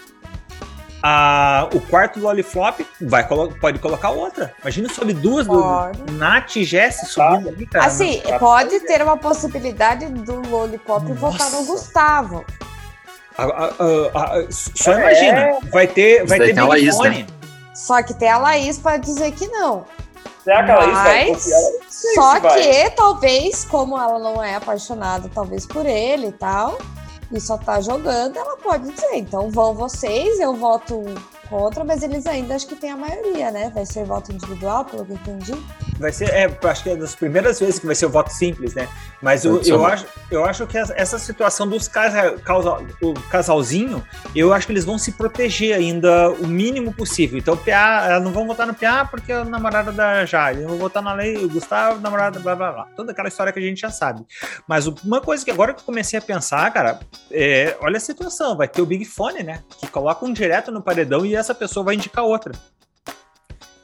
A, 1.07 1.69
o 1.71 1.79
quarto 1.81 2.19
Lollipop 2.19 2.83
vai, 2.99 3.27
pode 3.61 3.77
colocar 3.77 4.09
outra. 4.09 4.51
Imagina 4.61 4.89
sobe 4.89 5.13
duas 5.13 5.45
pode. 5.45 5.99
do 5.99 6.13
Nath 6.13 6.55
e 6.55 6.63
Jess 6.63 7.09
subindo 7.09 7.49
ali, 7.49 7.67
cara. 7.67 7.85
Assim, 7.85 8.23
pode 8.39 8.79
ter 8.79 9.03
uma 9.03 9.15
possibilidade 9.15 10.07
do 10.07 10.41
Lollipop 10.49 11.07
Nossa. 11.07 11.13
votar 11.13 11.51
no 11.51 11.63
Gustavo. 11.65 12.43
A, 13.37 13.43
a, 13.43 14.47
só 14.49 14.93
é. 14.93 14.99
imagina, 15.01 15.59
vai 15.71 15.85
ter, 15.85 16.25
vai 16.25 16.39
ter 16.39 16.53
Big 16.53 16.91
Fone. 16.91 17.09
Né? 17.19 17.27
Só 17.75 18.01
que 18.01 18.13
tem 18.13 18.29
a 18.29 18.37
Laís 18.37 18.77
para 18.77 18.97
dizer 18.97 19.31
que 19.33 19.47
não. 19.47 19.85
Será 20.43 20.63
que 20.63 20.71
a 20.71 20.77
Laís 20.77 20.93
vai 20.93 21.25
confiar? 21.27 21.59
Só 21.89 22.39
que 22.39 22.89
talvez, 22.91 23.65
como 23.65 23.97
ela 23.97 24.17
não 24.17 24.41
é 24.41 24.55
apaixonada, 24.55 25.29
talvez 25.33 25.65
por 25.65 25.85
ele 25.85 26.27
e 26.27 26.31
tal, 26.31 26.77
e 27.31 27.39
só 27.39 27.57
tá 27.57 27.81
jogando, 27.81 28.37
ela 28.37 28.55
pode 28.57 28.91
dizer, 28.91 29.15
então 29.15 29.49
vão 29.49 29.73
vocês, 29.73 30.39
eu 30.39 30.55
voto 30.55 31.03
contra, 31.49 31.83
mas 31.83 32.01
eles 32.03 32.25
ainda 32.25 32.55
acho 32.55 32.67
que 32.67 32.75
tem 32.75 32.91
a 32.91 32.97
maioria, 32.97 33.51
né? 33.51 33.71
Vai 33.73 33.85
ser 33.85 34.05
voto 34.05 34.31
individual, 34.31 34.85
pelo 34.85 35.05
que 35.05 35.11
eu 35.11 35.17
entendi. 35.17 35.65
Vai 35.97 36.11
ser, 36.11 36.29
é, 36.29 36.59
acho 36.63 36.83
que 36.83 36.89
é 36.89 36.95
das 36.95 37.15
primeiras 37.15 37.59
vezes 37.59 37.79
que 37.79 37.85
vai 37.85 37.95
ser 37.95 38.05
o 38.05 38.09
voto 38.09 38.29
simples, 38.29 38.73
né? 38.73 38.87
Mas 39.21 39.45
eu, 39.45 39.61
eu, 39.61 39.85
acho, 39.85 40.05
eu 40.29 40.45
acho 40.45 40.67
que 40.67 40.77
essa 40.77 41.17
situação 41.17 41.67
dos 41.67 41.87
casal, 41.87 42.35
o 43.01 43.13
casalzinho, 43.29 44.03
eu 44.35 44.53
acho 44.53 44.67
que 44.67 44.73
eles 44.73 44.83
vão 44.83 44.97
se 44.97 45.13
proteger 45.13 45.75
ainda 45.75 46.31
o 46.31 46.47
mínimo 46.47 46.93
possível. 46.93 47.39
Então, 47.39 47.55
PA, 47.55 48.19
não 48.19 48.31
vão 48.31 48.45
votar 48.45 48.67
no 48.67 48.73
PA 48.73 49.05
porque 49.05 49.31
é 49.31 49.39
o 49.39 49.45
namorado 49.45 49.91
da 49.91 50.25
Jade, 50.25 50.63
vão 50.63 50.77
votar 50.77 51.01
na 51.01 51.13
Lei, 51.13 51.37
o 51.37 51.49
Gustavo, 51.49 51.99
namorado, 52.01 52.39
blá 52.41 52.55
blá 52.55 52.71
blá. 52.71 52.87
Toda 52.95 53.13
aquela 53.13 53.29
história 53.29 53.53
que 53.53 53.59
a 53.59 53.61
gente 53.61 53.79
já 53.79 53.89
sabe. 53.89 54.25
Mas 54.67 54.87
uma 54.87 55.21
coisa 55.21 55.45
que 55.45 55.51
agora 55.51 55.73
que 55.73 55.79
eu 55.79 55.85
comecei 55.85 56.19
a 56.19 56.21
pensar, 56.21 56.69
cara, 56.71 56.99
é, 57.31 57.77
olha 57.81 57.97
a 57.97 58.01
situação, 58.01 58.57
vai 58.57 58.67
ter 58.67 58.81
o 58.81 58.85
Big 58.85 59.05
Fone, 59.05 59.43
né? 59.43 59.63
Que 59.79 59.87
coloca 59.87 60.25
um 60.25 60.33
direto 60.33 60.71
no 60.71 60.81
paredão 60.81 61.25
e 61.25 61.35
essa 61.35 61.55
pessoa 61.55 61.85
vai 61.85 61.95
indicar 61.95 62.25
outra. 62.25 62.53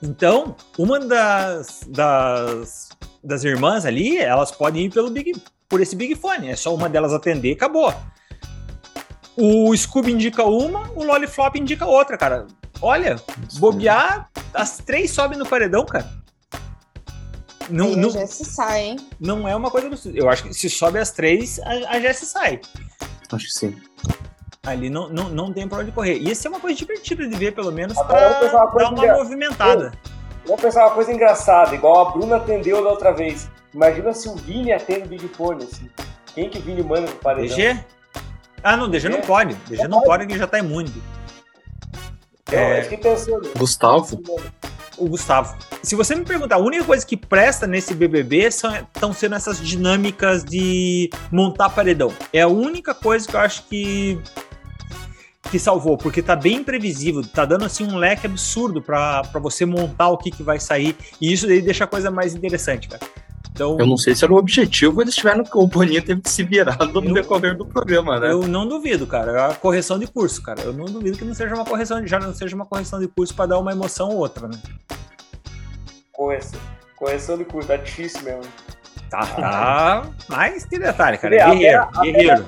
Então, 0.02 0.56
uma 0.78 1.00
das, 1.00 1.82
das, 1.88 2.90
das 3.24 3.44
irmãs 3.44 3.86
ali, 3.86 4.18
elas 4.18 4.52
podem 4.52 4.86
ir 4.86 4.90
pelo 4.90 5.10
Big, 5.12 5.34
por 5.70 5.80
esse 5.80 5.96
Big 5.96 6.16
Fone. 6.16 6.50
É 6.50 6.56
só 6.56 6.74
uma 6.74 6.90
delas 6.90 7.14
atender 7.14 7.50
e 7.50 7.54
acabou. 7.54 7.94
O 9.38 9.76
Scooby 9.76 10.12
indica 10.12 10.44
uma, 10.44 10.92
o 10.92 11.04
Lollipop 11.04 11.58
indica 11.58 11.86
outra, 11.86 12.18
cara. 12.18 12.48
Olha, 12.82 13.22
bobear, 13.60 14.30
as 14.54 14.78
três 14.78 15.12
sobem 15.12 15.38
no 15.38 15.46
paredão, 15.46 15.86
cara. 15.86 16.10
Não, 17.70 17.88
Aí 17.88 17.94
a 17.94 17.98
não, 17.98 18.10
Jessie 18.10 18.46
sai, 18.46 18.82
hein? 18.82 18.96
não 19.20 19.48
é 19.48 19.56
uma 19.56 19.72
coisa. 19.72 19.88
absurda. 19.88 20.18
Eu 20.18 20.30
acho 20.30 20.44
que 20.44 20.54
se 20.54 20.70
sobe 20.70 21.00
as 21.00 21.12
três, 21.12 21.60
a, 21.60 21.70
a 21.96 22.00
Jessie 22.02 22.26
sai. 22.28 22.60
Acho 23.32 23.46
que 23.46 23.54
sim. 23.54 23.76
Ali 24.66 24.92
não, 24.92 25.10
não, 25.10 25.28
não 25.28 25.52
tem 25.52 25.68
pra 25.68 25.80
onde 25.80 25.92
correr. 25.92 26.18
E 26.20 26.30
isso 26.30 26.46
é 26.48 26.50
uma 26.50 26.60
coisa 26.60 26.78
divertida 26.78 27.28
de 27.28 27.36
ver, 27.36 27.52
pelo 27.54 27.72
menos, 27.72 27.98
Agora 27.98 28.22
eu 28.22 28.30
vou 28.30 28.38
pra 28.38 28.42
pensar 28.48 28.58
uma 28.64 28.72
coisa 28.72 28.86
dar 28.90 28.96
uma 28.96 29.04
engra- 29.06 29.18
movimentada. 29.18 29.92
Vamos 30.46 30.62
pensar 30.62 30.86
uma 30.86 30.92
coisa 30.94 31.12
engraçada, 31.12 31.74
igual 31.74 32.08
a 32.08 32.12
Bruna 32.12 32.36
atendeu 32.36 32.84
da 32.84 32.90
outra 32.92 33.12
vez. 33.12 33.50
Imagina 33.74 34.14
se 34.14 34.30
o 34.30 34.36
Vini 34.36 34.72
atende 34.72 35.02
o 35.02 35.08
Big 35.08 35.28
Fone, 35.30 35.64
assim. 35.64 35.90
Quem 36.36 36.48
que 36.48 36.60
o 36.60 36.62
Vini 36.62 36.84
manda 36.84 37.08
pro 37.08 37.16
paredão? 37.16 37.56
DG? 37.58 37.84
Ah, 38.64 38.78
não, 38.78 38.88
DG 38.88 39.10
não 39.10 39.18
É. 39.18 39.22
pode. 39.22 39.56
DG 39.68 39.88
não 39.88 40.02
pode, 40.02 40.28
que 40.28 40.34
ele 40.34 40.40
já 40.40 40.46
tá 40.48 40.60
imune. 40.60 40.94
É, 42.52 42.82
É. 42.82 42.94
eu 42.94 42.98
pensando. 43.00 43.52
Gustavo? 43.58 44.22
o 44.98 45.10
Gustavo. 45.10 45.58
Se 45.82 45.96
você 45.96 46.14
me 46.14 46.24
perguntar, 46.24 46.56
a 46.58 46.60
única 46.60 46.84
coisa 46.84 47.04
que 47.04 47.18
presta 47.18 47.66
nesse 47.66 47.96
BBB 47.96 48.46
estão 48.50 49.12
sendo 49.14 49.34
essas 49.34 49.60
dinâmicas 49.60 50.44
de 50.44 51.10
montar 51.32 51.70
paredão. 51.70 52.14
É 52.32 52.42
a 52.42 52.48
única 52.48 52.94
coisa 52.94 53.28
que 53.28 53.36
eu 53.36 53.40
acho 53.40 53.64
que 53.64 54.22
que 55.52 55.60
salvou, 55.60 55.98
porque 55.98 56.22
tá 56.22 56.36
bem 56.36 56.56
imprevisível, 56.58 57.22
tá 57.22 57.44
dando 57.46 57.66
assim 57.66 57.84
um 57.86 57.98
leque 57.98 58.26
absurdo 58.26 58.82
pra 58.82 59.22
pra 59.24 59.40
você 59.40 59.66
montar 59.66 60.08
o 60.10 60.18
que, 60.18 60.32
que 60.32 60.42
vai 60.42 60.60
sair, 60.60 60.96
e 61.20 61.32
isso 61.32 61.46
daí 61.46 61.62
deixa 61.62 61.84
a 61.84 61.88
coisa 61.88 62.10
mais 62.10 62.34
interessante, 62.34 62.88
cara. 62.88 63.06
Então, 63.54 63.78
Eu 63.78 63.86
não 63.86 63.98
sei 63.98 64.16
se 64.16 64.24
era 64.24 64.32
o 64.34 64.38
objetivo, 64.38 65.02
eles 65.02 65.14
tiveram 65.14 65.44
que 65.44 65.58
o 65.58 65.68
Boninho 65.68 66.02
teve 66.02 66.22
que 66.22 66.30
se 66.30 66.42
virar 66.42 66.78
no 66.86 67.04
Eu- 67.04 67.14
decorrer 67.14 67.56
do 67.58 67.66
programa, 67.66 68.18
né? 68.18 68.32
eu 68.32 68.48
não 68.48 68.66
duvido, 68.66 69.06
cara. 69.06 69.32
É 69.34 69.52
a 69.52 69.54
correção 69.54 70.00
de 70.00 70.08
curso, 70.08 70.42
cara. 70.42 70.62
Eu 70.62 70.72
não 70.72 70.86
duvido 70.86 71.18
que 71.18 71.26
não 71.26 71.34
seja 71.34 71.54
uma 71.54 71.66
correção, 71.66 72.08
já 72.08 72.18
não 72.18 72.34
seja 72.34 72.56
uma 72.56 72.66
correção 72.66 72.98
de 73.00 73.10
curso 73.10 73.36
pra 73.36 73.46
dar 73.46 73.60
uma 73.60 73.74
emoção 73.74 74.08
ou 74.10 74.18
outra, 74.20 74.48
né? 74.48 74.58
Correção, 76.14 76.60
correção 76.96 77.38
de 77.38 77.44
curso, 77.44 77.68
tá 77.68 77.76
difícil 77.76 78.22
mesmo. 78.24 78.42
Tá, 79.12 79.26
tá. 79.26 80.04
Mas 80.30 80.64
tem 80.64 80.80
detalhe, 80.80 81.18
cara. 81.18 81.36
Ver, 81.36 81.46
Guerreiro, 81.50 81.82
a, 81.82 81.90
a, 81.94 82.02
guerreiro. 82.02 82.40
Né, 82.40 82.46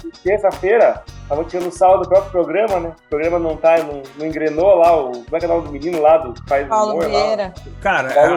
que 0.00 0.18
terça-feira, 0.22 1.04
tava 1.28 1.44
tirando 1.44 1.70
sal 1.70 2.00
do 2.00 2.08
próprio 2.08 2.30
programa, 2.32 2.80
né? 2.80 2.88
O 3.06 3.08
programa 3.10 3.38
não 3.38 3.56
tá, 3.58 3.76
não, 3.82 4.02
não 4.18 4.26
engrenou 4.26 4.76
lá, 4.76 4.96
o, 4.96 5.12
como 5.24 5.36
é 5.36 5.38
que 5.38 5.44
é 5.44 5.48
o 5.48 5.52
nome 5.52 5.66
do 5.66 5.72
menino 5.72 6.00
lá, 6.00 6.16
do 6.16 6.32
que 6.32 6.48
faz 6.48 6.66
Paulo 6.66 6.92
humor 6.94 7.08
Vieira. 7.10 7.52
Cara? 7.82 8.08
Paulo 8.14 8.36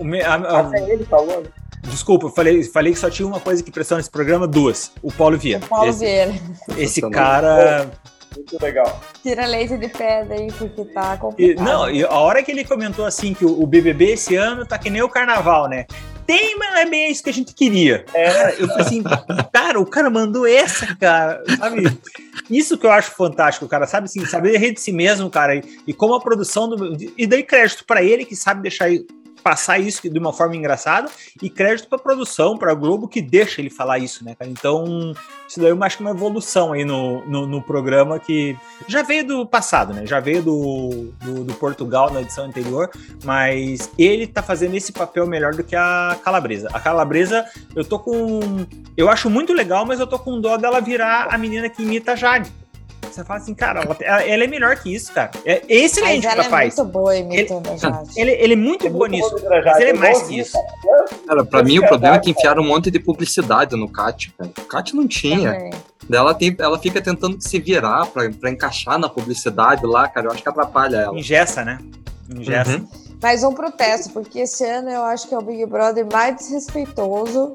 Vieira. 0.00 0.26
a- 0.26 0.34
a- 0.34 0.60
Até 0.60 0.90
ele 0.90 1.04
falou, 1.04 1.42
né? 1.42 1.48
desculpa, 1.82 2.26
eu 2.26 2.30
falei, 2.30 2.62
falei 2.64 2.92
que 2.94 2.98
só 2.98 3.10
tinha 3.10 3.28
uma 3.28 3.40
coisa 3.40 3.62
que 3.62 3.70
pressão 3.70 3.98
nesse 3.98 4.10
programa, 4.10 4.46
duas. 4.46 4.90
O 5.02 5.12
Paulo 5.12 5.36
Vieira. 5.36 5.62
O 5.66 5.68
Paulo 5.68 5.90
esse, 5.90 5.98
Vieira. 6.06 6.32
esse 6.78 7.10
cara. 7.10 7.90
Muito 8.34 8.62
legal. 8.62 9.00
Tira 9.22 9.44
leite 9.44 9.76
de 9.76 9.88
pedra 9.88 10.34
aí, 10.34 10.50
porque 10.50 10.84
tá 10.86 11.14
e- 11.14 11.18
complicado. 11.18 11.62
não, 11.66 11.90
e 11.90 12.02
a 12.02 12.14
hora 12.18 12.42
que 12.42 12.50
ele 12.50 12.64
comentou 12.64 13.04
assim 13.04 13.34
que 13.34 13.44
o, 13.44 13.62
o 13.62 13.66
BBB 13.66 14.12
esse 14.12 14.34
ano 14.36 14.64
tá 14.64 14.78
que 14.78 14.88
nem 14.88 15.02
o 15.02 15.08
carnaval, 15.10 15.68
né? 15.68 15.84
Tem, 16.26 16.56
mas 16.56 16.70
não 16.70 16.78
é 16.78 16.86
bem 16.86 17.10
isso 17.10 17.22
que 17.22 17.30
a 17.30 17.34
gente 17.34 17.54
queria. 17.54 18.04
Cara, 18.04 18.54
eu 18.54 18.68
falei 18.68 18.86
assim, 18.86 19.02
cara, 19.52 19.80
o 19.80 19.86
cara 19.86 20.10
mandou 20.10 20.46
essa, 20.46 20.94
cara, 20.96 21.42
sabe? 21.58 21.98
Isso 22.50 22.78
que 22.78 22.86
eu 22.86 22.92
acho 22.92 23.10
fantástico, 23.12 23.68
cara, 23.68 23.86
sabe 23.86 24.06
assim, 24.06 24.24
saber 24.26 24.58
rir 24.58 24.72
de 24.72 24.80
si 24.80 24.92
mesmo, 24.92 25.28
cara, 25.30 25.56
e, 25.56 25.62
e 25.86 25.92
como 25.92 26.14
a 26.14 26.20
produção 26.20 26.68
do. 26.68 26.96
E 27.16 27.26
dei 27.26 27.42
crédito 27.42 27.84
pra 27.84 28.02
ele 28.02 28.24
que 28.24 28.36
sabe 28.36 28.62
deixar 28.62 28.88
passar 29.42 29.78
isso 29.78 30.08
de 30.08 30.18
uma 30.18 30.32
forma 30.32 30.56
engraçada 30.56 31.10
e 31.42 31.50
crédito 31.50 31.88
pra 31.88 31.98
produção, 31.98 32.56
pra 32.56 32.74
Globo 32.74 33.08
que 33.08 33.20
deixa 33.20 33.60
ele 33.60 33.70
falar 33.70 33.98
isso, 33.98 34.24
né, 34.24 34.34
cara? 34.34 34.50
Então, 34.50 35.12
isso 35.48 35.60
daí 35.60 35.70
eu 35.70 35.84
acho 35.84 35.96
que 35.96 36.02
é 36.02 36.06
uma 36.06 36.14
evolução 36.14 36.72
aí 36.72 36.84
no, 36.84 37.24
no, 37.26 37.46
no 37.46 37.62
programa 37.62 38.18
que 38.18 38.56
já 38.86 39.02
veio 39.02 39.26
do 39.26 39.46
passado, 39.46 39.92
né? 39.92 40.06
Já 40.06 40.20
veio 40.20 40.42
do, 40.42 41.12
do, 41.20 41.44
do 41.44 41.54
Portugal 41.54 42.12
na 42.12 42.22
edição 42.22 42.44
anterior, 42.44 42.90
mas 43.24 43.90
ele 43.98 44.26
tá 44.26 44.42
fazendo 44.42 44.74
esse 44.74 44.92
papel 44.92 45.26
melhor 45.26 45.54
do 45.54 45.64
que 45.64 45.76
a 45.76 46.18
Calabresa. 46.24 46.68
A 46.72 46.80
Calabresa, 46.80 47.44
eu 47.74 47.84
tô 47.84 47.98
com. 47.98 48.66
Eu 48.96 49.10
acho 49.10 49.28
muito 49.28 49.52
legal, 49.52 49.84
mas 49.84 50.00
eu 50.00 50.06
tô 50.06 50.18
com 50.18 50.40
dó 50.40 50.56
dela 50.56 50.80
virar 50.80 51.28
a 51.30 51.36
menina 51.36 51.68
que 51.68 51.82
imita 51.82 52.12
a 52.12 52.16
Jade. 52.16 52.61
Você 53.12 53.22
fala 53.24 53.40
assim, 53.40 53.54
cara, 53.54 53.82
ela, 53.82 53.96
ela- 54.00 54.22
ela 54.24 54.44
é 54.44 54.46
melhor 54.46 54.74
que 54.76 54.94
isso, 54.94 55.12
cara. 55.12 55.30
É 55.44 55.60
Mas 55.60 55.70
excelente 55.70 56.18
o 56.18 56.20
que 56.22 56.26
ela 56.26 56.34
ela 56.36 56.44
é 56.46 56.48
faz. 56.48 56.76
muito 56.76 56.90
boa 56.92 57.16
imitando 57.16 57.68
a 57.70 57.76
Jade. 57.76 58.10
Ele, 58.16 58.30
ele 58.32 58.52
é 58.54 58.56
muito 58.56 58.88
bom 58.88 59.06
nisso. 59.06 59.30
bom 59.30 59.36
de 59.36 59.48
Mas 59.64 59.80
ele 59.80 59.90
é 59.90 59.92
mais 59.92 60.22
que 60.22 60.38
isso. 60.38 60.56
cara. 61.26 61.44
Pra 61.44 61.62
mim 61.62 61.78
o 61.78 61.86
problema 61.86 62.16
é 62.16 62.18
que 62.18 62.30
enfiaram 62.30 62.62
um 62.62 62.66
monte 62.66 62.90
de 62.90 62.98
publicidade 62.98 63.76
no 63.76 63.88
Cat, 63.88 64.32
cara. 64.38 64.50
O 64.58 64.64
Cat 64.64 64.96
não 64.96 65.06
tinha. 65.06 65.52
Também. 65.52 65.70
Ela, 66.10 66.34
tem, 66.34 66.56
ela 66.58 66.78
fica 66.78 67.00
tentando 67.00 67.36
se 67.40 67.58
virar 67.60 68.06
pra, 68.06 68.28
pra 68.30 68.50
encaixar 68.50 68.98
na 68.98 69.08
publicidade 69.08 69.84
lá, 69.86 70.08
cara. 70.08 70.26
Eu 70.26 70.32
acho 70.32 70.42
que 70.42 70.48
atrapalha 70.48 70.96
ela. 70.96 71.18
Ingessa, 71.18 71.64
né? 71.64 71.78
Ingessa. 72.34 72.76
Uhum. 72.78 72.88
Mas 73.22 73.44
um 73.44 73.52
protesto, 73.54 74.10
porque 74.10 74.40
esse 74.40 74.64
ano 74.64 74.90
eu 74.90 75.02
acho 75.04 75.28
que 75.28 75.34
é 75.34 75.38
o 75.38 75.42
Big 75.42 75.64
Brother 75.66 76.04
mais 76.10 76.36
desrespeitoso 76.36 77.52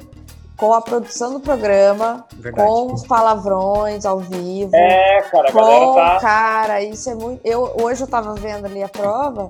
com 0.58 0.74
a 0.74 0.82
produção 0.82 1.34
do 1.34 1.40
programa, 1.40 2.26
Verdade. 2.34 2.68
com 2.68 2.92
os 2.92 3.06
palavrões 3.06 4.06
ao 4.06 4.20
vivo. 4.20 4.76
É, 4.76 5.22
cara, 5.22 5.50
a 5.50 5.52
galera 5.52 5.86
com, 5.86 5.94
tá. 5.94 6.18
cara, 6.20 6.84
isso 6.84 7.10
é 7.10 7.16
muito. 7.16 7.42
Eu, 7.46 7.76
hoje 7.82 8.02
eu 8.02 8.08
tava 8.08 8.34
vendo 8.34 8.66
ali 8.66 8.82
a 8.82 8.90
prova. 8.90 9.50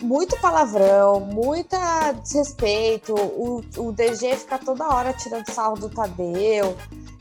Muito 0.00 0.38
palavrão, 0.40 1.20
muita 1.20 2.12
desrespeito. 2.12 3.14
O, 3.14 3.64
o 3.78 3.92
DG 3.92 4.36
fica 4.36 4.58
toda 4.58 4.88
hora 4.88 5.12
tirando 5.12 5.50
sarro 5.50 5.76
do 5.76 5.88
Tadeu. 5.88 6.76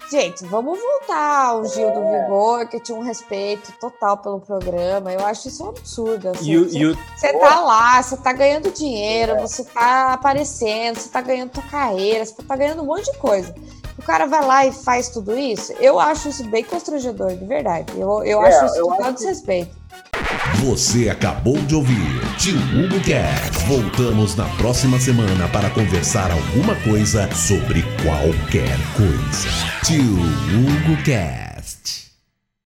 Gente, 0.09 0.45
vamos 0.45 0.79
voltar 0.79 1.47
ao 1.47 1.65
Gil 1.65 1.91
do 1.91 1.99
Vigor, 2.09 2.65
que 2.69 2.79
tinha 2.79 2.97
um 2.97 3.01
respeito 3.01 3.73
total 3.77 4.17
pelo 4.17 4.39
programa. 4.39 5.11
Eu 5.11 5.25
acho 5.25 5.49
isso 5.49 5.65
um 5.65 5.69
absurdo. 5.69 6.29
Assim. 6.29 6.49
E 6.51 6.85
o, 6.85 6.97
Você 7.15 7.33
tá 7.33 7.59
lá, 7.59 8.01
você 8.01 8.15
tá 8.15 8.31
ganhando 8.31 8.71
dinheiro, 8.71 9.35
você 9.41 9.65
tá 9.65 10.13
aparecendo, 10.13 10.97
você 10.97 11.09
tá 11.09 11.19
ganhando 11.19 11.49
tua 11.51 11.63
carreira, 11.63 12.25
você 12.25 12.33
tá 12.41 12.55
ganhando 12.55 12.83
um 12.83 12.85
monte 12.85 13.11
de 13.11 13.17
coisa. 13.17 13.53
O 13.99 14.01
cara 14.03 14.25
vai 14.27 14.45
lá 14.45 14.65
e 14.65 14.71
faz 14.71 15.09
tudo 15.09 15.37
isso. 15.37 15.73
Eu 15.73 15.99
acho 15.99 16.29
isso 16.29 16.43
bem 16.45 16.63
constrangedor, 16.63 17.35
de 17.35 17.45
verdade. 17.45 17.91
Eu, 17.99 18.23
eu 18.23 18.41
É, 18.43 18.47
acho 18.49 18.65
isso 18.67 18.75
eu 18.77 18.85
total 18.87 19.01
acho 19.01 19.09
que- 19.09 19.17
desrespeito. 19.17 19.75
Você 20.55 21.09
acabou 21.09 21.57
de 21.57 21.75
ouvir 21.75 22.21
Tio 22.37 22.57
Hugo 22.57 22.99
Cast. 23.01 23.65
Voltamos 23.67 24.35
na 24.35 24.45
próxima 24.45 24.99
semana 24.99 25.47
para 25.49 25.69
conversar 25.69 26.31
alguma 26.31 26.75
coisa 26.75 27.29
sobre 27.33 27.83
qualquer 28.03 28.77
coisa. 28.95 29.49
Tio 29.83 30.03
Hugo 30.03 31.03
Cast. 31.03 31.46